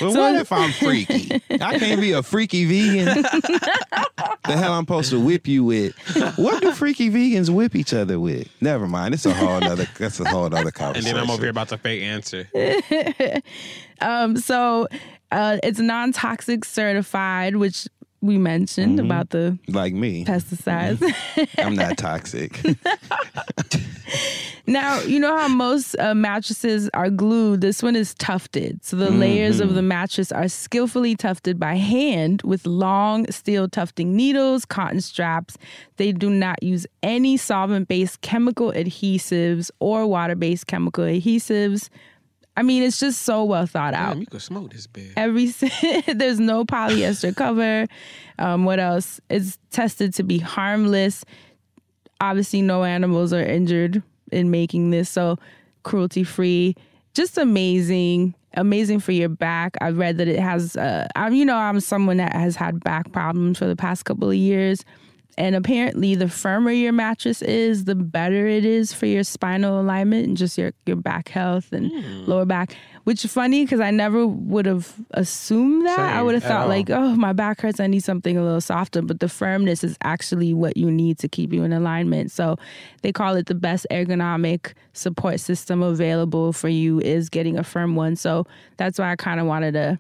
[0.01, 1.41] But So- what if I'm freaky?
[1.51, 3.23] I can't be a freaky vegan.
[3.23, 5.95] the hell I'm supposed to whip you with?
[6.37, 8.49] What do freaky vegans whip each other with?
[8.61, 9.15] Never mind.
[9.15, 9.87] It's a whole other.
[9.99, 11.09] That's a whole other conversation.
[11.09, 12.49] And then I'm over here about to fake answer.
[14.01, 14.89] um, so
[15.33, 17.87] uh, it's non toxic certified, which
[18.25, 19.05] we mentioned Mhm.
[19.05, 20.25] about the like me.
[20.25, 21.01] pesticides.
[21.59, 22.61] I'm not toxic.
[24.67, 27.61] Now, you know how most uh, mattresses are glued?
[27.61, 28.83] This one is tufted.
[28.83, 34.17] So the layers of the mattress are skillfully tufted by hand with long steel tufting
[34.17, 35.59] needles, cotton straps.
[35.99, 41.91] They do not use any solvent based chemical adhesives or water based chemical adhesives.
[42.57, 44.11] I mean, it's just so well thought out.
[44.11, 45.13] Damn, you could smoke this bed.
[45.17, 45.47] Every
[46.07, 47.87] there's no polyester cover.
[48.39, 49.21] Um, what else?
[49.29, 51.25] It's tested to be harmless.
[52.21, 55.39] Obviously, no animals are injured in making this, so
[55.83, 56.77] cruelty free.
[57.13, 59.77] Just amazing, amazing for your back.
[59.81, 60.77] I've read that it has.
[60.77, 64.29] Uh, I'm, you know, I'm someone that has had back problems for the past couple
[64.31, 64.85] of years.
[65.37, 70.27] And apparently, the firmer your mattress is, the better it is for your spinal alignment
[70.27, 71.91] and just your, your back health and
[72.27, 72.77] lower back.
[73.03, 75.99] Which is funny because I never would have assumed that.
[75.99, 77.79] I would have thought, like, oh, my back hurts.
[77.79, 79.03] I need something a little softer.
[79.03, 82.31] But the firmness is actually what you need to keep you in alignment.
[82.31, 82.57] So
[83.03, 87.95] they call it the best ergonomic support system available for you is getting a firm
[87.95, 88.17] one.
[88.17, 88.47] So
[88.79, 89.99] that's why I kind of wanted to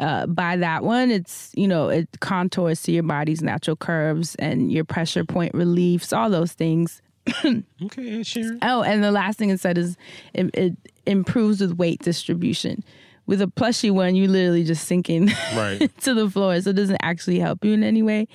[0.00, 1.10] uh, buy that one.
[1.10, 6.12] It's, you know, it contours to your body's natural curves and your pressure point reliefs,
[6.12, 7.02] all those things.
[7.84, 8.58] okay, Sharon.
[8.62, 9.96] Oh, and the last thing it said is
[10.34, 10.76] it, it
[11.06, 12.82] improves with weight distribution,
[13.26, 15.90] With a plushy one, you literally just sinking Right.
[16.02, 18.28] to the floor, so it doesn't actually help you in any way.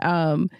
[0.00, 0.50] Um,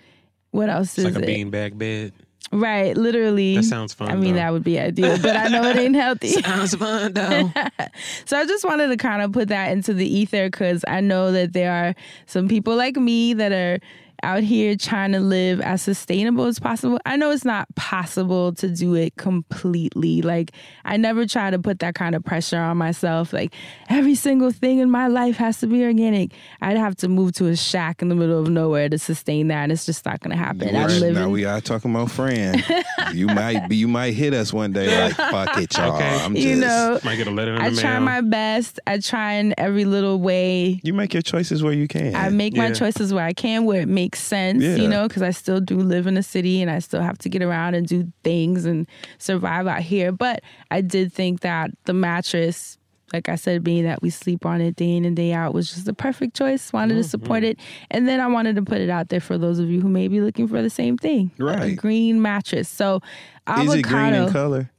[0.53, 1.51] what else It's is like a it?
[1.51, 2.13] beanbag bed.
[2.53, 3.57] Right, literally.
[3.57, 4.41] That sounds fun, I mean, though.
[4.41, 6.29] that would be ideal, but I know it ain't healthy.
[6.43, 7.51] Sounds fun though.
[8.27, 11.33] so I just wanted to kind of put that into the ether because I know
[11.33, 11.95] that there are
[12.27, 13.81] some people like me that are
[14.25, 16.99] out here trying to live as sustainable as possible.
[17.07, 20.23] I know it's not possible to do it completely.
[20.23, 20.53] Like
[20.85, 23.33] I never try to put that kind of pressure on myself.
[23.33, 23.55] Like
[23.89, 26.33] every single thing in my life has to be organic.
[26.61, 29.65] I'd have to move to a shack in the middle of nowhere to sustain that,
[29.65, 30.69] and it's just not going to happen.
[30.75, 31.15] I'm Right, living.
[31.15, 32.65] now we are talking about friend.
[33.13, 35.95] you might be, you might hit us one day like fuck it, y'all.
[35.97, 36.19] Okay.
[36.25, 38.81] I'm just, you know, Might get a letter in I the try my best.
[38.87, 40.81] I try in every little way.
[40.83, 42.15] you make your choices where you can.
[42.15, 44.77] I make my choices where I can, where it makes sense, Yeah.
[44.77, 47.29] you know, because I still do live in a city and I still have to
[47.29, 48.87] get around and do things and
[49.19, 50.13] survive out here.
[50.13, 52.79] But I did think that the mattress,
[53.13, 55.71] like I said, being that we sleep on it day in and day out, was
[55.71, 56.73] just the perfect choice.
[56.73, 57.51] Wanted to support Mm-hmm.
[57.53, 57.61] it.
[57.91, 60.09] And then I wanted to put it out there for those of you who may
[60.09, 61.73] be looking for the same thing Right.
[61.73, 62.69] a green mattress.
[62.69, 63.01] So,
[63.47, 63.73] avocado.
[63.73, 64.71] Is it green in color?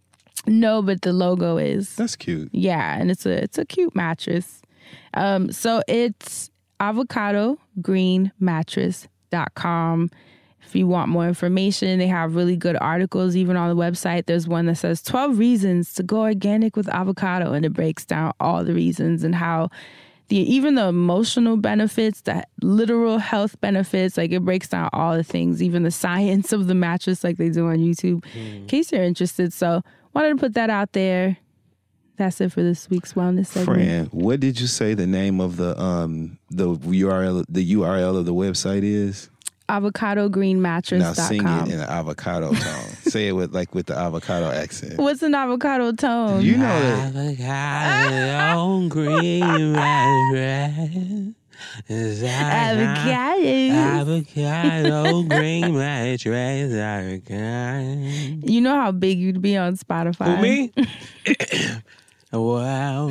[0.48, 1.96] No, but the logo is.
[1.96, 2.50] That's cute.
[2.52, 4.62] Yeah, and it's a it's a cute mattress.
[5.16, 8.32] Um, so it's avocado green
[9.36, 10.10] mattress.com.
[10.62, 14.26] If you want more information, they have really good articles even on the website.
[14.26, 18.34] There's one that says 12 reasons to go organic with avocado and it breaks down
[18.40, 19.70] all the reasons and how
[20.28, 25.24] the even the emotional benefits, the literal health benefits, like it breaks down all the
[25.24, 28.26] things, even the science of the mattress like they do on YouTube.
[28.36, 29.54] In case you're interested.
[29.54, 29.84] So
[30.16, 31.38] wanted to put that out there.
[32.18, 33.78] That's it for this week's wellness segment.
[33.78, 38.26] Friend, what did you say the name of the um the URL the URL of
[38.26, 39.30] the website is?
[39.70, 40.99] avocadogreenmattress.com.
[40.99, 42.89] Now sing it in an avocado tone.
[43.01, 44.97] Say it with like with the avocado accent.
[44.99, 46.41] What's an avocado tone?
[46.41, 51.43] You know that Avocado green mattress.
[51.89, 53.72] Avocados.
[53.72, 56.74] Avocado green mattress.
[56.74, 58.47] Avocado.
[58.47, 60.36] You know how big you'd be on Spotify.
[60.36, 60.72] Who me?
[62.38, 63.08] Wow,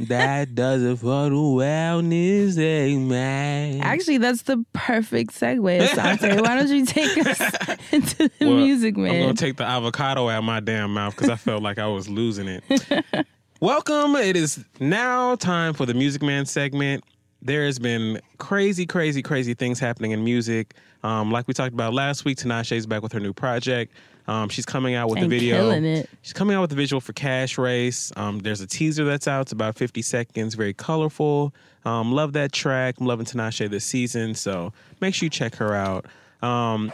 [0.00, 3.82] that does it for the wellness segment.
[3.84, 6.40] Actually, that's the perfect segue, Asante.
[6.42, 7.40] Why don't you take us
[7.92, 9.14] into the Well, music, man?
[9.14, 11.86] I'm gonna take the avocado out of my damn mouth because I felt like I
[11.86, 12.64] was losing it.
[13.60, 14.16] Welcome.
[14.16, 17.04] It is now time for the Music Man segment.
[17.40, 20.74] There has been crazy, crazy, crazy things happening in music.
[21.02, 23.92] Um, like we talked about last week, Tinashe's back with her new project.
[24.26, 25.70] Um, she's coming out with And the video.
[25.70, 26.08] it.
[26.22, 28.10] She's coming out with the visual for Cash Race.
[28.16, 29.42] Um, there's a teaser that's out.
[29.42, 31.52] It's about 50 seconds, very colorful.
[31.84, 32.96] Um, love that track.
[33.00, 36.06] I'm loving Tinashe this season, so make sure you check her out.
[36.42, 36.90] Um,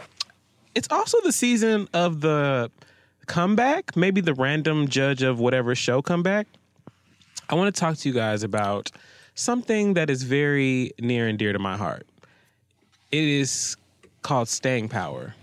[0.75, 2.69] it's also the season of the
[3.27, 6.47] comeback, maybe the random judge of whatever show comeback.
[7.49, 8.91] I want to talk to you guys about
[9.35, 12.05] something that is very near and dear to my heart.
[13.11, 13.77] It is
[14.21, 15.33] called staying power.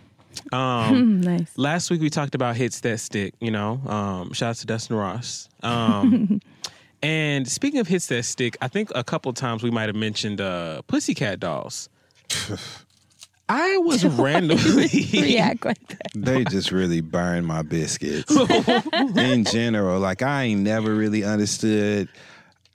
[0.52, 1.50] Um, nice.
[1.56, 3.34] Last week we talked about hits that stick.
[3.40, 5.48] You know, um, shout out to Dustin Ross.
[5.62, 6.40] Um,
[7.02, 10.40] and speaking of hits that stick, I think a couple times we might have mentioned
[10.40, 11.88] uh, Pussycat Dolls.
[13.50, 16.10] I was randomly React like that.
[16.14, 18.30] they just really burn my biscuits.
[19.16, 22.10] in general, like I ain't never really understood.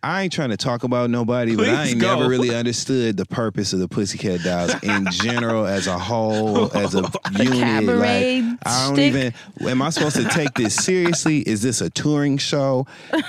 [0.03, 2.13] I ain't trying to talk about nobody, but I ain't go.
[2.17, 6.93] never really understood the purpose of the Pussycat Dolls in general, as a whole, as
[6.93, 7.53] a unit.
[7.53, 9.13] cabaret Like, I don't shtick.
[9.15, 9.33] even.
[9.69, 11.39] Am I supposed to take this seriously?
[11.39, 12.85] Is this a touring show?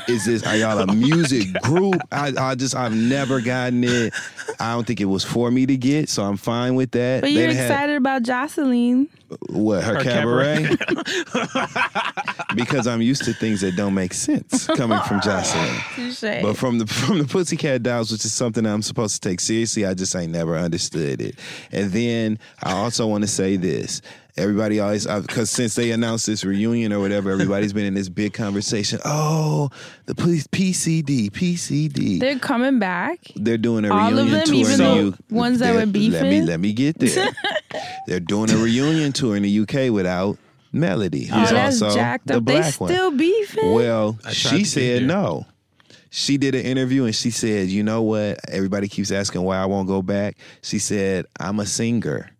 [0.08, 2.00] Is this are y'all a music group?
[2.10, 4.12] I, I just I've never gotten it.
[4.58, 7.20] I don't think it was for me to get, so I'm fine with that.
[7.20, 9.06] But They you're done had- excited about Joseline.
[9.48, 10.76] What her, Her cabaret?
[12.54, 15.80] because I'm used to things that don't make sense coming from Joseline.
[16.42, 19.84] But from the from the Pussycat Dolls, which is something I'm supposed to take seriously,
[19.84, 21.38] I just ain't never understood it.
[21.72, 24.00] And then I also want to say this.
[24.36, 28.32] Everybody always, because since they announced this reunion or whatever, everybody's been in this big
[28.32, 28.98] conversation.
[29.04, 29.70] Oh,
[30.06, 32.18] the police, PCD, PCD.
[32.18, 33.20] They're coming back.
[33.36, 35.74] They're doing a All of them, tour even in the the U- ones that They're-
[35.74, 36.46] were Let me beefing?
[36.46, 37.28] let me get there.
[38.08, 40.36] They're doing a reunion tour in the UK without
[40.72, 42.44] Melody, Oh, who's that's also jacked the up.
[42.44, 42.90] They black one.
[42.90, 43.72] still beefing.
[43.72, 45.46] Well, she said no.
[46.10, 48.38] She did an interview and she said, "You know what?
[48.48, 52.30] Everybody keeps asking why I won't go back." She said, "I'm a singer."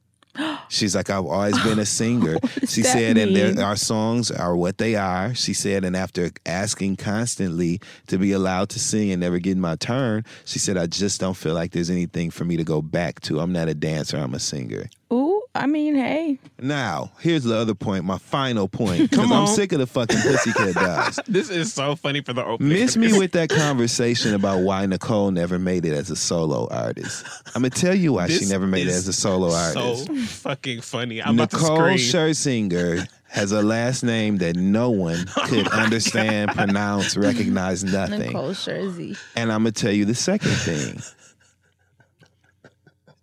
[0.68, 4.78] She's like, "I've always been a singer." she said, "And there, our songs are what
[4.78, 9.38] they are." She said, "And after asking constantly to be allowed to sing and never
[9.38, 12.64] getting my turn, she said, I just don't feel like there's anything for me to
[12.64, 13.40] go back to.
[13.40, 14.16] I'm not a dancer.
[14.16, 19.02] I'm a singer." Ooh, I mean, hey, Now, here's the other point, my final point.
[19.02, 21.20] Because Come I'm sick of the fucking pussycat dolls.
[21.28, 22.72] This is so funny for the opening.
[22.72, 27.24] Miss me with that conversation about why Nicole never made it as a solo artist.
[27.54, 30.06] I'm gonna tell you why she never made it as a solo artist.
[30.06, 31.22] So fucking funny.
[31.22, 31.98] I'm about Nicole to scream.
[31.98, 38.20] Scherzinger has a last name that no one could oh understand, pronounce, recognize nothing.
[38.20, 39.18] Nicole Scherzi.
[39.34, 41.00] And I'm gonna tell you the second thing.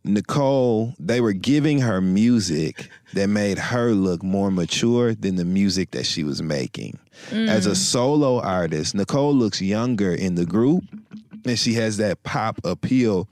[0.03, 5.91] Nicole, they were giving her music that made her look more mature than the music
[5.91, 6.97] that she was making.
[7.31, 7.75] As a mm.
[7.75, 10.83] solo artist, Nicole looks younger in the group
[11.45, 13.27] and she has that pop appeal,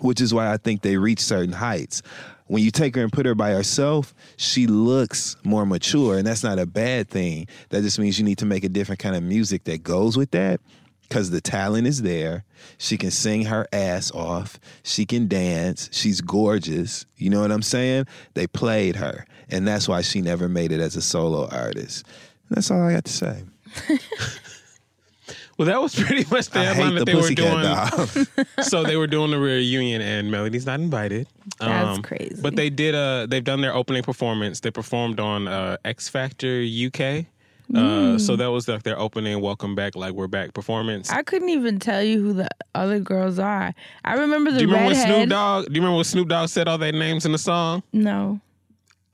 [0.00, 2.02] which is why I think they reach certain heights.
[2.46, 6.44] When you take her and put her by herself, she looks more mature, and that's
[6.44, 7.48] not a bad thing.
[7.70, 10.30] That just means you need to make a different kind of music that goes with
[10.30, 10.60] that
[11.08, 12.44] because the talent is there.
[12.78, 14.58] She can sing her ass off.
[14.82, 15.88] She can dance.
[15.92, 17.06] She's gorgeous.
[17.16, 18.06] You know what I'm saying?
[18.34, 22.06] They played her, and that's why she never made it as a solo artist.
[22.50, 23.42] That's all I got to say.
[25.58, 28.36] Well, that was pretty much the I headline hate that the they were Pussycat doing.
[28.46, 28.68] Dolls.
[28.68, 31.28] so they were doing the reunion, and Melody's not invited.
[31.60, 32.42] Um, That's crazy.
[32.42, 32.94] But they did.
[32.94, 34.60] Uh, they've done their opening performance.
[34.60, 37.24] They performed on uh, X Factor UK.
[37.74, 38.20] Uh, Mm.
[38.20, 41.10] so that was like their opening welcome back, like we're back performance.
[41.10, 43.74] I couldn't even tell you who the other girls are.
[44.04, 45.04] I remember the do you remember when.
[45.06, 45.66] Snoop Dogg?
[45.66, 47.82] Do you remember when Snoop Dogg said all their names in the song?
[47.92, 48.40] No.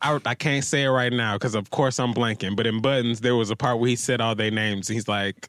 [0.03, 2.55] I, I can't say it right now because of course I'm blanking.
[2.57, 4.86] But in Buttons, there was a part where he said all their names.
[4.88, 5.48] He's like,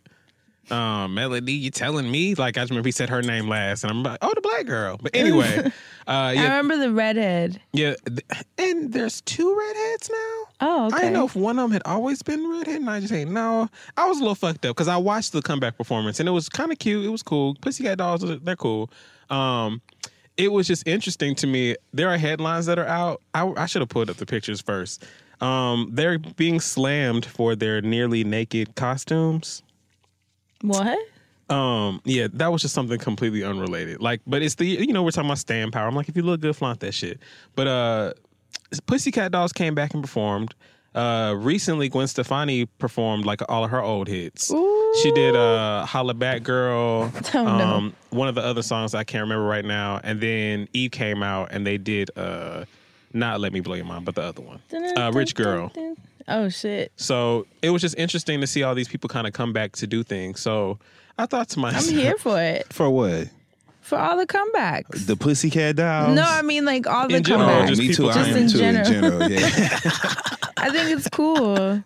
[0.72, 3.92] um, "Melody, you telling me?" Like I just remember he said her name last, and
[3.92, 5.72] I'm like, "Oh, the black girl." But anyway, uh,
[6.08, 7.60] I remember the redhead.
[7.74, 7.96] yeah.
[8.06, 8.22] th-
[8.58, 10.40] And there's two redheads now.
[10.62, 10.96] Oh, okay.
[10.96, 13.32] I didn't know if one of them had always been redhead, and I just ain't
[13.32, 13.70] no.
[13.98, 16.48] I was a little fucked up because I watched the comeback performance, and it was
[16.50, 17.06] kind of cute.
[17.06, 17.56] It was cool.
[17.62, 18.90] Pussycat Dolls, they're cool.
[19.30, 19.82] Um,
[20.38, 21.76] it was just interesting to me.
[21.94, 23.22] There are headlines that are out.
[23.34, 25.04] I, I should have pulled up the pictures first.
[25.42, 29.62] Um, they're being slammed for their nearly naked costumes.
[30.64, 30.98] What?
[31.50, 34.02] Um, yeah, that was just something completely unrelated.
[34.02, 35.88] Like, but it's the you know we're talking about stand power.
[35.88, 37.20] I'm like, if you look good, flaunt that shit.
[37.56, 38.14] But uh,
[38.86, 40.56] Pussycat Dolls came back and performed.
[40.96, 44.48] Uh, recently, Gwen Stefani performed like all of her old hits.
[45.02, 47.50] She did uh, "Hollaback Girl," Oh, no.
[47.50, 51.24] um, one of the other songs I can't remember right now, and then Eve came
[51.24, 52.66] out and they did uh,
[53.12, 54.60] not "Let Me Blow Your Mind," but the other one,
[54.98, 55.72] uh, "Rich Girl."
[56.28, 56.92] Oh shit.
[56.96, 59.88] So it was just interesting to see all these people kind of come back to
[59.88, 60.40] do things.
[60.40, 60.80] So
[61.18, 62.72] I thought to myself, I'm here for it.
[62.72, 63.30] For what?
[63.82, 65.06] For all the comebacks.
[65.06, 66.16] The Pussycat Dolls?
[66.16, 67.64] No, I mean like all the In general, comebacks.
[67.64, 67.94] Oh, just me too.
[68.04, 68.88] people I just am in too general.
[68.88, 69.30] in general.
[69.32, 69.40] Yeah.
[70.58, 71.84] I think it's cool.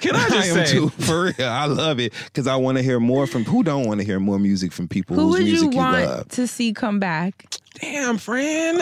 [0.00, 1.48] Can I just am say, too, for real.
[1.48, 4.18] I love it because I want to hear more from who don't want to hear
[4.20, 6.28] more music from people Who whose would you music you, want love.
[6.28, 7.46] to see come back?
[7.80, 8.80] Damn, friend.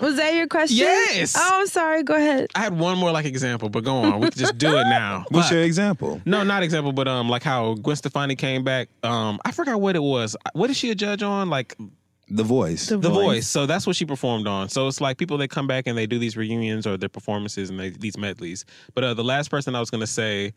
[0.00, 0.78] Was that your question?
[0.78, 1.34] Yes.
[1.36, 2.02] Oh, I'm sorry.
[2.02, 2.48] Go ahead.
[2.54, 4.20] I had one more like example, but go on.
[4.20, 5.24] We can just do it now.
[5.30, 6.20] What's But- your example?
[6.24, 8.88] No, not example, but um, like how Gwen Stefani came back.
[9.02, 10.36] Um, I forgot what it was.
[10.52, 11.50] What is she a judge on?
[11.50, 11.76] Like
[12.28, 12.86] The Voice.
[12.88, 13.24] The the Voice.
[13.24, 13.46] voice.
[13.48, 14.68] So that's what she performed on.
[14.68, 17.70] So it's like people that come back and they do these reunions or their performances
[17.70, 18.64] and they, these medleys.
[18.94, 20.52] But uh, the last person I was gonna say,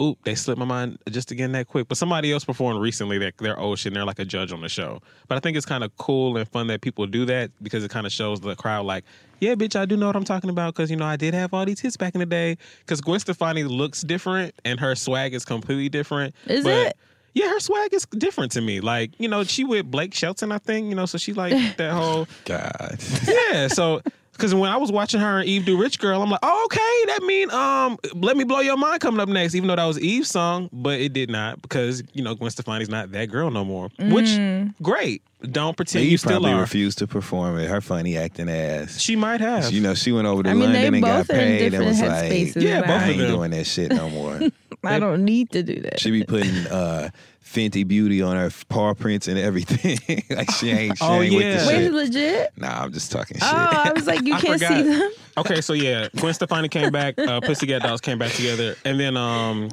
[0.00, 1.88] oop, they slipped my mind just again that quick.
[1.88, 3.94] But somebody else performed recently that they're ocean.
[3.94, 5.00] They're like a judge on the show.
[5.28, 7.90] But I think it's kind of cool and fun that people do that because it
[7.90, 9.04] kind of shows the crowd like,
[9.40, 11.52] yeah, bitch, I do know what I'm talking about because you know I did have
[11.52, 12.56] all these hits back in the day.
[12.80, 16.34] Because Gwen Stefani looks different and her swag is completely different.
[16.46, 16.96] Is but it?
[17.34, 18.80] Yeah, her swag is different to me.
[18.80, 21.92] Like, you know, she with Blake Shelton, I think, you know, so she like that
[21.92, 22.98] whole God.
[23.26, 23.68] Yeah.
[23.68, 24.00] So
[24.36, 27.12] because when I was watching her and Eve do Rich Girl, I'm like, oh, okay,
[27.12, 29.98] that mean um Let Me Blow Your Mind coming up next, even though that was
[30.00, 33.64] Eve's song, but it did not because, you know, Gwen Stefani's not that girl no
[33.64, 33.90] more.
[33.98, 34.38] Which
[34.82, 35.22] great.
[35.52, 36.60] Don't pretend you still probably are.
[36.60, 37.68] refused to perform it.
[37.68, 38.98] Her funny acting ass.
[38.98, 39.70] She might have.
[39.70, 41.74] You know, she went over to I mean, London and got both are in paid
[41.74, 43.30] and was like, Yeah, both I of ain't them.
[43.30, 44.40] doing that shit no more.
[44.86, 46.00] I don't need to do that.
[46.00, 47.10] she be putting uh,
[47.44, 49.98] Fenty Beauty on her paw prints and everything.
[50.36, 51.60] like she ain't, she Oh, ain't with yeah.
[51.62, 51.92] the Wait, shit.
[51.92, 52.52] legit?
[52.58, 53.46] Nah, I'm just talking Oh.
[53.46, 55.10] I was like, you I can't see them.
[55.38, 59.16] Okay, so yeah, Gwen Stefani came back, uh, Pussycat Dolls came back together, and then
[59.16, 59.68] um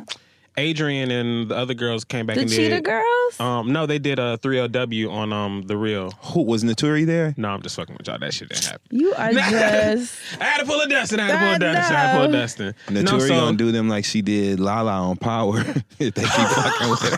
[0.58, 3.40] Adrienne and the other girls came back The and Cheetah did Girls?
[3.40, 6.12] um no, they did a 3LW on um the real.
[6.22, 7.34] Who was Naturi there?
[7.38, 8.20] No, I'm just fucking with y'all.
[8.20, 8.82] That shit didn't happen.
[8.92, 10.16] You are just.
[10.40, 11.20] I had to pull a Dustin.
[11.20, 11.96] I had to pull I a Dustin.
[11.96, 12.32] I had to pull a.
[12.32, 12.76] Dustin.
[12.88, 15.60] Naturi no, so, gonna do them like she did Lala on Power
[16.00, 17.18] if they keep fucking with her.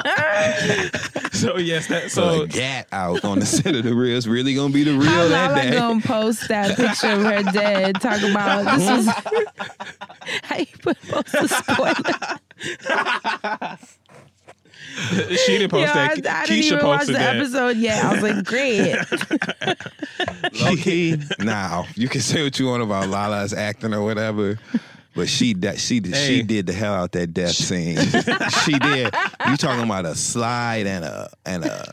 [1.32, 4.16] so yes, that So so Gat out on the set of the real.
[4.16, 5.70] It's really gonna be the real How that Lala day.
[5.72, 8.00] gonna post that picture of her dead?
[8.00, 9.06] Talk about this is
[10.42, 12.29] how you put post the spoiler.
[15.36, 15.96] she didn't post Yo, that.
[15.96, 17.36] I, I didn't Keisha even watch posted the that.
[17.36, 18.04] episode yet.
[18.04, 18.96] I was like, great.
[20.62, 24.58] Low key, now you can say what you want about Lala's acting or whatever,
[25.14, 26.26] but she that she did Hey.
[26.26, 27.96] she did the hell out that death scene.
[28.64, 29.14] she did.
[29.48, 31.90] You talking about a slide and a and a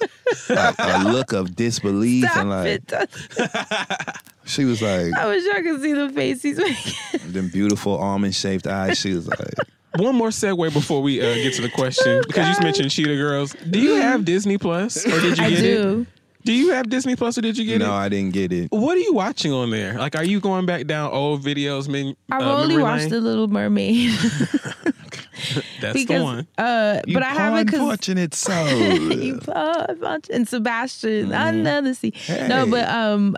[0.50, 4.18] a, a look of disbelief Stop and like it.
[4.46, 7.32] she was like I wish I could see the face he's making.
[7.32, 9.00] them beautiful almond shaped eyes.
[9.00, 9.54] She was like,
[9.96, 13.56] One more segue before we uh, get to the question, because you mentioned Cheetah Girls.
[13.70, 16.02] Do you have Disney Plus, or did you I get do.
[16.02, 16.08] it?
[16.46, 17.88] Do you have Disney Plus, or did you get no, it?
[17.90, 18.72] No, I didn't get it.
[18.72, 19.96] What are you watching on there?
[19.96, 21.90] Like, are you going back down old videos?
[21.90, 23.10] Men, I've uh, only watched lane?
[23.10, 24.12] The Little Mermaid.
[25.82, 26.48] That's because, the one.
[26.58, 28.68] Uh, You but I haven't because unfortunate soul.
[28.70, 32.14] you poor bunch and Sebastian under the sea.
[32.48, 33.36] No, but um,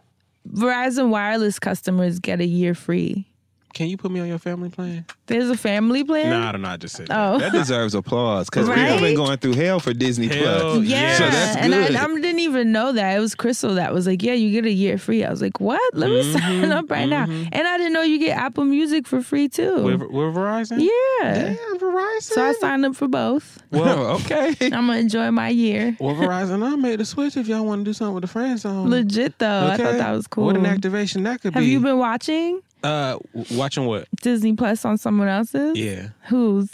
[0.47, 3.27] Verizon wireless customers get a year free.
[3.73, 5.05] Can you put me on your family plan?
[5.27, 6.31] There's a family plan.
[6.31, 6.69] Nah, I don't know.
[6.69, 7.17] I just said that.
[7.35, 10.85] Oh, That deserves applause because we've been going through hell for Disney Hell Plus.
[10.85, 11.95] yeah, So that's and I, good.
[11.95, 14.71] I didn't even know that it was Crystal that was like, "Yeah, you get a
[14.71, 15.79] year free." I was like, "What?
[15.93, 19.07] Let me Mm-hmm, sign up right now." And I didn't know you get Apple Music
[19.07, 19.83] for free too.
[19.83, 20.79] With, with Verizon?
[20.81, 22.21] yeah, Damn, Verizon.
[22.23, 23.61] so I signed up for both.
[23.71, 24.55] well, okay.
[24.63, 25.95] I'm gonna enjoy my year.
[25.99, 28.65] well, Verizon, I made the switch if y'all want to do something with the friends
[28.65, 28.89] on.
[28.89, 30.45] Legit though, I thought that was cool.
[30.45, 31.65] What an activation that could Have be.
[31.65, 33.17] Have you been watching uh,
[33.51, 34.07] watching what?
[34.21, 35.77] Disney Plus on someone else's?
[35.77, 36.09] Yeah.
[36.27, 36.69] Whose?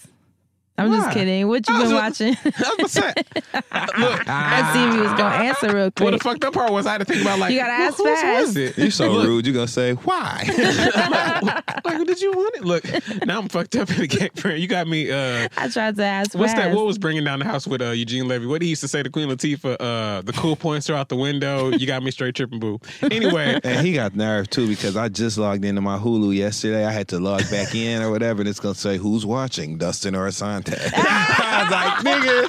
[0.78, 0.98] I'm Why?
[0.98, 1.48] just kidding.
[1.48, 2.36] What you been a- watching?
[2.44, 3.16] I was look,
[4.28, 6.00] I see if he was gonna answer real quick.
[6.02, 6.34] well, the quick.
[6.34, 8.22] fucked up part was I had to think about like, You gotta well, ask whose
[8.22, 8.48] fast.
[8.48, 8.78] was it?
[8.78, 9.46] You're so Look, rude.
[9.46, 10.44] You're gonna say why?
[11.86, 12.64] Like, did you want it?
[12.66, 14.30] Look, now I'm fucked up in the game.
[14.36, 14.60] friend.
[14.60, 15.12] You got me.
[15.12, 16.74] Uh, I tried to ask what's that?
[16.76, 18.46] What was bringing down the house with uh, Eugene Levy?
[18.48, 19.78] What did he used to say to Queen Latifah?
[19.80, 21.70] Uh, the cool points are out the window.
[21.70, 22.80] You got me straight tripping, boo.
[23.04, 26.86] Anyway, and he got nerve too because I just logged into my Hulu yesterday.
[26.86, 30.16] I had to log back in or whatever, and it's gonna say who's watching, Dustin
[30.16, 30.26] or
[30.66, 30.92] Asante.
[30.96, 32.42] I was like, nigga,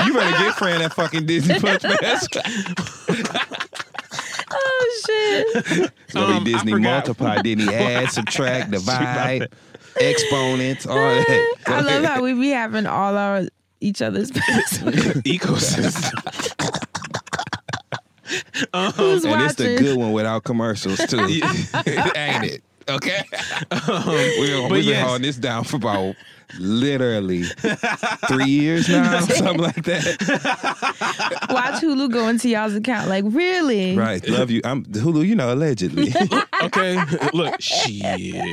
[0.06, 1.96] you better get friend that fucking Disney Punch man.
[4.52, 5.46] Oh shit!
[6.04, 7.06] It's gonna Um, be Disney forgot.
[7.06, 9.48] multiply, Disney add, subtract, divide,
[10.00, 11.54] exponents, all that.
[11.66, 13.42] I love how we be having all our
[13.80, 14.96] each other's passwords.
[15.22, 16.18] ecosystem.
[18.74, 22.62] um, Who's and it's the good one without commercials too, ain't it?
[22.88, 23.18] Okay,
[23.70, 25.06] um, we, but we've been yes.
[25.06, 26.16] holding this down for about
[26.58, 27.42] literally
[28.28, 30.16] three years now, something like that.
[31.50, 33.08] Watch Hulu go into y'all's account.
[33.08, 33.96] Like really?
[33.96, 34.60] Right, love you.
[34.64, 35.26] I'm Hulu.
[35.26, 36.12] You know, allegedly.
[36.62, 37.02] okay,
[37.32, 38.44] look, shit.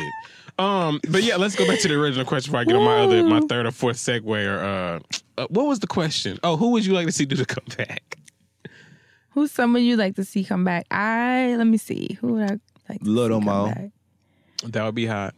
[0.60, 3.02] Um, but yeah, let's go back to the original question before I get on my
[3.02, 4.26] other, my third or fourth segue.
[4.26, 5.00] Or uh,
[5.38, 6.40] uh, what was the question?
[6.44, 8.18] Oh, who would you like to see do the comeback?
[9.30, 10.88] Who's someone you'd like to see come back?
[10.90, 12.18] I let me see.
[12.22, 12.60] Who would I
[12.90, 13.04] like?
[13.04, 13.92] To Little see Mo.
[14.62, 14.74] Come back?
[14.74, 15.36] That would be hot.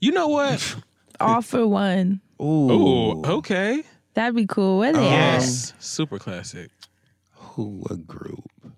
[0.00, 0.76] You know what?
[1.20, 2.20] All for one.
[2.40, 3.82] Ooh, Ooh, okay.
[4.14, 4.78] That'd be cool.
[4.78, 6.70] Where they um, Yes, super classic.
[7.32, 8.72] who a group would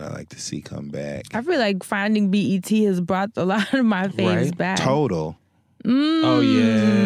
[0.00, 1.24] I like to see come back?
[1.34, 1.38] at?
[1.38, 4.56] I feel like finding BET has brought a lot of my faves Right.
[4.56, 4.78] back.
[4.80, 5.36] Total.
[5.84, 6.42] Oh mm.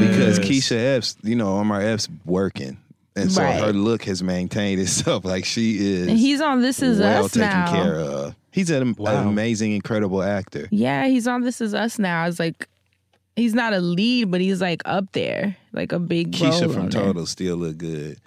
[0.00, 2.78] yeah, because Keisha Epps, you know, Omar Epps working.
[3.14, 3.60] And so Right.
[3.62, 5.24] her look has maintained itself.
[5.32, 7.70] Like she is And he's on This Is well Us taken now.
[7.70, 8.34] care of.
[8.52, 9.22] He's an, Wow.
[9.22, 10.68] an amazing, incredible actor.
[10.70, 12.26] Yeah, he's on This Is Us now.
[12.26, 12.68] It's like
[13.34, 16.90] he's not a lead, but he's like up there, like a big Keisha from on
[16.90, 17.02] there.
[17.02, 18.18] Total still look good.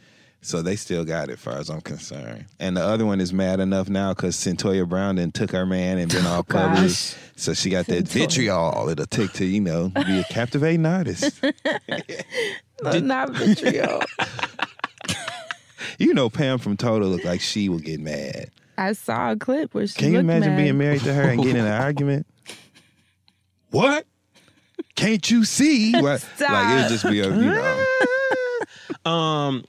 [0.41, 2.45] So they still got it, far as I'm concerned.
[2.59, 5.97] And the other one is mad enough now because Centoya Brown then took her man
[5.97, 7.17] and been all oh, published.
[7.35, 8.87] So she got that vitriol.
[8.89, 11.41] It'll take to, you know, be a captivating artist.
[12.83, 14.01] No, not vitriol.
[15.97, 18.51] you know, Pam from Total looked like she would get mad.
[18.77, 20.57] I saw a clip where she Can you imagine mad.
[20.57, 22.25] being married to her and getting in an argument?
[23.71, 24.05] What?
[24.95, 25.91] Can't you see?
[26.01, 26.25] What?
[26.39, 27.85] Like it would just be a, you know.
[29.11, 29.65] Um,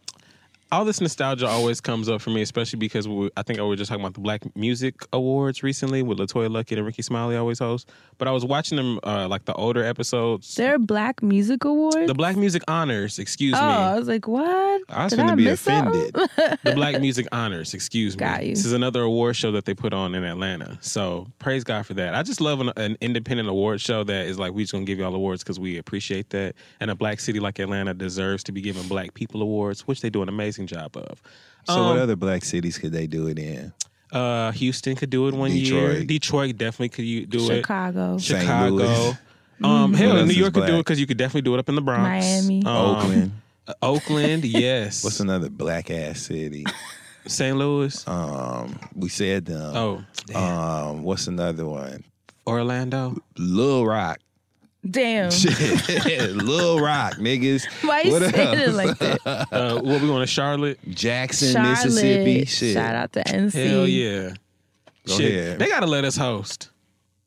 [0.73, 3.79] all this nostalgia always comes up for me, especially because we, I think I was
[3.79, 7.61] just talking about the Black Music Awards recently with LeToya Luckett and Rickey Smiley always
[7.61, 7.89] host.
[8.19, 10.55] But I was watching them uh, like the older episodes.
[10.57, 12.09] There are Black Music Awards.
[12.09, 13.67] The Black Music Honors, excuse oh, me.
[13.67, 14.83] Oh, I was like, what?
[14.89, 16.15] I was going to be offended.
[16.65, 18.27] the Black Music Honors, excuse me.
[18.27, 18.55] You.
[18.55, 20.79] This is another award show that they put on in Atlanta.
[20.81, 22.15] So praise God for that.
[22.15, 24.99] I just love an, an independent award show that is like, we just gonna give
[24.99, 26.55] y'all awards because we appreciate that.
[26.81, 30.11] And a black city like Atlanta deserves to be given Black People Awards, which they
[30.11, 31.21] do an amazing job of.
[31.65, 33.73] So what Um, other black cities could they do it in?
[34.13, 35.89] Uh, Houston could do it one year.
[35.95, 36.07] Detroit.
[36.07, 38.15] Detroit definitely could you do Chicago.
[38.15, 38.21] it.
[38.21, 38.41] St.
[38.43, 38.75] Chicago.
[38.75, 39.19] Louis.
[39.65, 41.69] Um, What hell, New York could do it because you could definitely do it up
[41.69, 42.03] in the Bronx.
[42.25, 42.63] Miami.
[42.65, 43.33] Um, Oakland.
[43.67, 45.03] uh, Oakland, yes.
[45.03, 46.65] What's another black ass city?
[47.27, 47.57] St.
[47.57, 48.07] Louis.
[48.07, 49.75] Um, we said them.
[49.77, 50.37] Oh, damn.
[50.43, 52.05] Um, what's another one?
[52.47, 53.17] Orlando.
[53.37, 54.21] Little Rock.
[54.91, 55.31] Damn.
[55.33, 56.37] Shit.
[56.37, 57.67] Lil Rock, niggas.
[57.87, 59.17] Why you What saying it like that?
[59.53, 60.79] Uh, what we going to Charlotte?
[60.91, 61.85] Jackson, Charlotte.
[61.85, 62.45] Mississippi.
[62.45, 62.75] Shit.
[62.75, 63.53] Shout out to NC.
[63.69, 64.31] Hell yeah.
[65.07, 65.39] Go Shit.
[65.39, 65.59] ahead.
[65.59, 66.71] They gotta let us host.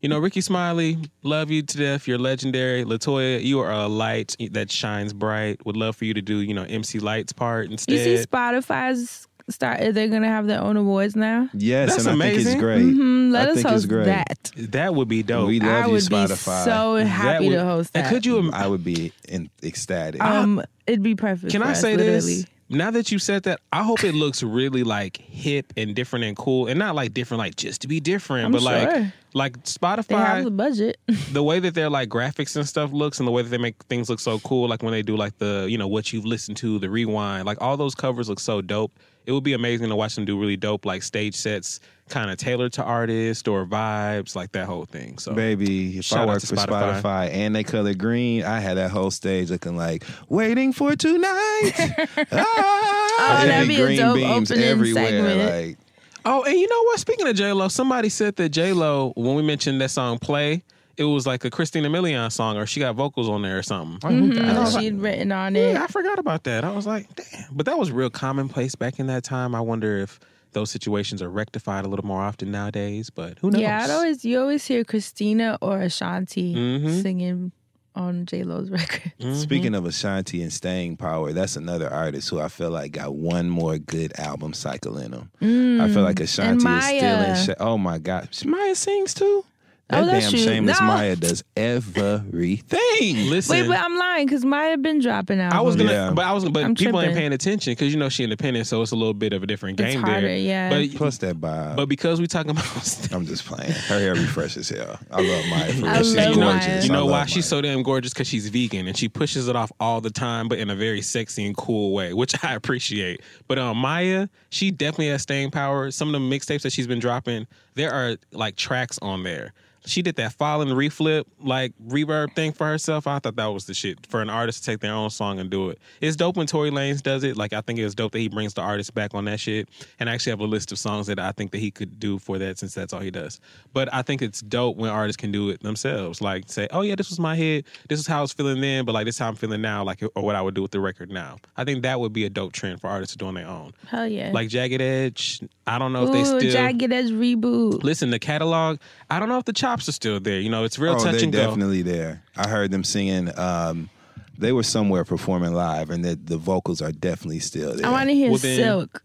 [0.01, 2.07] You know, Rickey Smiley, love you to death.
[2.07, 2.86] You're legendary.
[2.86, 5.66] LeToya, you are a light that shines bright.
[5.66, 7.93] Would love for you to do, you know, MC Lyte's part instead.
[8.07, 9.79] You see, Spotify's start.
[9.93, 11.49] They're gonna have their own awards now.
[11.53, 12.59] Yes, That's and I think it's amazing.
[12.59, 12.83] great.
[12.85, 14.05] Mhm, let I us think it's host great.
[14.05, 14.51] that.
[14.71, 15.47] that would be dope.
[15.47, 16.65] We love I you, would be Spotify.
[16.65, 18.09] so That happy would- to host And that.
[18.13, 18.51] could you?
[18.51, 20.23] I would be in, ecstatic.
[20.23, 21.51] Um, it'd be perfect.
[21.51, 22.19] Can for I us, say literally.
[22.41, 22.45] this?
[22.71, 26.37] Now that you said that, I hope it looks really like hip and different and
[26.37, 29.13] cool, and not like different, like just to be different, I'm but like sure.
[29.33, 30.55] like They have the Spotify.
[30.55, 30.97] budget.
[31.33, 33.83] The way that their like graphics and stuff looks, and the way that they make
[33.85, 36.57] things look so cool, like when they do like the you know what you've listened
[36.57, 38.91] to, the rewind, like all those covers look so dope.
[39.30, 42.38] It would be amazing to watch them do really dope like stage sets, kind of
[42.38, 45.19] tailored to artists or vibes, like that whole thing.
[45.19, 47.01] So Baby, if Shout I out worked to for Spotify.
[47.01, 47.30] Spotify.
[47.32, 51.71] and they color green, I had that whole stage looking like waiting for tonight.
[52.32, 55.05] ah, Oh, that'd It'd be a green dope beams opening everywhere.
[55.07, 55.67] segment.
[55.67, 55.77] Like
[56.25, 56.99] Oh, and you know what?
[56.99, 60.63] Speaking of J Lo, somebody said that J Lo, when we mentioned that song "Play,"
[60.99, 63.99] it was like a Christina Milian song, or she got vocals on there or something.
[64.31, 65.73] Mhm, And I was like, She'd written on it.
[65.73, 66.63] yeah, I forgot about that.
[66.63, 67.45] I was like, damn.
[67.53, 69.55] But that was real commonplace back in that time.
[69.55, 70.19] I wonder if
[70.51, 73.09] those situations are rectified a little more often nowadays.
[73.09, 73.61] But who knows?
[73.61, 77.01] Yeah, I'd always you always hear Christina or Ashanti Mhm.
[77.01, 77.51] singing
[77.95, 79.11] on J Lo's record.
[79.19, 79.35] Mm-hmm.
[79.35, 83.49] Speaking of Ashanti and staying power, that's another artist who I feel like got one
[83.49, 85.81] more good album cycle in him.
[85.81, 87.31] I feel like Ashanti is still in.
[87.33, 87.35] Mya.
[87.35, 89.45] Sh- oh my God, Mya sings too.
[89.89, 90.37] That Oh, damn true.
[90.39, 90.85] shameless No.
[90.87, 93.29] Mya does everything.
[93.29, 95.53] Listen, Wait, but I'm lying because Mya been dropping out.
[95.53, 96.11] I was gonna, Yeah.
[96.11, 98.81] but I was, but I'm people ain't paying attention because you know she independent, so
[98.81, 100.37] it's a little bit of a different It's game harder, there.
[100.37, 100.69] yeah.
[100.69, 101.75] But Plus that vibe.
[101.75, 102.65] but because we talking about
[103.11, 103.71] I'm just playing.
[103.71, 104.99] Her hair be fresh as hell.
[105.11, 105.73] I love Mya.
[105.73, 105.87] For real.
[105.87, 106.67] I She's love gorgeous.
[106.67, 106.81] Mya.
[106.83, 108.13] You know love why she's so damn gorgeous?
[108.13, 111.01] Because she's vegan and she pushes it off all the time, but in a very
[111.01, 113.21] sexy and cool way, which I appreciate.
[113.47, 115.89] But um, Mya, she definitely has staying power.
[115.91, 119.53] Some of the mixtapes that she's been dropping, there are like tracks on there.
[119.86, 123.07] She did that fallen reflip like reverb thing for herself.
[123.07, 125.49] I thought that was the shit for an artist to take their own song and
[125.49, 125.80] do it.
[126.01, 127.38] It's dope when Tory Lanez does it.
[127.38, 129.69] Like I think it's dope that he brings the artist back on that shit.
[129.99, 132.19] And I actually have a list of songs that I think that he could do
[132.19, 133.39] for that since that's all he does.
[133.73, 136.21] But I think it's dope when artists can do it themselves.
[136.21, 137.65] Like say, oh yeah, this was my hit.
[137.88, 139.84] This is how I was feeling then, but like this is how I'm feeling now.
[139.84, 141.38] Like or what I would do with the record now.
[141.57, 143.73] I think that would be a dope trend for artists to do on their own.
[143.88, 144.32] Hell yeah.
[144.34, 145.41] Like Jagged Edge.
[145.70, 147.84] I don't know if Ooh, they still Jagged Edge reboot.
[147.84, 148.09] listen.
[148.09, 148.80] The catalog.
[149.09, 150.39] I don't know if the chops are still there.
[150.39, 151.45] You know, it's real oh, touch they're and go.
[151.45, 152.24] definitely there.
[152.36, 153.38] I heard them singing.
[153.38, 153.89] Um,
[154.38, 157.86] they were somewhere performing live, and the, the vocals are definitely still there.
[157.86, 159.03] I want to hear Well, then- Silk.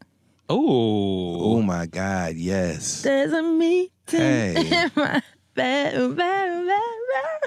[0.48, 3.02] Oh, Oh my God, yes.
[3.02, 4.54] There's a meeting Hey.
[4.84, 5.22] in my
[5.54, 5.94] bed.
[5.94, 6.80] bed, bed, bed.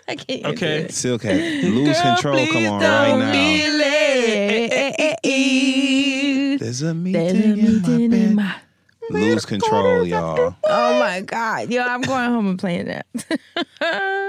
[0.10, 0.80] I can't even Okay.
[0.80, 0.94] do it.
[0.94, 2.48] Silk had lose Girl, control.
[2.48, 3.78] Come on, don't right be now.
[3.78, 5.18] late.
[6.60, 8.56] There's a There's a meeting in my meeting in my.
[9.10, 10.56] Lose control, y'all.
[10.64, 11.70] Oh my God.
[11.70, 13.06] Yo, I'm going home and playing that.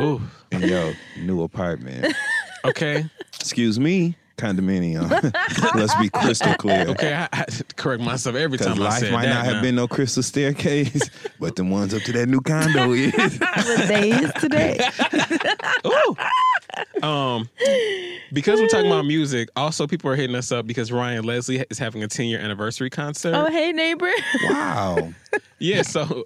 [0.00, 0.20] Ooh.
[0.52, 2.14] And yo, new apartment.
[2.64, 3.06] Okay.
[3.38, 5.08] Excuse me, condominium.
[5.76, 6.86] Let's be crystal clear.
[6.88, 7.14] Okay.
[7.14, 9.34] I, I correct myself every Because time I life said might that.
[9.34, 9.62] not have now.
[9.62, 11.08] been no crystal staircase,
[11.38, 13.14] but the ones up to that new condo is.
[13.14, 14.78] What day is today?
[17.02, 17.48] Um,
[18.32, 21.78] because we're talking about music, also people are hitting us up because Ryan Leslie is
[21.78, 23.34] having a 10 year anniversary concert.
[23.34, 24.10] Oh, hey, neighbor.
[24.44, 25.12] Wow.
[25.60, 26.24] Yeah, so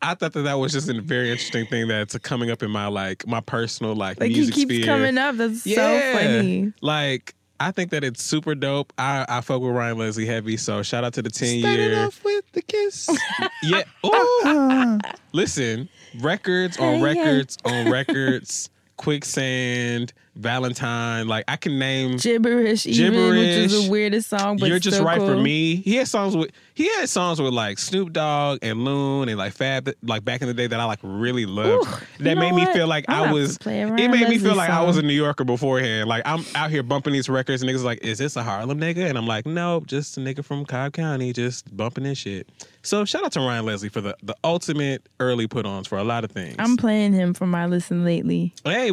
[0.00, 2.86] I thought that that was just a very interesting thing that's coming up in my
[2.86, 4.86] like my personal like, Like he music keeps sphere.
[4.86, 5.36] coming up.
[5.36, 6.72] That's so funny.
[6.80, 8.92] Like I think that it's super dope.
[8.98, 12.04] I I fuck with Ryan Leslie heavy, so shout out to the 10 Started year.
[12.06, 13.08] off with the kiss.
[13.64, 13.82] Yeah.
[14.06, 14.98] Ooh.
[15.32, 15.88] Listen,
[16.20, 17.02] records on Hey, hey.
[17.24, 18.70] records on records.
[19.02, 21.28] Quicksand, Valentine.
[21.28, 22.16] Like I can name.
[22.16, 25.76] Gibberish, even, which is the weirdest song, but You're just right for me.
[25.76, 29.52] He had songs with he had songs with like Snoop Dogg and Loon and like
[29.52, 31.86] Fab like back in the day that I like really loved.
[31.86, 32.74] Ooh, that made me what?
[32.74, 33.58] feel like I'm I was.
[33.64, 35.02] It made me feel like I was a.
[35.02, 36.08] New Yorker beforehand.
[36.08, 39.08] Like I'm out here bumping these records and niggas like, is this a Harlem nigga?
[39.08, 42.48] And I'm like, nope, just a nigga from Cobb County, just bumping this shit.
[42.82, 46.04] So shout out to Ryan Leslie for the the ultimate early put ons for a
[46.04, 46.56] lot of things.
[46.58, 48.92] I'm playing him for my listen lately, hey,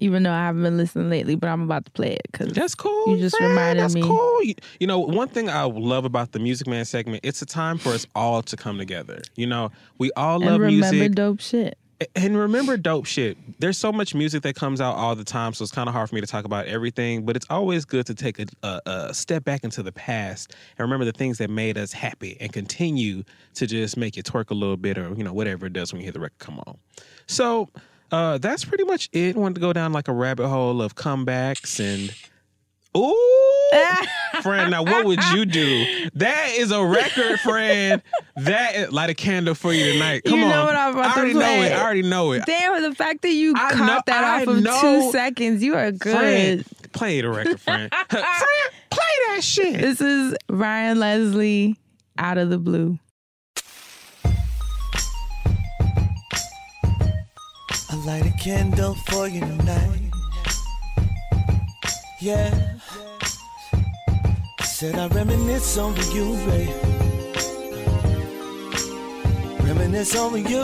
[0.00, 2.74] even though I haven't been listening lately, but I'm about to play it because That's
[2.74, 3.08] cool.
[3.08, 4.02] You just reminded That's me.
[4.02, 4.42] cool.
[4.42, 7.78] You, you know, one thing I love about the Music Man segment, it's a time
[7.78, 9.22] for us all to come together.
[9.36, 10.60] You know, we all love music.
[10.60, 11.12] and love remember music.
[11.14, 11.78] dope shit.
[12.16, 13.36] and remember dope shit.
[13.60, 16.08] There's so much music that comes out all the time, so it's kind of hard
[16.08, 17.26] for me to talk about everything.
[17.26, 20.80] But it's always good to take a, a, a step back into the past and
[20.80, 23.22] remember the things that made us happy, and continue
[23.56, 26.00] to just make you twerk a little bit, or you know whatever it does when
[26.00, 26.78] you hear the record come on.
[27.26, 27.68] So
[28.12, 29.36] Uh, that's pretty much it.
[29.36, 32.12] Wanted to go down like a rabbit hole of comebacks and
[32.96, 34.70] ooh, friend.
[34.70, 36.10] Now, what would you do?
[36.14, 38.02] That is a record, friend.
[38.36, 40.22] That is, light a candle for you tonight.
[40.24, 41.60] Come you know on, what I'm about I already to play.
[41.60, 41.72] know it.
[41.72, 42.46] I already know it.
[42.46, 45.62] Damn, the fact that you I caught know- that I off of know- two seconds,
[45.62, 46.16] you are good.
[46.16, 47.92] Friend, play the record, friend.
[48.08, 48.24] friend,
[48.90, 49.80] play that shit.
[49.80, 51.76] This is Ryan Leslie,
[52.18, 52.98] Out of the Blue.
[57.92, 60.12] I light a candle for you tonight.
[62.20, 62.76] Yeah.
[64.62, 66.70] Said I reminisce over you, babe.
[69.64, 70.62] Reminisce over you.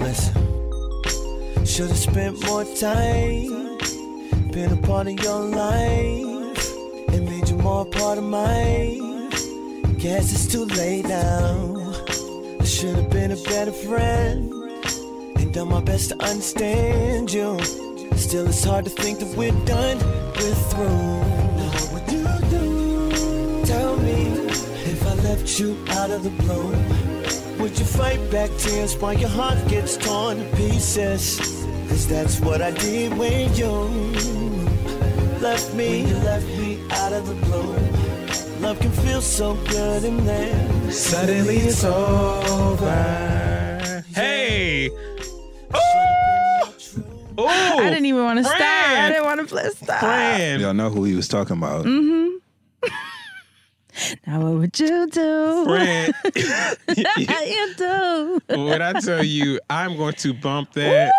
[0.00, 1.64] Listen.
[1.64, 3.78] Should've spent more time.
[4.50, 6.72] Been a part of your life.
[7.14, 9.30] And made you more a part of mine.
[9.98, 11.83] Guess it's too late now.
[12.84, 14.52] Should have been a better friend
[15.36, 17.58] and done my best to understand you.
[18.14, 19.96] Still, it's hard to think that we're done,
[20.36, 20.88] we're through.
[21.56, 23.64] Now, what would you do?
[23.64, 24.24] Tell me
[24.92, 26.72] if I left you out of the blue.
[27.62, 31.38] Would you fight back tears while your heart gets torn to pieces?
[31.88, 33.70] Cause that's what I did when you
[35.40, 36.00] left me.
[36.06, 37.83] You left me out of the blue.
[38.64, 42.90] Love can feel so good and then suddenly it's over.
[44.14, 44.88] Hey.
[44.88, 44.96] Ooh.
[47.36, 48.62] I didn't even want to start.
[48.62, 50.00] I didn't want to play stop.
[50.00, 50.62] Friend.
[50.62, 51.84] Y'all know who he was talking about.
[51.84, 52.38] Mm-hmm.
[54.26, 55.64] now what would you do?
[55.66, 56.14] Friend.
[56.96, 58.40] you do.
[58.48, 61.12] when I tell you, I'm going to bump that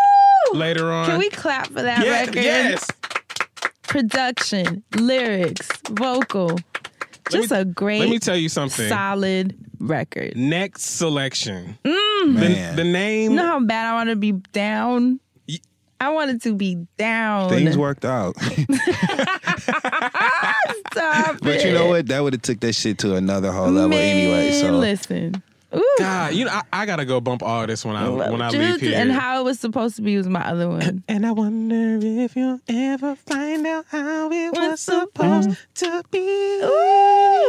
[0.54, 1.06] later on.
[1.06, 2.36] Can we clap for that Yeah, record?
[2.38, 2.88] yes.
[3.84, 6.58] Production, lyrics, vocal.
[7.30, 8.88] Just a great let me tell you something.
[8.88, 10.36] solid record.
[10.36, 11.78] Next selection.
[11.84, 12.40] Mm.
[12.40, 13.32] The, the name.
[13.32, 15.20] You know how bad I want to be down?
[16.00, 17.50] I wanted to be down.
[17.50, 18.36] Things worked out.
[20.92, 22.08] Stop but you know what?
[22.08, 24.52] That would have took that shit to another whole level anyway.
[24.60, 25.42] So listen.
[25.76, 25.96] Ooh.
[26.00, 28.80] God, you know, I, I gotta go bump all this when I when I leave
[28.82, 28.96] here.
[28.98, 31.04] And how it was supposed to be was my other one.
[31.08, 36.62] And I wonder if you'll ever find out how it was supposed to be.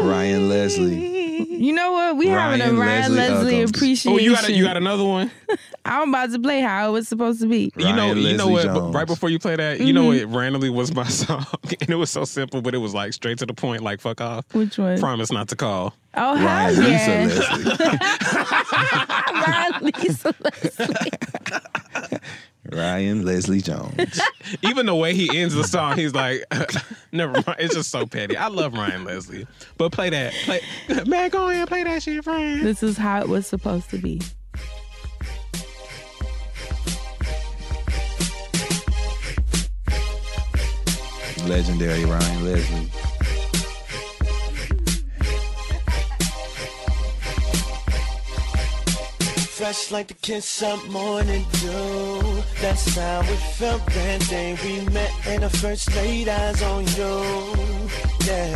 [0.03, 1.55] Ryan Leslie.
[1.57, 2.17] You know what?
[2.17, 3.69] We having a Ryan Ryan Leslie Leslie, Uggams.
[3.77, 4.13] appreciation.
[4.13, 5.31] Oh, you got a, you got another one.
[5.85, 7.73] I'm about to play how it was supposed to be.
[7.77, 8.65] You know, Ryan you know what?
[8.65, 8.95] Jones.
[8.95, 10.27] Right before you play that, you know Mhm.
[10.27, 10.37] what?
[10.37, 11.47] Randomly was my song,
[11.81, 14.21] and it was so simple, but it was like straight to the point, like fuck
[14.21, 14.45] off.
[14.53, 14.99] Which one?
[14.99, 15.95] Promise not to call.
[16.17, 17.27] Oh, hell Ryan Lisa yeah.
[17.27, 17.99] Leslie.
[19.47, 21.11] Ryan Lisa Leslie.
[22.73, 24.21] Ryan Leslie Jones.
[24.63, 26.43] Even the way he ends the song, he's like,
[27.13, 27.57] never mind.
[27.59, 28.37] It's just so petty.
[28.37, 30.33] I love Ryan Leslie, but play that.
[30.45, 30.61] Play,
[31.07, 32.63] man, go ahead, and play that shit, friend.
[32.63, 34.21] This is how it was supposed to be.
[41.47, 43.16] Legendary Ryan Leslie.
[49.57, 52.43] Fresh like the kiss up morning dew.
[52.61, 57.25] That's how it felt that day we met and the first laid eyes on you.
[58.27, 58.55] Yeah.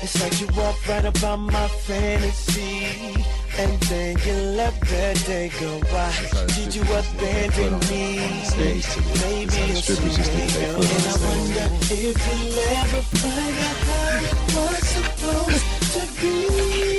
[0.00, 3.26] It's like you walked right about my fantasy.
[3.58, 6.12] And then you left that day go by.
[6.56, 8.24] Did you abandon me?
[8.56, 10.56] Maybe it's late.
[10.64, 16.93] And I wonder if you'll ever find out how it was supposed to be.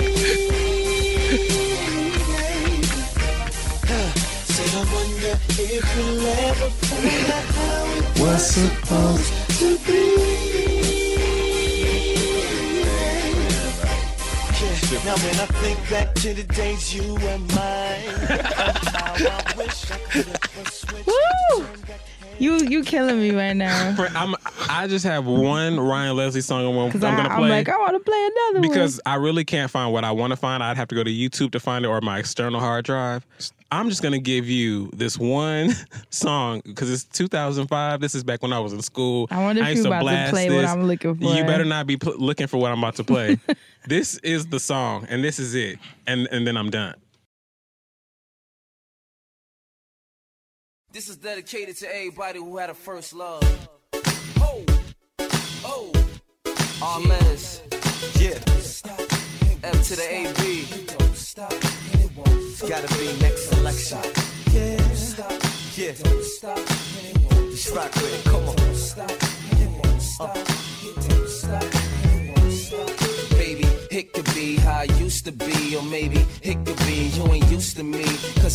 [8.20, 10.46] Was supposed to be.
[15.04, 18.02] Now when I think back to the days you were mine,
[18.94, 21.08] how I wish I could have switched.
[21.08, 21.66] Woo!
[22.40, 23.96] You you killing me right now.
[24.16, 24.36] I'm,
[24.70, 27.24] I just have one Ryan Leslie song I'm, I'm Cause gonna play.
[27.24, 27.44] I, play.
[27.44, 30.32] am like, I want to play another because I really can't find what I want
[30.32, 30.64] to find.
[30.64, 33.26] I'd have to go to YouTube to find it or my external hard drive.
[33.72, 35.72] I'm just gonna give you this one
[36.10, 38.00] song because it's 2005.
[38.00, 39.28] This is back when I was in school.
[39.32, 40.66] I wonder if used you're about to blast play what.
[40.66, 41.36] I'm looking for.
[41.36, 43.40] You better not be pl- looking for what I'm about to play.
[43.88, 46.96] this is the song, and this is it, and and then I'm done.
[50.92, 53.44] This is dedicated to everybody who had a first love.
[54.40, 54.64] Oh,
[55.66, 55.92] oh,
[56.82, 57.62] Arles.
[58.18, 58.40] Yeah.
[59.64, 61.85] F to the AB.
[62.58, 63.98] It's gotta be next selection.
[64.54, 64.80] Yeah.
[65.76, 65.92] Yeah.
[67.52, 68.24] Just rock with it.
[68.32, 68.56] Come on.
[70.22, 70.34] Uh.
[73.36, 77.05] Baby, it could be how I used to be, or maybe it could be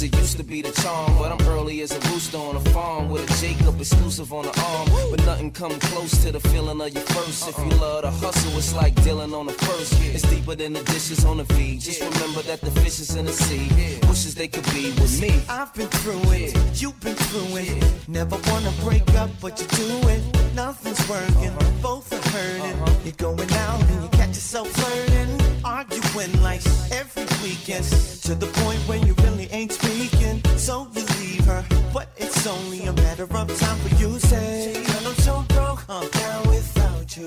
[0.01, 2.60] Cause it used to be the charm, but I'm early as a rooster on a
[2.70, 4.89] farm with a Jacob exclusive on the arm.
[5.10, 7.47] But nothing come close to the feeling of your first.
[7.47, 9.93] If you love to hustle, it's like Dylan on the first.
[10.01, 11.81] It's deeper than the dishes on the feed.
[11.81, 13.68] Just remember that the fish is in the sea.
[14.09, 15.39] Wishes they could be with me.
[15.51, 18.09] I've been through it, you've been through it.
[18.09, 20.22] Never wanna break up, but you do it.
[20.55, 21.52] Nothing's working,
[21.82, 22.72] both are hurting.
[22.81, 23.01] Uh-huh.
[23.05, 27.85] You're going out and you catch yourself flirting, arguing like every weekend.
[28.27, 30.43] To the point where you really ain't speaking.
[30.57, 34.73] So you leave her, but it's only a matter of time for you to say,
[34.74, 37.27] Girl, I'm so broke, I'm down without you.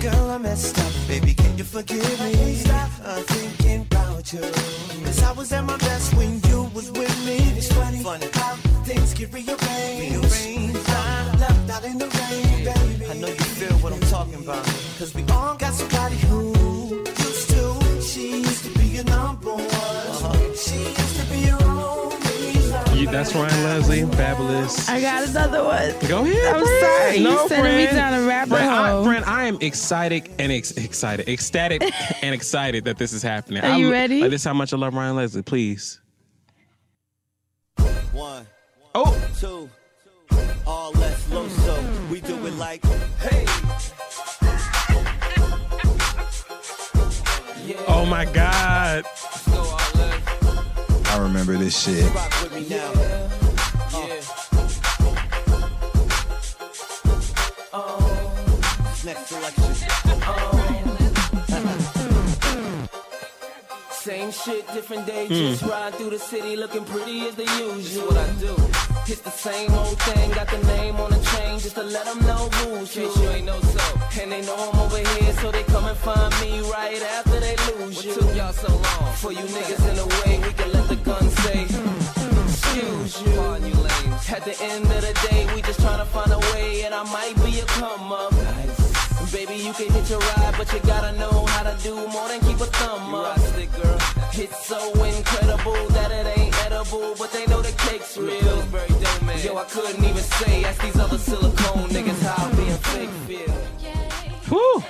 [0.00, 2.54] Girl, I messed up, baby, can you forgive me?
[2.54, 4.40] Stop uh, thinking about you.
[5.04, 7.36] Cause I was at my best when you was with me.
[7.58, 10.88] It's funny, funny how things get rearranged.
[10.88, 13.06] I'm left out in the rain, baby.
[13.10, 14.64] I know you feel what I'm talking about.
[14.98, 16.79] Cause we all got somebody who
[22.96, 24.88] You, that's Ryan Leslie, Fabolous.
[24.88, 25.94] I got another one.
[26.08, 26.54] Go ahead.
[26.56, 26.80] I'm friend.
[26.80, 27.16] sorry.
[27.18, 29.04] You No, sending me down a rabbit friend, I, hole.
[29.04, 31.82] friend, I am excited and ex- excited, ecstatic
[32.22, 33.62] and excited that this is happening.
[33.62, 34.20] Are I you ready?
[34.22, 35.42] Like, this is how much I love Ryan Leslie.
[35.42, 36.00] Please.
[38.12, 38.44] One.
[38.94, 39.16] Oh.
[39.38, 39.70] Two.
[40.66, 42.84] All less low, so we do it like,
[43.20, 43.46] hey.
[47.88, 49.04] Oh my God.
[51.06, 52.04] I remember this shit.
[52.14, 52.92] Rock with me now.
[52.92, 53.30] Yeah.
[59.02, 60.59] Next selection.
[64.02, 65.50] Same shit, different day, Mm.
[65.50, 68.06] just ride through the city looking pretty as the usual.
[68.06, 68.54] what I do.
[69.06, 72.18] It's the same old thing, got the name on the chain just to let them
[72.26, 73.02] know who's who.
[73.02, 73.84] you ain't know so.
[74.22, 77.56] And they know I'm over here, so they come and find me right after they
[77.68, 78.14] lose what you.
[78.14, 79.12] took y'all so long?
[79.20, 81.60] For you niggas in the way, we can let the gun say,
[82.48, 83.32] excuse you.
[83.68, 84.30] you lames.
[84.30, 87.36] At the end of the day, we just tryna find a way, and I might
[87.44, 88.32] be a come up.
[89.32, 92.40] Baby, you can hit your ride, but you gotta know how to do more than
[92.40, 93.38] keep a thumb up.
[93.38, 93.98] Stick, girl.
[94.32, 98.34] It's so incredible that it ain't edible, but they know the cake's real.
[99.44, 103.54] Yo, I couldn't even say, ask these other silicone niggas how being fake feel.
[104.50, 104.82] Woo.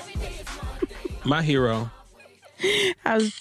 [1.24, 1.90] My hero.
[3.04, 3.34] I was.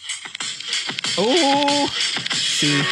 [1.17, 1.87] Oh.
[2.33, 2.83] See.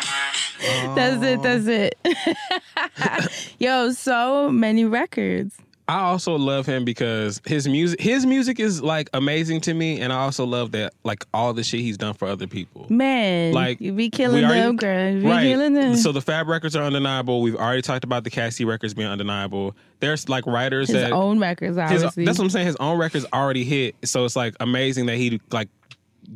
[0.94, 1.38] That's it.
[1.38, 1.42] Oh.
[1.42, 3.54] That's it.
[3.58, 5.56] Yo, so many records.
[5.86, 10.14] I also love him because his music his music is like amazing to me and
[10.14, 12.86] I also love that like all the shit he's done for other people.
[12.88, 15.10] Man, Like you be we killing them, girl.
[15.10, 15.42] You be right.
[15.42, 15.96] killing them.
[15.96, 17.42] So the Fab records are undeniable.
[17.42, 19.76] We've already talked about the Cassie records being undeniable.
[20.00, 22.24] There's like writers His that own records, his- obviously.
[22.24, 22.66] that's what I'm saying.
[22.66, 23.94] His own records already hit.
[24.04, 25.68] So it's like amazing that he like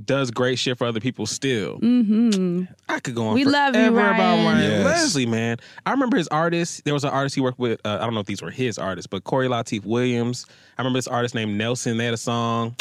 [0.04, 1.78] does great shit for other people still.
[1.80, 2.64] Mm-hmm.
[2.88, 4.44] I could go on We love you, forever about Ryan.
[4.46, 4.84] Ryan Yes.
[4.84, 5.56] Leslie, man.
[5.86, 6.80] I remember his artists.
[6.84, 7.80] There was an artist he worked with.
[7.84, 10.46] Uh, I don't know if these were his artists, but Corey Latifah Williams.
[10.76, 11.96] I remember this artist named Nelson.
[11.96, 12.76] They had a song.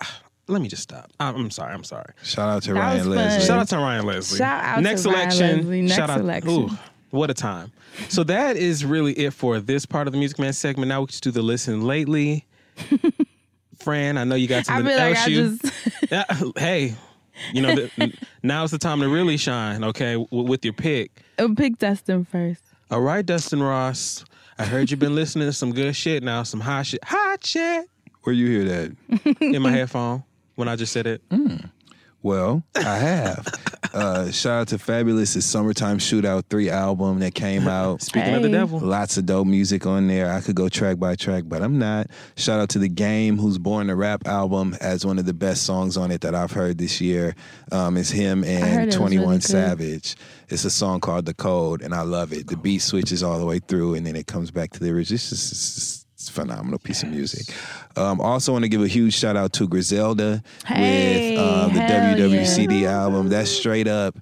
[0.00, 1.10] Ah, Let me just stop.
[1.20, 1.72] I'm I'm sorry.
[1.74, 2.12] I'm sorry.
[2.22, 3.16] Shout out to That Ryan Leslie.
[3.38, 3.40] fun.
[3.46, 4.38] Shout out to Ryan Leslie.
[4.38, 5.56] Shout out to Next Ryan selection.
[5.58, 5.82] Leslie.
[5.82, 6.18] Next shout out.
[6.18, 6.50] selection.
[6.52, 6.70] Ooh,
[7.10, 7.72] what a time.
[8.08, 10.88] So that is really it for this part of the Music Man segment.
[10.88, 12.44] Now we just do the listen lately.
[13.86, 15.58] Fran, I know you got I something feel like else you.
[15.58, 16.24] just Yeah,
[16.58, 16.94] hey,
[17.52, 21.22] you know, the, now's the time to really shine, okay, w- with your pick.
[21.38, 22.62] I'll pick Dustin first.
[22.90, 24.24] All right, Dustin Ross.
[24.58, 27.04] I heard you've been listening to some good shit now, some hot shit.
[27.04, 27.86] Hot shit
[28.24, 29.36] Where you hear that?
[29.40, 30.24] in my headphone
[30.56, 31.22] when I just said it.
[31.30, 31.56] Hmm.
[32.22, 33.46] Well, I have.
[33.94, 38.02] uh, shout out to Fabolous' is Summertime Shootout 3 album that came out.
[38.02, 38.78] Speaking of the devil.
[38.80, 40.32] Lots of dope music on there.
[40.32, 42.08] I could go track by track, but I'm not.
[42.36, 45.64] Shout out to The Game, who's Born to Rap album, as one of the best
[45.64, 47.34] songs on it that I've heard this year.
[47.72, 49.40] Um, it's him and it 21 really.
[49.40, 50.16] Savage.
[50.48, 52.46] It's a song called The Code, and I love it.
[52.46, 55.14] The beat switches all the way through, and then it comes back to the original.
[55.16, 57.54] It's just it's, just- it's a phenomenal piece of music.
[57.96, 61.80] Um, also, want to give a huge shout out to Griselda Hey, with um, the
[61.80, 63.00] hell WWCD yeah.
[63.02, 63.28] album.
[63.28, 64.18] That's straight up.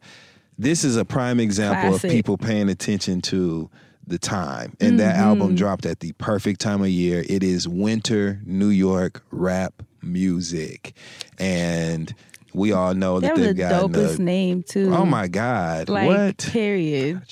[0.58, 2.10] This is a prime example Classic.
[2.10, 3.70] of people paying attention to
[4.06, 4.76] the time.
[4.80, 5.24] And that Mm-hmm.
[5.24, 7.24] album dropped at the perfect time of year.
[7.26, 10.94] It is winter New York rap music.
[11.38, 12.14] And
[12.52, 14.94] we all know That that was they've the gotten dopest the, name too.
[14.94, 15.88] Oh my God.
[15.88, 16.38] Like what?
[16.38, 17.22] period.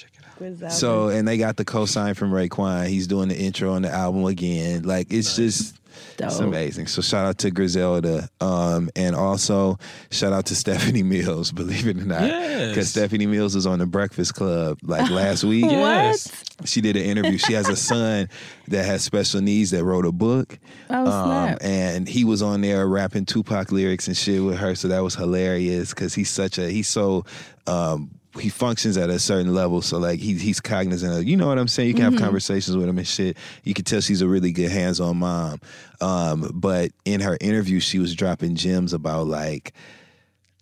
[0.70, 2.89] So and they got the co-sign from Raekwon.
[2.89, 4.82] He's doing the intro on the album again.
[4.82, 5.77] Like it's just
[6.19, 6.86] It's amazing.
[6.86, 9.78] So shout out to Griselda, um, and also
[10.10, 11.52] shout out to Stephanie Mills.
[11.52, 12.69] Believe it or not, Yes.
[12.70, 15.64] because Stephanie Mills was on the Breakfast Club like last week.
[15.66, 16.31] Yes.
[16.64, 17.39] She did an interview.
[17.39, 18.28] She has a son
[18.69, 20.59] that has special needs that wrote a book.
[20.89, 21.59] Oh, snap.
[21.60, 24.74] and he was on there rapping Tupac lyrics and shit with her.
[24.74, 27.24] So that was hilarious because he's such a he's so
[27.66, 28.10] um
[28.40, 29.82] he functions at a certain level.
[29.82, 31.88] So like he he's cognizant of you know what I'm saying?
[31.88, 32.14] You can Mm-hmm.
[32.14, 33.36] have conversations with him and shit.
[33.64, 35.60] You can tell she's a really good hands-on mom.
[36.00, 39.72] Um, but in her interview she was dropping gems about like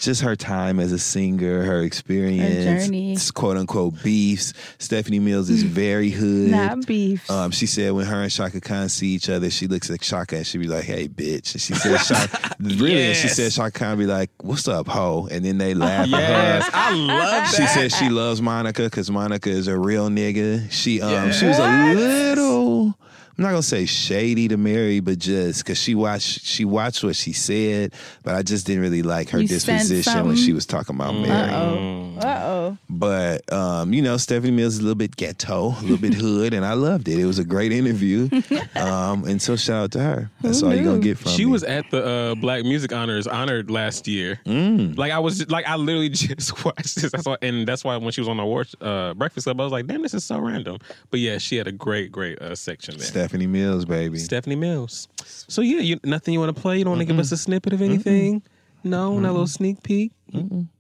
[0.01, 3.17] just her time as a singer, her experience, journey.
[3.35, 4.53] quote unquote beefs.
[4.79, 6.51] Stephanie Mills is very hood.
[6.51, 7.31] Not beef.
[7.31, 10.39] Um, she said when her and Chaka Khan see each other, she looks at Chaka
[10.39, 11.99] and she be like, "Hey, bitch." And she said,
[12.31, 13.37] Chaka, "Really?" And she Yes.
[13.37, 16.79] said, Chaka Khan be like, "What's up, ho?" And then they laugh Yes, at her.
[16.79, 17.75] I love She that.
[17.75, 20.71] said she loves Monica because Monica is a real nigga.
[20.73, 22.95] She um she was a little.
[23.41, 27.17] I'm not gonna say shady to Mary, but just because she watched she watched what
[27.17, 30.95] she said, but I just didn't really like her You disposition when she was talking
[30.95, 31.31] about Mary.
[31.31, 32.19] Uh oh.
[32.19, 32.79] Uh oh.
[32.91, 36.53] But um, you know, Stephanie Mills is a little bit ghetto, a little bit hood,
[36.53, 37.19] and I loved it.
[37.19, 38.29] It was a great interview.
[38.77, 40.31] um, and so shout out to her.
[40.43, 41.53] That's all you're gonna get from She me.
[41.53, 44.39] was at the uh, Black Music Honors honored last year.
[44.45, 44.99] Mm.
[44.99, 47.11] Like I was like I literally just watched this.
[47.11, 49.65] That's why, and that's why when she was on the awards uh, breakfast club, I
[49.65, 50.77] was like, "Damn, this is so random."
[51.11, 53.07] But yeah, she had a great, great uh, section there.
[53.31, 54.19] Stephanie Mills, baby.
[54.19, 55.07] Stephanie Mills.
[55.25, 56.79] So yeah, you, nothing you want to play?
[56.79, 58.43] You don't want to give us a snippet of anything?
[58.83, 60.11] No, not a little sneak peek.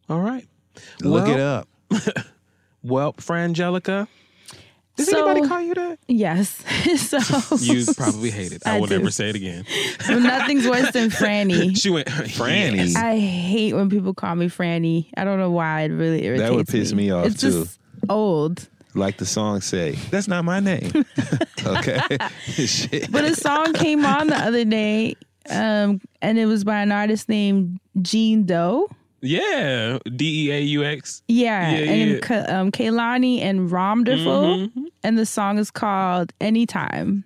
[0.08, 0.48] All right,
[1.00, 1.68] Look Well- it up.
[2.82, 4.08] Well, Frangelica,
[4.96, 5.98] does So- anybody call you that?
[6.08, 6.64] Yes.
[7.08, 8.62] so You probably hate it.
[8.66, 8.96] I, I will do.
[8.98, 9.64] never say it again.
[10.08, 11.76] nothing's worse than Franny.
[11.80, 12.96] She went Franny.
[12.96, 15.08] I hate when people call me Franny.
[15.16, 15.82] I don't know why.
[15.82, 17.64] It really irritates That would piss me off, it's too.
[17.64, 17.78] Just
[18.08, 18.66] old.
[18.94, 20.90] Like the song say, that's not my name.
[21.66, 22.00] okay.
[22.46, 23.10] Shit.
[23.12, 25.14] But a song came on the other day,
[25.48, 28.88] um, and it was by an artist named Jean Deaux.
[29.22, 31.22] Yeah, D E A U X.
[31.28, 32.60] Yeah, Yeah, and yeah.
[32.60, 34.86] Um, Kaylani and Romderful, Mhm.
[35.02, 37.24] and the song is called Anytime.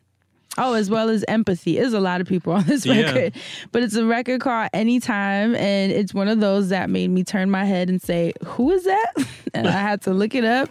[0.56, 1.76] Oh, as well as Empathy.
[1.76, 3.00] There's a lot of people on this Yeah.
[3.02, 3.32] record,
[3.72, 7.50] but it's a record called Anytime, and it's one of those that made me turn
[7.50, 9.12] my head and say, "Who is that?"
[9.54, 10.68] and I had to look it up,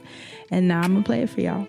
[0.51, 1.67] and now I'm gonna play it for y'all.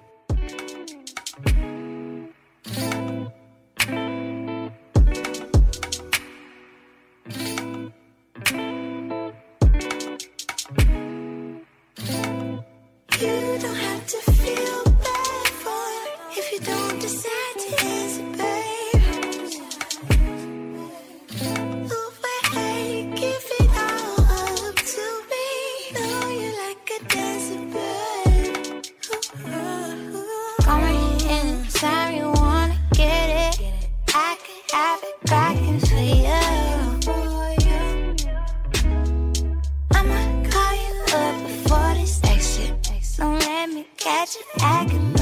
[44.37, 45.14] Me catch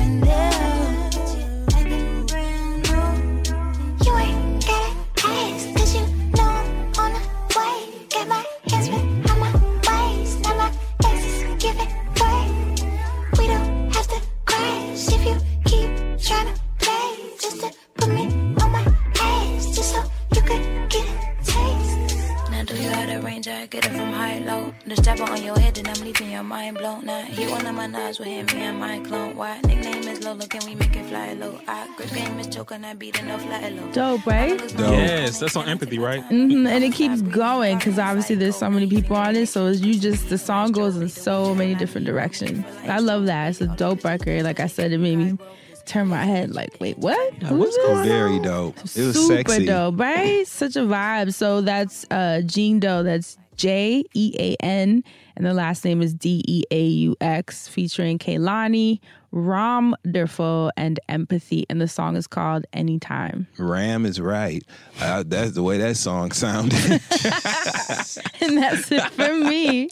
[25.15, 25.27] low.
[25.27, 27.05] The strapper on your head, then I'm leaving your mind blown.
[27.05, 29.37] Now hit one of my knives with him, me and my clone.
[29.37, 30.47] Why nickname is Lolo?
[30.47, 31.59] Can we make it fly low?
[31.69, 33.93] I grip game is choke and I beat enough fly low.
[33.93, 34.59] Dope, right?
[34.59, 34.79] Dope.
[34.93, 36.23] Yes, that's on empathy, right?
[36.25, 39.49] hmm And it keeps going because obviously there's so many people on it.
[39.49, 42.65] So as you just the song goes in so many different directions.
[42.85, 43.51] I love that.
[43.51, 44.43] It's a dope record.
[44.45, 45.39] Like I said, it made me
[45.85, 47.35] turn my head like, wait, what?
[47.43, 48.07] Who's this?
[48.07, 48.79] Very dope.
[48.79, 49.67] It was Super sexy.
[49.67, 50.47] dope, right?
[50.47, 51.35] Such a vibe.
[51.35, 53.03] So that's uh Jean Deaux.
[53.03, 55.05] That's J E A N,
[55.37, 59.01] and the last name is D E A U X, featuring Kaylani,
[59.31, 61.67] Ram Derfo, and Empathy.
[61.71, 63.47] And the song is called Anytime.
[63.59, 64.63] Ram is right.
[65.01, 66.73] Uh, that's the way that song sounded.
[68.41, 69.89] and that's it for me.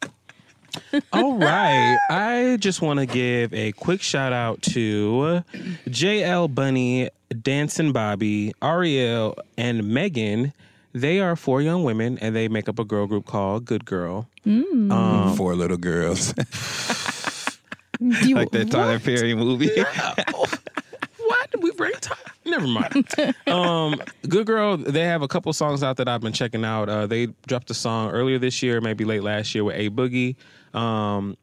[1.13, 1.99] All right.
[2.11, 5.43] I just want to give a quick shout out to
[5.89, 7.11] JL Bunny,
[7.43, 10.53] Dancing Bobby, Ariel, and Megan.
[10.93, 14.29] They are four young women and they make up a girl group called Good Girl.
[14.47, 14.91] Mm.
[14.91, 16.35] Um, Four little girls.
[18.01, 19.69] You- like that Tyler Perry movie.
[19.77, 22.17] Why did we bring time?
[22.47, 23.07] Never mind.
[23.47, 26.89] um, Good Girl, they have a couple songs out that I've been checking out.
[26.89, 30.37] Uh, they dropped a song earlier this year, maybe late last year with A Boogie.
[30.75, 31.37] Um,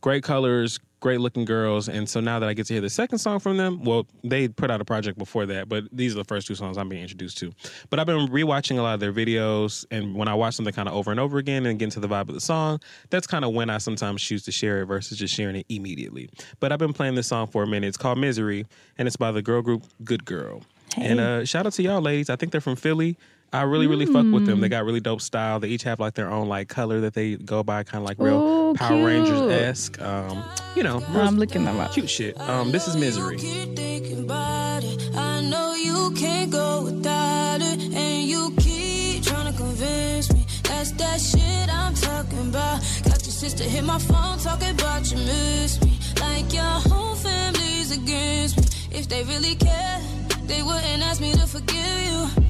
[0.00, 1.88] great colors, great looking girls.
[1.88, 4.48] And so now that I get to hear the second song from them, well, they
[4.48, 7.02] put out a project before that, but these are the first two songs I'm being
[7.02, 7.52] introduced to.
[7.90, 10.88] But I've been rewatching a lot of their videos, and when I watch something kind
[10.88, 12.80] of over and over again and get into the vibe of the song,
[13.10, 16.30] that's kind of when I sometimes choose to share it versus just sharing it immediately.
[16.60, 17.88] But I've been playing this song for a minute.
[17.88, 18.64] It's called Misery,
[18.96, 20.62] and it's by the girl group Good Girl.
[20.96, 22.30] And uh, shout out to y'all, ladies.
[22.30, 23.16] I think they're from Philly.
[23.54, 24.60] I really, really fuck with them.
[24.60, 25.60] They got really dope style.
[25.60, 28.18] They each have like their own like color that they go by, kind of like
[28.18, 29.06] real Ooh, Power cute.
[29.06, 30.00] Rangers esque.
[30.00, 30.42] Um,
[30.74, 31.92] you know, real I'm looking them up.
[31.92, 32.40] cute shit.
[32.40, 33.36] Um, this is Misery.
[33.38, 35.14] thinking about it.
[35.14, 40.92] I know you can't go without it, and you keep trying to convince me that's
[40.92, 42.80] that shit I'm talking about.
[43.04, 47.90] Got your sister hit my phone talking about you miss me, like your whole family's
[47.94, 48.98] against me.
[48.98, 50.00] If they really care,
[50.46, 52.41] they wouldn't ask me to forgive you.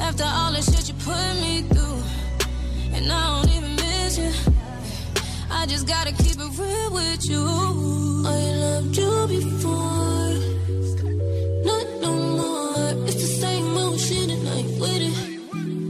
[0.00, 2.02] After all the shit you put me through,
[2.94, 4.32] and I don't even miss you.
[5.50, 7.44] I just gotta keep it real with you.
[8.26, 10.34] I loved you before,
[11.68, 13.06] not no more.
[13.06, 15.16] It's the same shit and I ain't with it.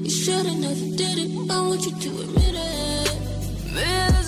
[0.05, 1.31] You should've never did it.
[1.51, 4.20] I want you to admit it.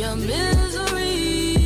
[0.00, 1.56] Your misery.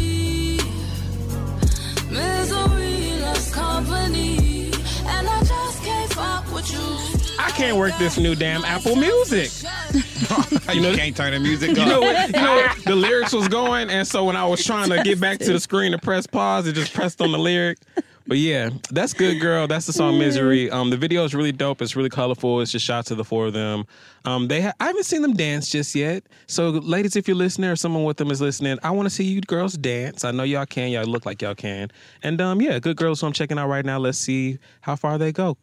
[2.10, 4.72] Misery loves company,
[5.06, 7.38] and I just can't fuck with you.
[7.38, 9.52] I can't work this new damn Apple Music.
[10.72, 12.84] you know, can't turn the music You know, what, you know what?
[12.84, 15.60] the lyrics was going, and so when I was trying to get back to the
[15.60, 17.78] screen to press pause, it just pressed on the lyric.
[18.26, 19.66] But yeah, that's good, girl.
[19.66, 21.82] That's the song "Misery." Um, the video is really dope.
[21.82, 22.62] It's really colorful.
[22.62, 23.84] It's just shots of the four of them.
[24.24, 26.24] Um, they ha- I haven't seen them dance just yet.
[26.46, 29.24] So, ladies, if you're listening or someone with them is listening, I want to see
[29.24, 30.24] you girls dance.
[30.24, 30.90] I know y'all can.
[30.90, 31.90] Y'all look like y'all can.
[32.22, 33.20] And um, yeah, good girls.
[33.20, 33.98] So I'm checking out right now.
[33.98, 35.58] Let's see how far they go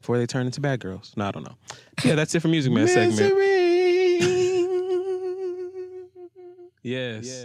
[0.00, 1.14] before they turn into bad girls.
[1.16, 1.56] No, I don't know.
[2.04, 3.32] Yeah, that's it for Music Man segment.
[6.82, 7.44] Yes.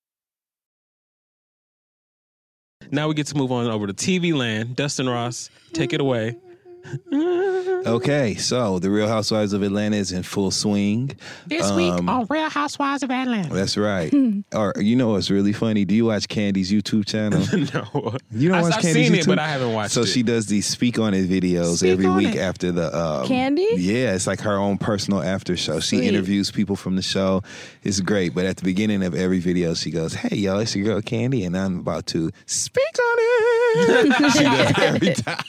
[2.89, 4.75] Now we get to move on over to TV land.
[4.75, 6.37] Dustin Ross, take it away.
[7.83, 11.09] Okay, so the Real Housewives of Atlanta is in full swing.
[11.47, 13.51] This week Um, on Real Housewives of Atlanta.
[13.53, 14.13] That's right.
[14.55, 15.83] or you know what's really funny?
[15.85, 17.39] Do you watch Kandi's YouTube channel?
[17.73, 18.17] no.
[18.31, 19.21] You don't I- watch I've Kandi's seen YouTube?
[19.21, 20.07] it, but I haven't watched so it.
[20.07, 22.39] she does these speak on it videos Speak every week it.
[22.39, 23.65] after the um, Kandi?
[23.77, 25.79] Yeah, it's like her own personal after show.
[25.79, 26.07] She Sweet.
[26.07, 27.41] interviews people from the show.
[27.83, 28.35] It's great.
[28.35, 31.45] But at the beginning of every video, she goes, "Hey y'all, it's your girl Kandi,
[31.47, 35.43] and I'm about to speak on it." she does it every time.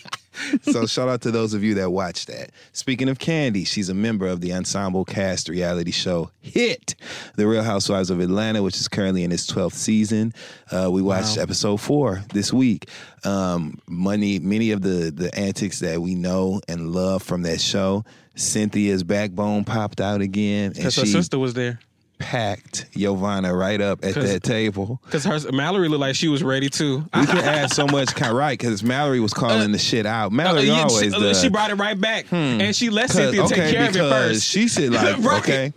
[0.63, 2.51] So shout out to those of you that watch that.
[2.73, 6.95] Speaking of Kandi, she's a member of the ensemble cast reality show Hit,
[7.37, 10.33] The Real Housewives of Atlanta, which is currently in its 12th season.
[10.71, 11.43] Uh, we watched Wow.
[11.45, 12.89] episode four this week.
[13.25, 18.05] Um, money, many of the the antics that we know and love from that show.
[18.35, 21.79] Cynthia's backbone popped out again, and Because her sister was there.
[22.23, 25.01] Packed Yovanna right up at that table.
[25.05, 26.99] Because her Mallory looked like she was ready too.
[27.15, 28.59] We can add so much, right?
[28.59, 30.31] Because Mallory was calling the shit out.
[30.33, 31.41] Mallory Uh, yeah, always she, does.
[31.43, 34.45] she brought it right back, and she let Cynthia take okay, care of it first.
[34.45, 35.41] She said like, Right.
[35.41, 35.73] okay.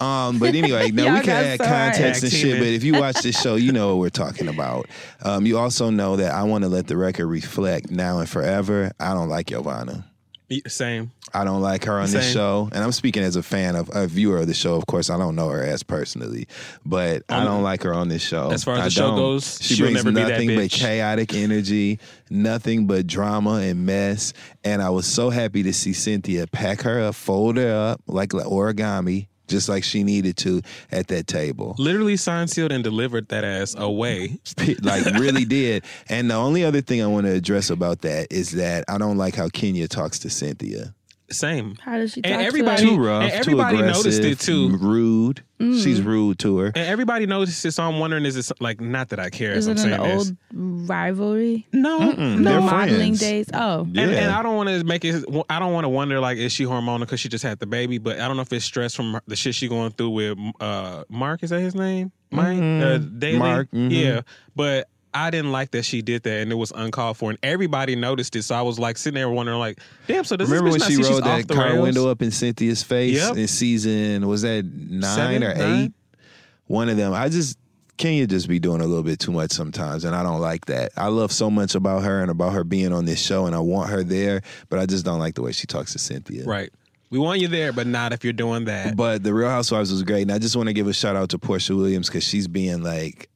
[0.00, 2.58] Um, but anyway, now Y'all we can add so context and shit.
[2.58, 4.86] But if you watch this show, you know what we're talking about.
[5.22, 8.92] Um, you also know that I want to let the record reflect now and forever.
[8.98, 10.06] I don't like Yovanna.
[10.66, 11.12] Same.
[11.32, 14.08] I don't like her on this show, and I'm speaking as a fan of a
[14.08, 14.74] viewer of the show.
[14.74, 16.48] Of course, I don't know her as personally,
[16.84, 18.50] but I Um, don't like her on this show.
[18.50, 20.70] as far as I the show goes, she she'll brings never be that nothing but
[20.70, 22.00] chaotic energy,
[22.30, 24.32] nothing but drama and mess.
[24.64, 28.30] And I was so happy to see Cynthia pack her up, fold her up like
[28.30, 31.74] origami, just like she needed to at that table.
[31.78, 34.38] Literally signed, sealed, and delivered that ass away.
[34.82, 35.84] like really did.
[36.08, 39.18] And the only other thing I want to address about that is that I don't
[39.18, 40.94] like how Kenya talks to Cynthia.
[41.32, 41.76] Same.
[41.80, 42.88] How does she talk And to everybody, her?
[42.90, 44.76] Too rough, and too everybody noticed it aggressive, too.
[44.78, 45.42] Rude.
[45.60, 45.82] Mm.
[45.84, 46.66] She's rude to her.
[46.68, 49.52] And everybody noticed it, so I'm wondering: is it like not that I care?
[49.52, 50.88] Is as it I'm an saying old this.
[50.88, 51.66] rivalry?
[51.72, 53.20] No, Mm-mm, no they're modeling friends.
[53.20, 53.46] days.
[53.52, 55.24] Oh, And, and I don't want to make it.
[55.48, 57.98] I don't want to wonder like is she hormonal because she just had the baby,
[57.98, 61.04] but I don't know if it's stress from the shit she going through with uh
[61.08, 61.42] Marc.
[61.42, 62.10] Is that his name?
[62.30, 62.82] Mike Mhm.
[62.82, 63.38] uh, Daly?
[63.38, 63.90] Marc, mhm.
[63.90, 64.20] Yeah,
[64.56, 67.96] but I didn't like that she did that and it was uncalled for and everybody
[67.96, 68.42] noticed it.
[68.44, 70.90] So I was like sitting there wondering like, damn, so does Remember when this bitch
[70.90, 71.82] she not see she's rolled that car rails?
[71.82, 73.36] window up in Cynthia's face Yep.
[73.36, 75.82] in season was that nine Seven, or nine?
[75.84, 75.92] eight?
[76.66, 77.12] One of them.
[77.12, 77.58] I just
[77.96, 80.92] Kenya just be doing a little bit too much sometimes, and I don't like that.
[80.96, 83.58] I love so much about her and about her being on this show, and I
[83.58, 86.44] want her there, but I just don't like the way she talks to Cynthia.
[86.44, 86.70] Right.
[87.10, 88.94] We want you there, but not if you're doing that.
[88.96, 91.30] But the Real Housewives was great, and I just want to give a shout out
[91.30, 93.28] to Porsha Williams because she's being like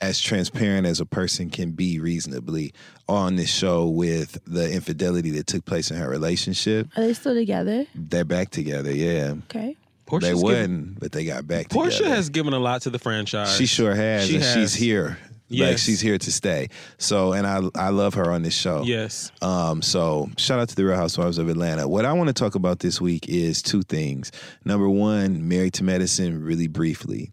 [0.00, 2.72] as transparent as a person can be reasonably
[3.08, 6.88] on this show with the infidelity that took place in her relationship.
[6.96, 7.84] Are they still together?
[7.94, 9.34] They're back together, yeah.
[9.50, 9.76] Okay.
[10.06, 12.14] Porsha's they Porsha's wasn't, given- but they got back Porsha together.
[12.14, 13.56] has given a lot to the franchise.
[13.56, 14.54] She sure has, She and has.
[14.54, 15.18] she's here.
[15.50, 15.68] Yes.
[15.70, 16.68] Like she's here to stay.
[16.98, 18.82] So, and I I love her on this show.
[18.84, 19.32] Yes.
[19.40, 19.80] Um.
[19.80, 21.88] So, shout out to the Real Housewives of Atlanta.
[21.88, 24.30] What I want to talk about this week is two things.
[24.66, 26.44] Number one, Married to Medicine.
[26.44, 27.32] Really briefly,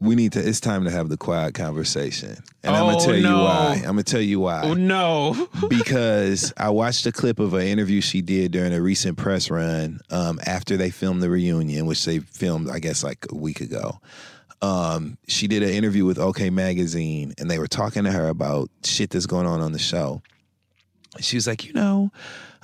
[0.00, 0.40] we need to.
[0.46, 3.74] It's time to have the quiet conversation, and I'm Oh, gonna tell you why.
[3.78, 5.48] I'm gonna tell you why Oh no.
[5.68, 10.00] because I watched a clip of an interview she did during a recent press run
[10.10, 13.98] um, after they filmed the reunion, which they filmed, I guess, like a week ago.
[14.60, 18.70] Um, she did an interview with OK Magazine, and they were talking to her about
[18.84, 20.22] shit that's going on on the show.
[21.20, 22.10] She was like, you know,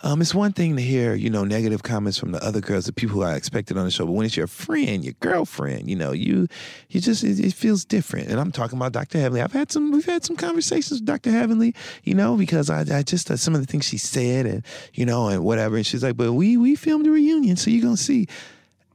[0.04, 2.92] um, it's one thing to hear, you know, negative comments from the other girls, the
[2.92, 5.96] people who I expected on the show, but when it's your friend, your girlfriend, you
[5.96, 6.46] know, you,
[6.90, 8.28] you just it, it feels different.
[8.28, 9.18] And I'm talking about Dr.
[9.18, 9.40] Heavenly.
[9.40, 11.30] I've had some, we've had some conversations with Dr.
[11.30, 14.62] Heavenly, you know, because I, I just uh, some of the things she said, and
[14.92, 15.76] you know, and whatever.
[15.76, 18.28] And she's like, but we we filmed a reunion, so you're gonna see.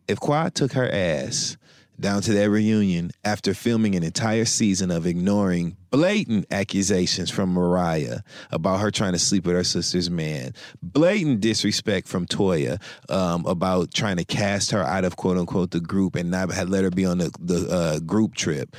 [0.07, 1.57] If Quad took her ass
[1.99, 8.19] down to that reunion after filming an entire season of ignoring blatant accusations from Mariah
[8.51, 10.53] about her trying to sleep with her sister's man,
[10.83, 15.79] blatant disrespect from Toya um, about trying to cast her out of quote unquote the
[15.79, 18.75] group and not had let her be on the, the uh, group trip,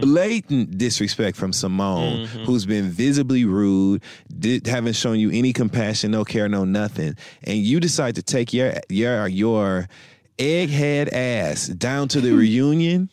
[0.00, 4.02] blatant disrespect from Simone, who's been visibly rude,
[4.38, 8.52] did, haven't shown you any compassion, no care, no nothing, and you decide to take
[8.52, 9.88] your your your
[10.40, 13.10] egghead ass down to the reunion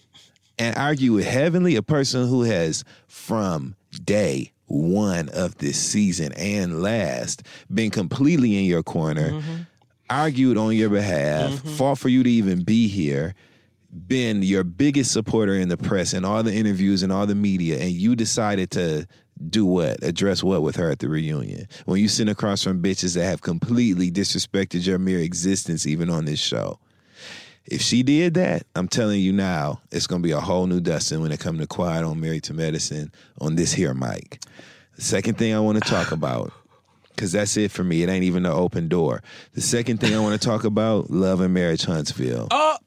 [0.58, 6.82] and argue with Heavenly, a person who has from day one of this season and
[6.82, 7.44] last
[7.74, 9.56] been completely in your corner, mm-hmm.
[10.10, 11.70] argued on your behalf, mm-hmm.
[11.70, 13.36] fought for you to even be here,
[14.08, 17.78] been your biggest supporter in the press and all the interviews and all the media,
[17.80, 19.06] and you decided to
[19.50, 20.02] do what?
[20.04, 21.68] Address what with her at the reunion?
[21.86, 26.26] When you sit across from bitches that have completely disrespected your mere existence, even on
[26.26, 26.80] this show.
[27.70, 31.22] If she did that, I'm telling you now, it's gonna be a whole new Dustin
[31.22, 33.12] when it comes to Quad on Married to Medicine
[33.42, 34.42] on this here mic.
[34.96, 36.54] The second thing I want to talk about,
[37.10, 38.04] because that's it for me.
[38.04, 39.22] It ain't even an open door.
[39.54, 42.48] The second thing I want to talk about, Love and Marriage Huntsville.
[42.52, 42.78] Oh,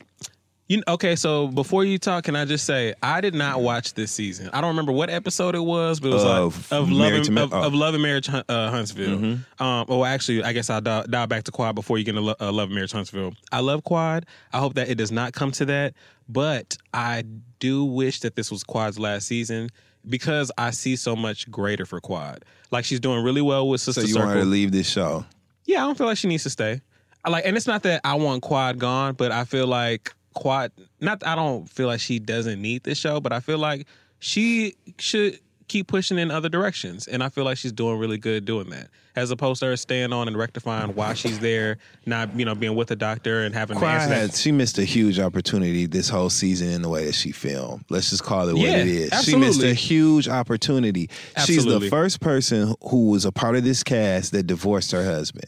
[0.71, 1.17] you okay?
[1.17, 4.49] So before you talk, can I just say I did not watch this season.
[4.53, 7.31] I don't remember what episode it was, but it was Of like of love and,
[7.33, 7.63] Ma- of, oh.
[7.65, 9.19] of love and marriage uh, Huntsville.
[9.19, 9.61] Mhm.
[9.61, 12.23] Um, oh, actually, I guess I'll dial, dial back to Quad before you get into
[12.23, 13.33] Lo- uh, love and marriage Huntsville.
[13.51, 14.27] I love Quad.
[14.53, 15.95] I hope that it does not come to that,
[16.29, 17.25] but I
[17.59, 19.69] do wish that this was Quad's last season.
[20.09, 22.45] Because I see so much greater for Quad.
[22.71, 24.29] Like she's doing really well with So Sister you Circle.
[24.29, 25.27] want her to leave this show?
[25.67, 26.81] Yeah, I don't feel like she needs to stay.
[27.23, 30.73] I like, and it's not that I want Quad gone, but I feel like Quad.
[31.01, 33.87] Not, I don't feel like she doesn't need this show, but I feel like
[34.19, 35.39] she should
[35.71, 38.89] keep pushing in other directions, and I feel like she's doing really good doing that,
[39.15, 42.75] as opposed to her staying on and rectifying why she's there, not you know being
[42.75, 44.21] with the doctor and having to answer that.
[44.21, 47.85] had, she missed a huge opportunity this whole season in the way that she filmed.
[47.89, 49.25] Let's just call it what Yeah, it is.
[49.25, 51.09] She missed a huge opportunity.
[51.45, 55.47] She's the first person who was a part of this cast that divorced her husband.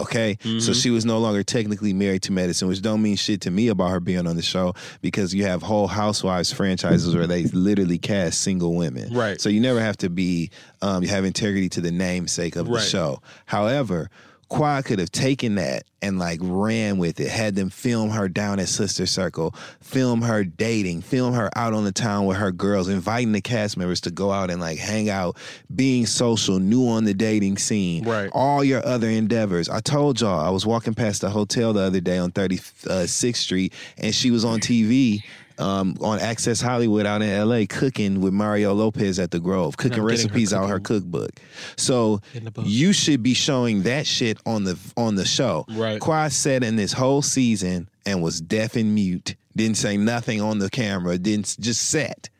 [0.00, 0.72] Okay, so Mm-hmm.
[0.72, 3.90] she was no longer technically married to medicine, which don't mean shit to me about
[3.90, 8.40] her being on the show because you have whole Housewives franchises where they literally cast
[8.40, 9.12] single women.
[9.12, 9.40] Right.
[9.40, 10.50] So you never have to be
[10.82, 13.20] um, you have integrity to the namesake of the show.
[13.46, 14.10] However,
[14.50, 18.58] Quad could have taken that and like ran with it, had them film her down
[18.58, 22.88] at Sister Circle, film her dating, film her out on the town with her girls,
[22.88, 25.36] inviting the cast members to go out and like hang out,
[25.74, 28.04] being social, new on the dating scene.
[28.04, 28.28] Right.
[28.32, 29.68] All your other endeavors.
[29.68, 33.32] I told y'all, I was walking past the hotel the other day on 36th uh,
[33.34, 35.22] Street and she was on TV.
[35.60, 39.94] Um, on Access Hollywood out in LA, cooking with Mario Lopez at the Grove, cooking
[39.98, 41.30] I'm her recipes out her cookbook.
[41.76, 42.64] So In the book.
[42.66, 45.66] you should be showing that shit on the on the show.
[45.68, 46.00] Right.
[46.00, 49.36] Quad said in this whole season and was deaf and mute.
[49.54, 51.18] Didn't say nothing on the camera.
[51.18, 52.30] Didn't just sat.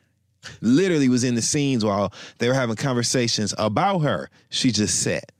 [0.61, 4.29] Literally was in the scenes while they were having conversations about her.
[4.49, 5.31] She just sat.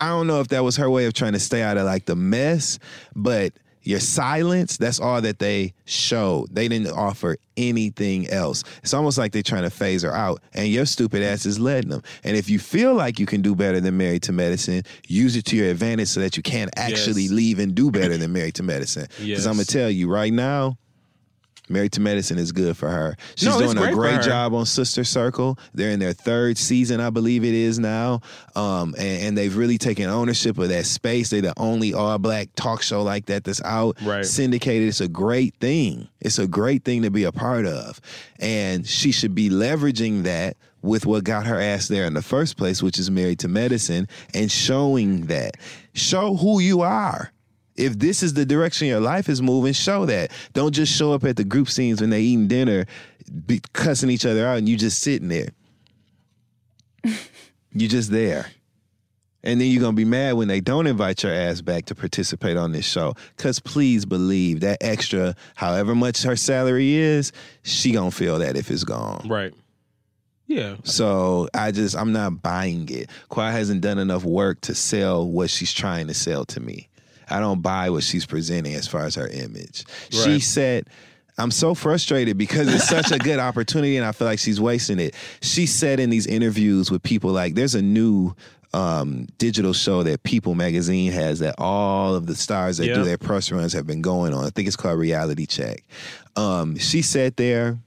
[0.00, 2.04] I don't know if that was her way of trying to stay out of like
[2.04, 2.78] the mess,
[3.16, 3.52] but
[3.82, 6.54] Your silence, that's all that they showed.
[6.54, 8.62] They didn't offer anything else.
[8.82, 11.90] It's almost like they're trying to phase her out, and your stupid ass is letting
[11.90, 12.02] them.
[12.24, 15.44] And if you feel like you can do better than Married to Medicine, use it
[15.46, 17.30] to your advantage so that you can actually Yes.
[17.32, 19.06] leave and do better than Married to Medicine.
[19.16, 19.46] Because Yes.
[19.46, 20.76] I'm going to tell you right now,
[21.70, 23.16] Married to Medicine is good for her.
[23.36, 25.58] She's No, doing a great for great job on Sister Circle.
[25.74, 28.20] They're in their third season, I believe it is now.
[28.56, 31.30] Um, and, and they've really taken ownership of that space.
[31.30, 34.24] They're the only all black talk show like that that's out Right.
[34.24, 34.88] syndicated.
[34.88, 36.08] It's a great thing.
[36.20, 38.00] It's a great thing to be a part of.
[38.38, 42.56] And she should be leveraging that with what got her ass there in the first
[42.56, 45.56] place, which is married to medicine, and showing that.
[45.92, 47.32] Show who you are.
[47.78, 50.32] If this is the direction your life is moving, show that.
[50.52, 52.86] Don't just show up at the group scenes when they're eating dinner,
[53.46, 55.50] be cussing each other out, and you just sitting there.
[57.72, 58.46] you just there.
[59.44, 62.56] And then you're gonna be mad when they don't invite your ass back to participate
[62.56, 63.14] on this show.
[63.36, 67.30] Cause please believe that extra, however much her salary is,
[67.62, 69.28] she gonna feel that if it's gone.
[69.28, 69.54] Right.
[70.48, 70.76] Yeah.
[70.82, 73.10] So I just I'm not buying it.
[73.28, 76.88] Quad hasn't done enough work to sell what she's trying to sell to me.
[77.30, 79.84] I don't buy what she's presenting as far as her image.
[80.10, 80.86] She said,
[81.38, 84.98] I'm so frustrated because it's such a good opportunity and I feel like she's wasting
[84.98, 85.14] it.
[85.40, 88.34] She said in these interviews with people like there's a new
[88.74, 93.16] um, digital show that People Magazine has that all of the stars that do their
[93.18, 94.44] press runs have been going on.
[94.44, 95.84] I think it's called Reality Check.
[96.36, 97.78] Um, she sat there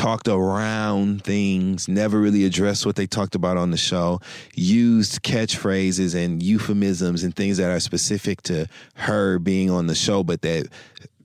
[0.00, 4.18] talked around things, never really addressed what they talked about on the show,
[4.54, 10.24] used catchphrases and euphemisms and things that are specific to her being on the show,
[10.24, 10.68] but that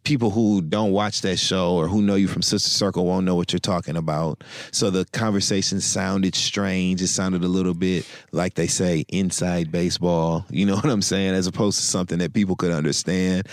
[0.04, 3.36] people who don't watch that show or who know you from Sister Circle won't know
[3.36, 4.44] what you're talking about.
[4.72, 7.02] So the conversation sounded strange.
[7.02, 10.46] It sounded a little bit like they say inside baseball.
[10.50, 11.34] You know what I'm saying?
[11.34, 13.48] As opposed to something that people could understand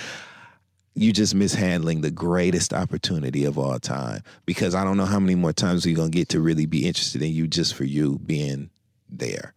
[0.95, 5.35] you just mishandling the greatest opportunity of all time because I don't know how many
[5.35, 8.71] more times we're gonna get to really be interested in you just for you being
[9.09, 9.55] there.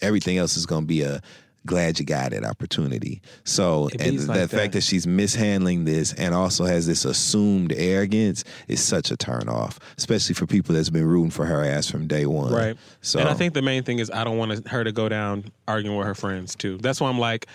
[0.00, 1.20] Everything else is gonna be a
[1.66, 3.20] glad you got it opportunity.
[3.44, 4.72] So It and the like fact that.
[4.72, 9.78] that she's mishandling this and also has this assumed arrogance is such a turn off,
[9.98, 12.52] especially for people that's been rooting for her ass from day one.
[12.52, 12.76] Right.
[13.02, 15.44] So and I think the main thing is I don't want her to go down
[15.66, 16.78] arguing with her friends too.
[16.78, 17.46] That's why I'm like,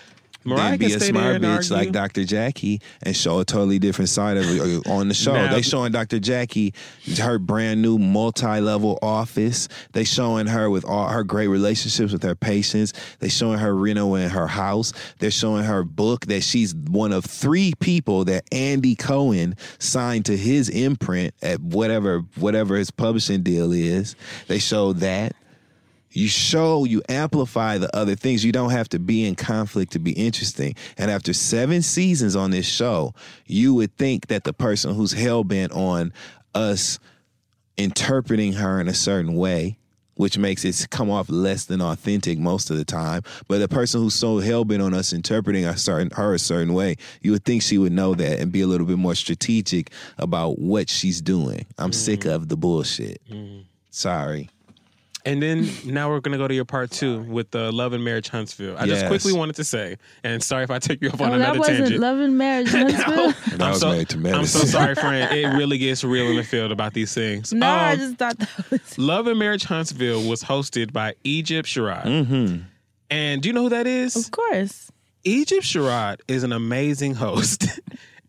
[0.44, 2.24] Mariah then be a smart bitch like Dr.
[2.24, 5.32] Jackie and show a totally different side of it on the show.
[5.34, 6.18] Now- they showing Dr.
[6.18, 6.74] Jackie
[7.18, 9.68] her brand new multi-level office.
[9.92, 12.92] They showing her with all her great relationships with her patients.
[13.20, 14.92] They showing her renovating her house.
[15.18, 20.36] They're showing her book that she's one of three people that Andy Cohen signed to
[20.36, 24.16] his imprint at whatever whatever his publishing deal is.
[24.48, 25.34] They show that
[26.14, 29.98] you show you amplify the other things you don't have to be in conflict to
[29.98, 33.12] be interesting and after seven seasons on this show
[33.46, 36.12] you would think that the person who's hell-bent on
[36.54, 36.98] us
[37.76, 39.76] interpreting her in a certain way
[40.16, 43.22] which makes it come off less than authentic most of the time.
[43.48, 46.96] But the person who's so hell-bent on us interpreting a certain, her a certain way,
[47.20, 50.58] you would think she would know that and be a little bit more strategic about
[50.58, 51.66] what she's doing.
[51.78, 52.34] I'm sick mm.
[52.34, 53.20] of the bullshit.
[53.28, 53.64] Mm.
[53.90, 54.50] Sorry.
[55.26, 58.28] And then now we're gonna go to your part two with the Love and Marriage
[58.28, 58.76] Huntsville.
[58.76, 59.08] I just Yes.
[59.08, 61.58] quickly wanted to say, and sorry if I took you off on Oh, that another
[61.60, 62.00] wasn't tangent.
[62.00, 62.68] love and marriage.
[62.70, 63.32] Huntsville.
[63.56, 64.66] That I'm was so, married to I'm so medicine.
[64.66, 65.32] sorry, friend.
[65.34, 67.52] It really gets real in the field about these things.
[67.54, 68.98] no, I Um, just thought that was.
[68.98, 72.04] Love and Marriage Huntsville was hosted by Egypt Sherrod.
[72.04, 72.56] Mm-hmm.
[73.10, 74.16] And do you know who that is?
[74.16, 74.90] Of course.
[75.24, 77.64] Egypt Sherrod is an amazing host.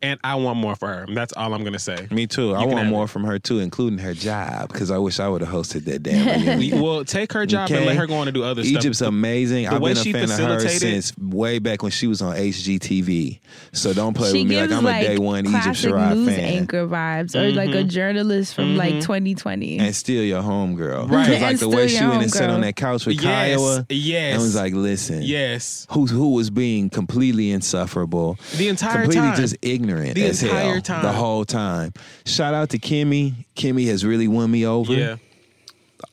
[0.02, 1.06] And I want more for her.
[1.14, 2.08] That's all I'm gonna say.
[2.12, 2.54] Me too.
[2.54, 5.20] I You can want have more from her too, including her job, because I wish
[5.20, 6.82] I would have hosted that damn reunion.
[6.82, 8.78] well, take her job and let her go on to do other stuff.
[8.80, 9.64] Egypt's amazing.
[9.66, 12.36] The I've been a she fan of her since way back when she was on
[12.36, 13.40] HGTV.
[13.72, 16.40] So don't play she with me like I'm a day one Egypt classic news fan.
[16.40, 17.90] anchor vibes, or like a Mhm.
[17.90, 19.80] journalist from like 2020.
[19.80, 21.10] And still your homegirl.
[21.10, 21.26] Right.
[21.28, 23.56] Because like And the way she your went and sat on that couch with Yes,
[23.58, 24.34] Kiowa yes.
[24.34, 25.22] and was like, listen.
[25.22, 25.88] Yes.
[25.92, 28.38] Who, who was being completely insufferable.
[28.58, 29.38] The entire completely time.
[29.38, 31.04] just ignorant The as entire hell time.
[31.04, 31.94] the whole time.
[32.26, 33.46] Shout out to Kimmy.
[33.56, 34.94] Kimmy has really won me over.
[34.94, 35.16] Yeah.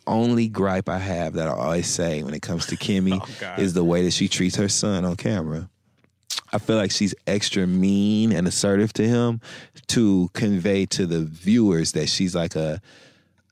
[0.06, 3.18] only gripe I have that I always say when it comes to Kimmy
[3.58, 5.68] Oh, is the way that she treats her son on camera.
[6.52, 9.40] I feel like she's extra mean and assertive to him
[9.88, 12.80] to convey to the viewers that she's like a,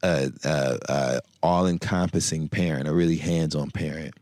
[0.02, 4.14] a, a, a all encompassing parent, a really hands on parent.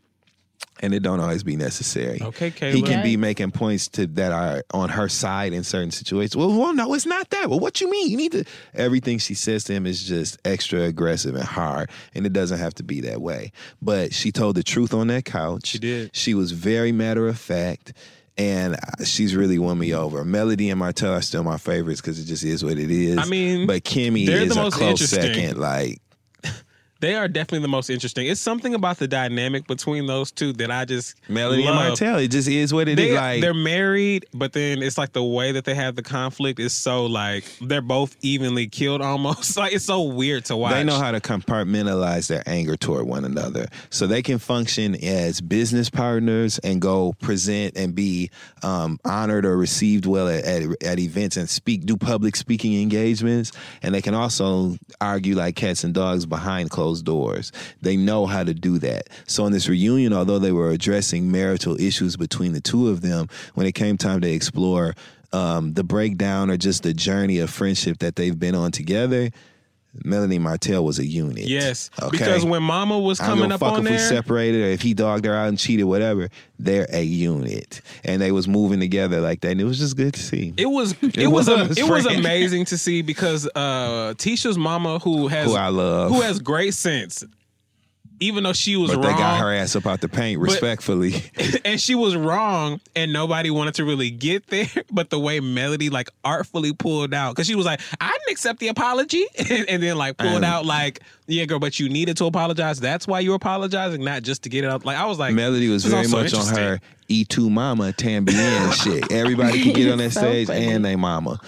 [0.81, 2.21] And it don't always be necessary.
[2.21, 2.73] Okay, Kayla.
[2.73, 6.37] He can be making points to that are on her side in certain situations.
[6.37, 7.49] Well, well, no, it's not that.
[7.49, 8.09] Well, what you mean?
[8.09, 8.45] You need to.
[8.73, 12.73] Everything she says to him is just extra aggressive and hard, and it doesn't have
[12.75, 13.51] to be that way.
[13.81, 15.67] But she told the truth on that couch.
[15.67, 16.15] She did.
[16.15, 17.91] She was very matter of fact.
[18.37, 20.23] and uh, she's really won me over.
[20.23, 23.17] Melody and Martell are still my favorites because it just is what it is.
[23.17, 25.57] I mean, but Kimmy is the a close second.
[25.59, 25.99] Like
[27.01, 28.27] They are definitely the most interesting.
[28.27, 31.75] It's something about the dynamic between those two that I just Melody and.
[31.75, 33.09] Martell, it just is what it is.
[33.09, 36.59] They, Like they're married, but then it's like the way that they have the conflict
[36.59, 39.55] is so like they're both evenly killed almost.
[39.55, 40.73] Like it's so weird to watch.
[40.73, 43.67] They know how to compartmentalize their anger toward one another.
[43.89, 48.29] So they can function as business partners and go present and be
[48.61, 53.53] um, honored or received well at, at, at events and speak, do public speaking engagements.
[53.81, 57.51] And they can also argue like cats and dogs behind closed doors.
[57.81, 59.09] They know how to do that.
[59.27, 63.27] So in this reunion, although they were addressing marital issues between the two of them,
[63.53, 64.95] when it came time to explore
[65.31, 69.29] um, the breakdown or just the journey of friendship that they've been on together,
[70.03, 71.47] Melanie Martell was a unit.
[71.47, 72.17] Yes, Okay?
[72.17, 74.93] because when Mama was coming a up fuck on if we separated or if he
[74.93, 76.29] dogged her out and cheated, whatever.
[76.61, 79.51] They're a unit, and they was moving together like that.
[79.51, 80.53] And it was just good to see.
[80.57, 84.99] It was it, It was, was, it was amazing to see because uh Tisha's mama
[84.99, 86.11] who has Who I love.
[86.11, 87.23] who has great sense
[88.19, 90.49] even though she was but wrong they got her ass up out the paint, But-
[90.49, 91.13] respectfully.
[91.65, 95.89] and she was wrong and nobody wanted to really get there but the way melody
[95.89, 99.83] like artfully pulled out because she was like i didn't accept the apology and, and
[99.83, 103.19] then like pulled And- out like yeah girl but you needed to apologize that's why
[103.19, 105.99] you're apologizing not just to get it out like i was like Melody was very
[106.05, 106.79] also much on her
[107.09, 109.11] E2 mama Tambien shit.
[109.11, 110.67] Everybody could get on that So stage funny.
[110.67, 111.39] and they mama.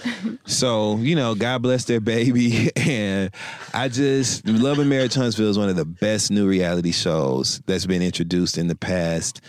[0.44, 2.70] So, you know, God bless their baby.
[2.76, 3.30] And
[3.72, 7.86] I just, Love and Marriage Huntsville is one of the best new reality shows that's
[7.86, 9.40] been introduced in the past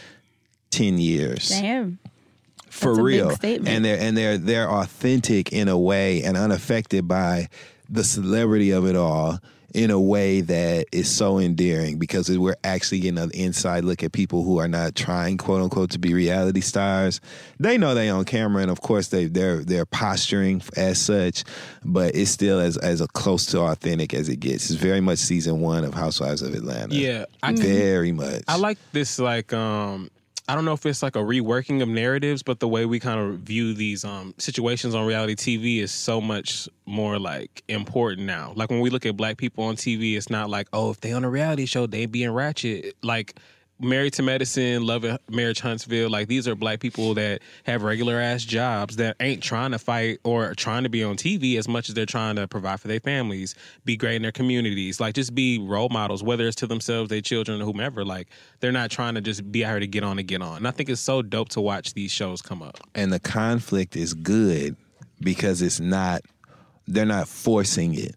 [0.70, 1.50] 10 years.
[1.50, 1.98] Damn.
[2.70, 3.30] For That's a big real.
[3.32, 3.70] statement.
[3.76, 7.48] And they're and they're they're authentic in a way and unaffected by
[7.90, 9.40] the celebrity of it all
[9.74, 14.12] in a way that is so endearing because we're actually getting an inside look at
[14.12, 17.20] people who are not trying quote unquote to be reality stars.
[17.60, 21.44] They know they on camera and of course they they're they're posturing as such,
[21.84, 24.70] but it's still as as a close to authentic as it gets.
[24.70, 26.94] It's very much season one of Housewives of Atlanta.
[26.96, 28.44] Yeah, I- very much.
[28.48, 30.10] I like this like um
[30.48, 33.20] I don't know if it's like a reworking of narratives, but the way we kind
[33.20, 38.52] of view these um situations on reality TV is so much more like important now.
[38.56, 41.14] Like when we look at black people on TV, it's not like, oh, if they
[41.14, 42.96] on a reality show, they being ratchet.
[43.02, 43.40] Like
[43.80, 48.44] Married to Medicine, Love Marriage Huntsville, like these are black people that have regular ass
[48.44, 51.96] jobs that ain't trying to fight or trying to be on TV as much as
[51.96, 55.60] they're trying to provide for their families, be great in their communities, like just be
[55.60, 58.06] role models, whether it's to themselves, their children, or whomever.
[58.06, 58.30] Like
[58.60, 60.58] they're not trying to just be out here to get on and get on.
[60.58, 62.80] And I think it's so dope to watch these shows come up.
[62.96, 64.78] and the conflict is good
[65.20, 66.22] because it's not
[66.88, 68.16] they're not forcing it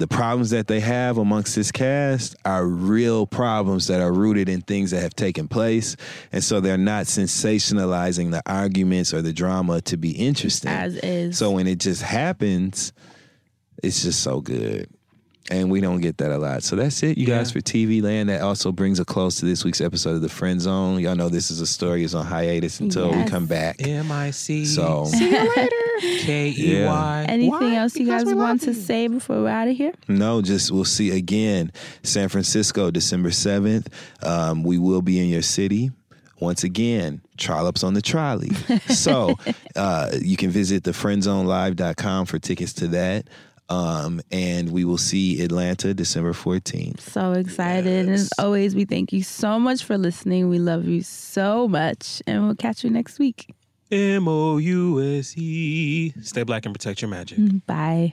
[0.00, 4.62] the problems that they have amongst this cast are real problems that are rooted in
[4.62, 5.94] things that have taken place.
[6.32, 10.70] And so they're not sensationalizing the arguments or the drama to be interesting.
[10.70, 11.38] As is.
[11.38, 12.92] so when it just happens
[13.82, 14.88] it's just so good
[15.50, 16.62] and we don't get that a lot.
[16.62, 18.28] So that's it, you guys, for TV Land.
[18.28, 21.00] That also brings a close to this week's episode of The Friend Zone.
[21.00, 23.76] Y'all know this is a story is on hiatus until we come back.
[23.86, 24.64] M I C.
[24.64, 25.76] So See you later.
[26.20, 27.26] K E Y.
[27.28, 29.92] Anything else you guys want to say before we're out of here?
[30.08, 31.72] No, just we'll see again.
[32.02, 33.88] San Francisco, December 7th.
[34.22, 35.90] Um, we will be in your city.
[36.38, 38.48] Once again, trollops on the trolley.
[38.88, 39.34] so
[39.76, 43.26] uh, you can visit thefriendzonelive.com for tickets to that.
[43.70, 47.00] Um, and we will see Atlanta December 14th.
[47.00, 48.06] So excited.
[48.06, 50.48] And as always, we thank you so much for listening.
[50.48, 52.20] We love you so much.
[52.26, 53.54] And we'll catch you next week.
[53.92, 56.12] M O U S E.
[56.22, 57.38] Stay black and protect your magic.
[57.66, 58.12] Bye.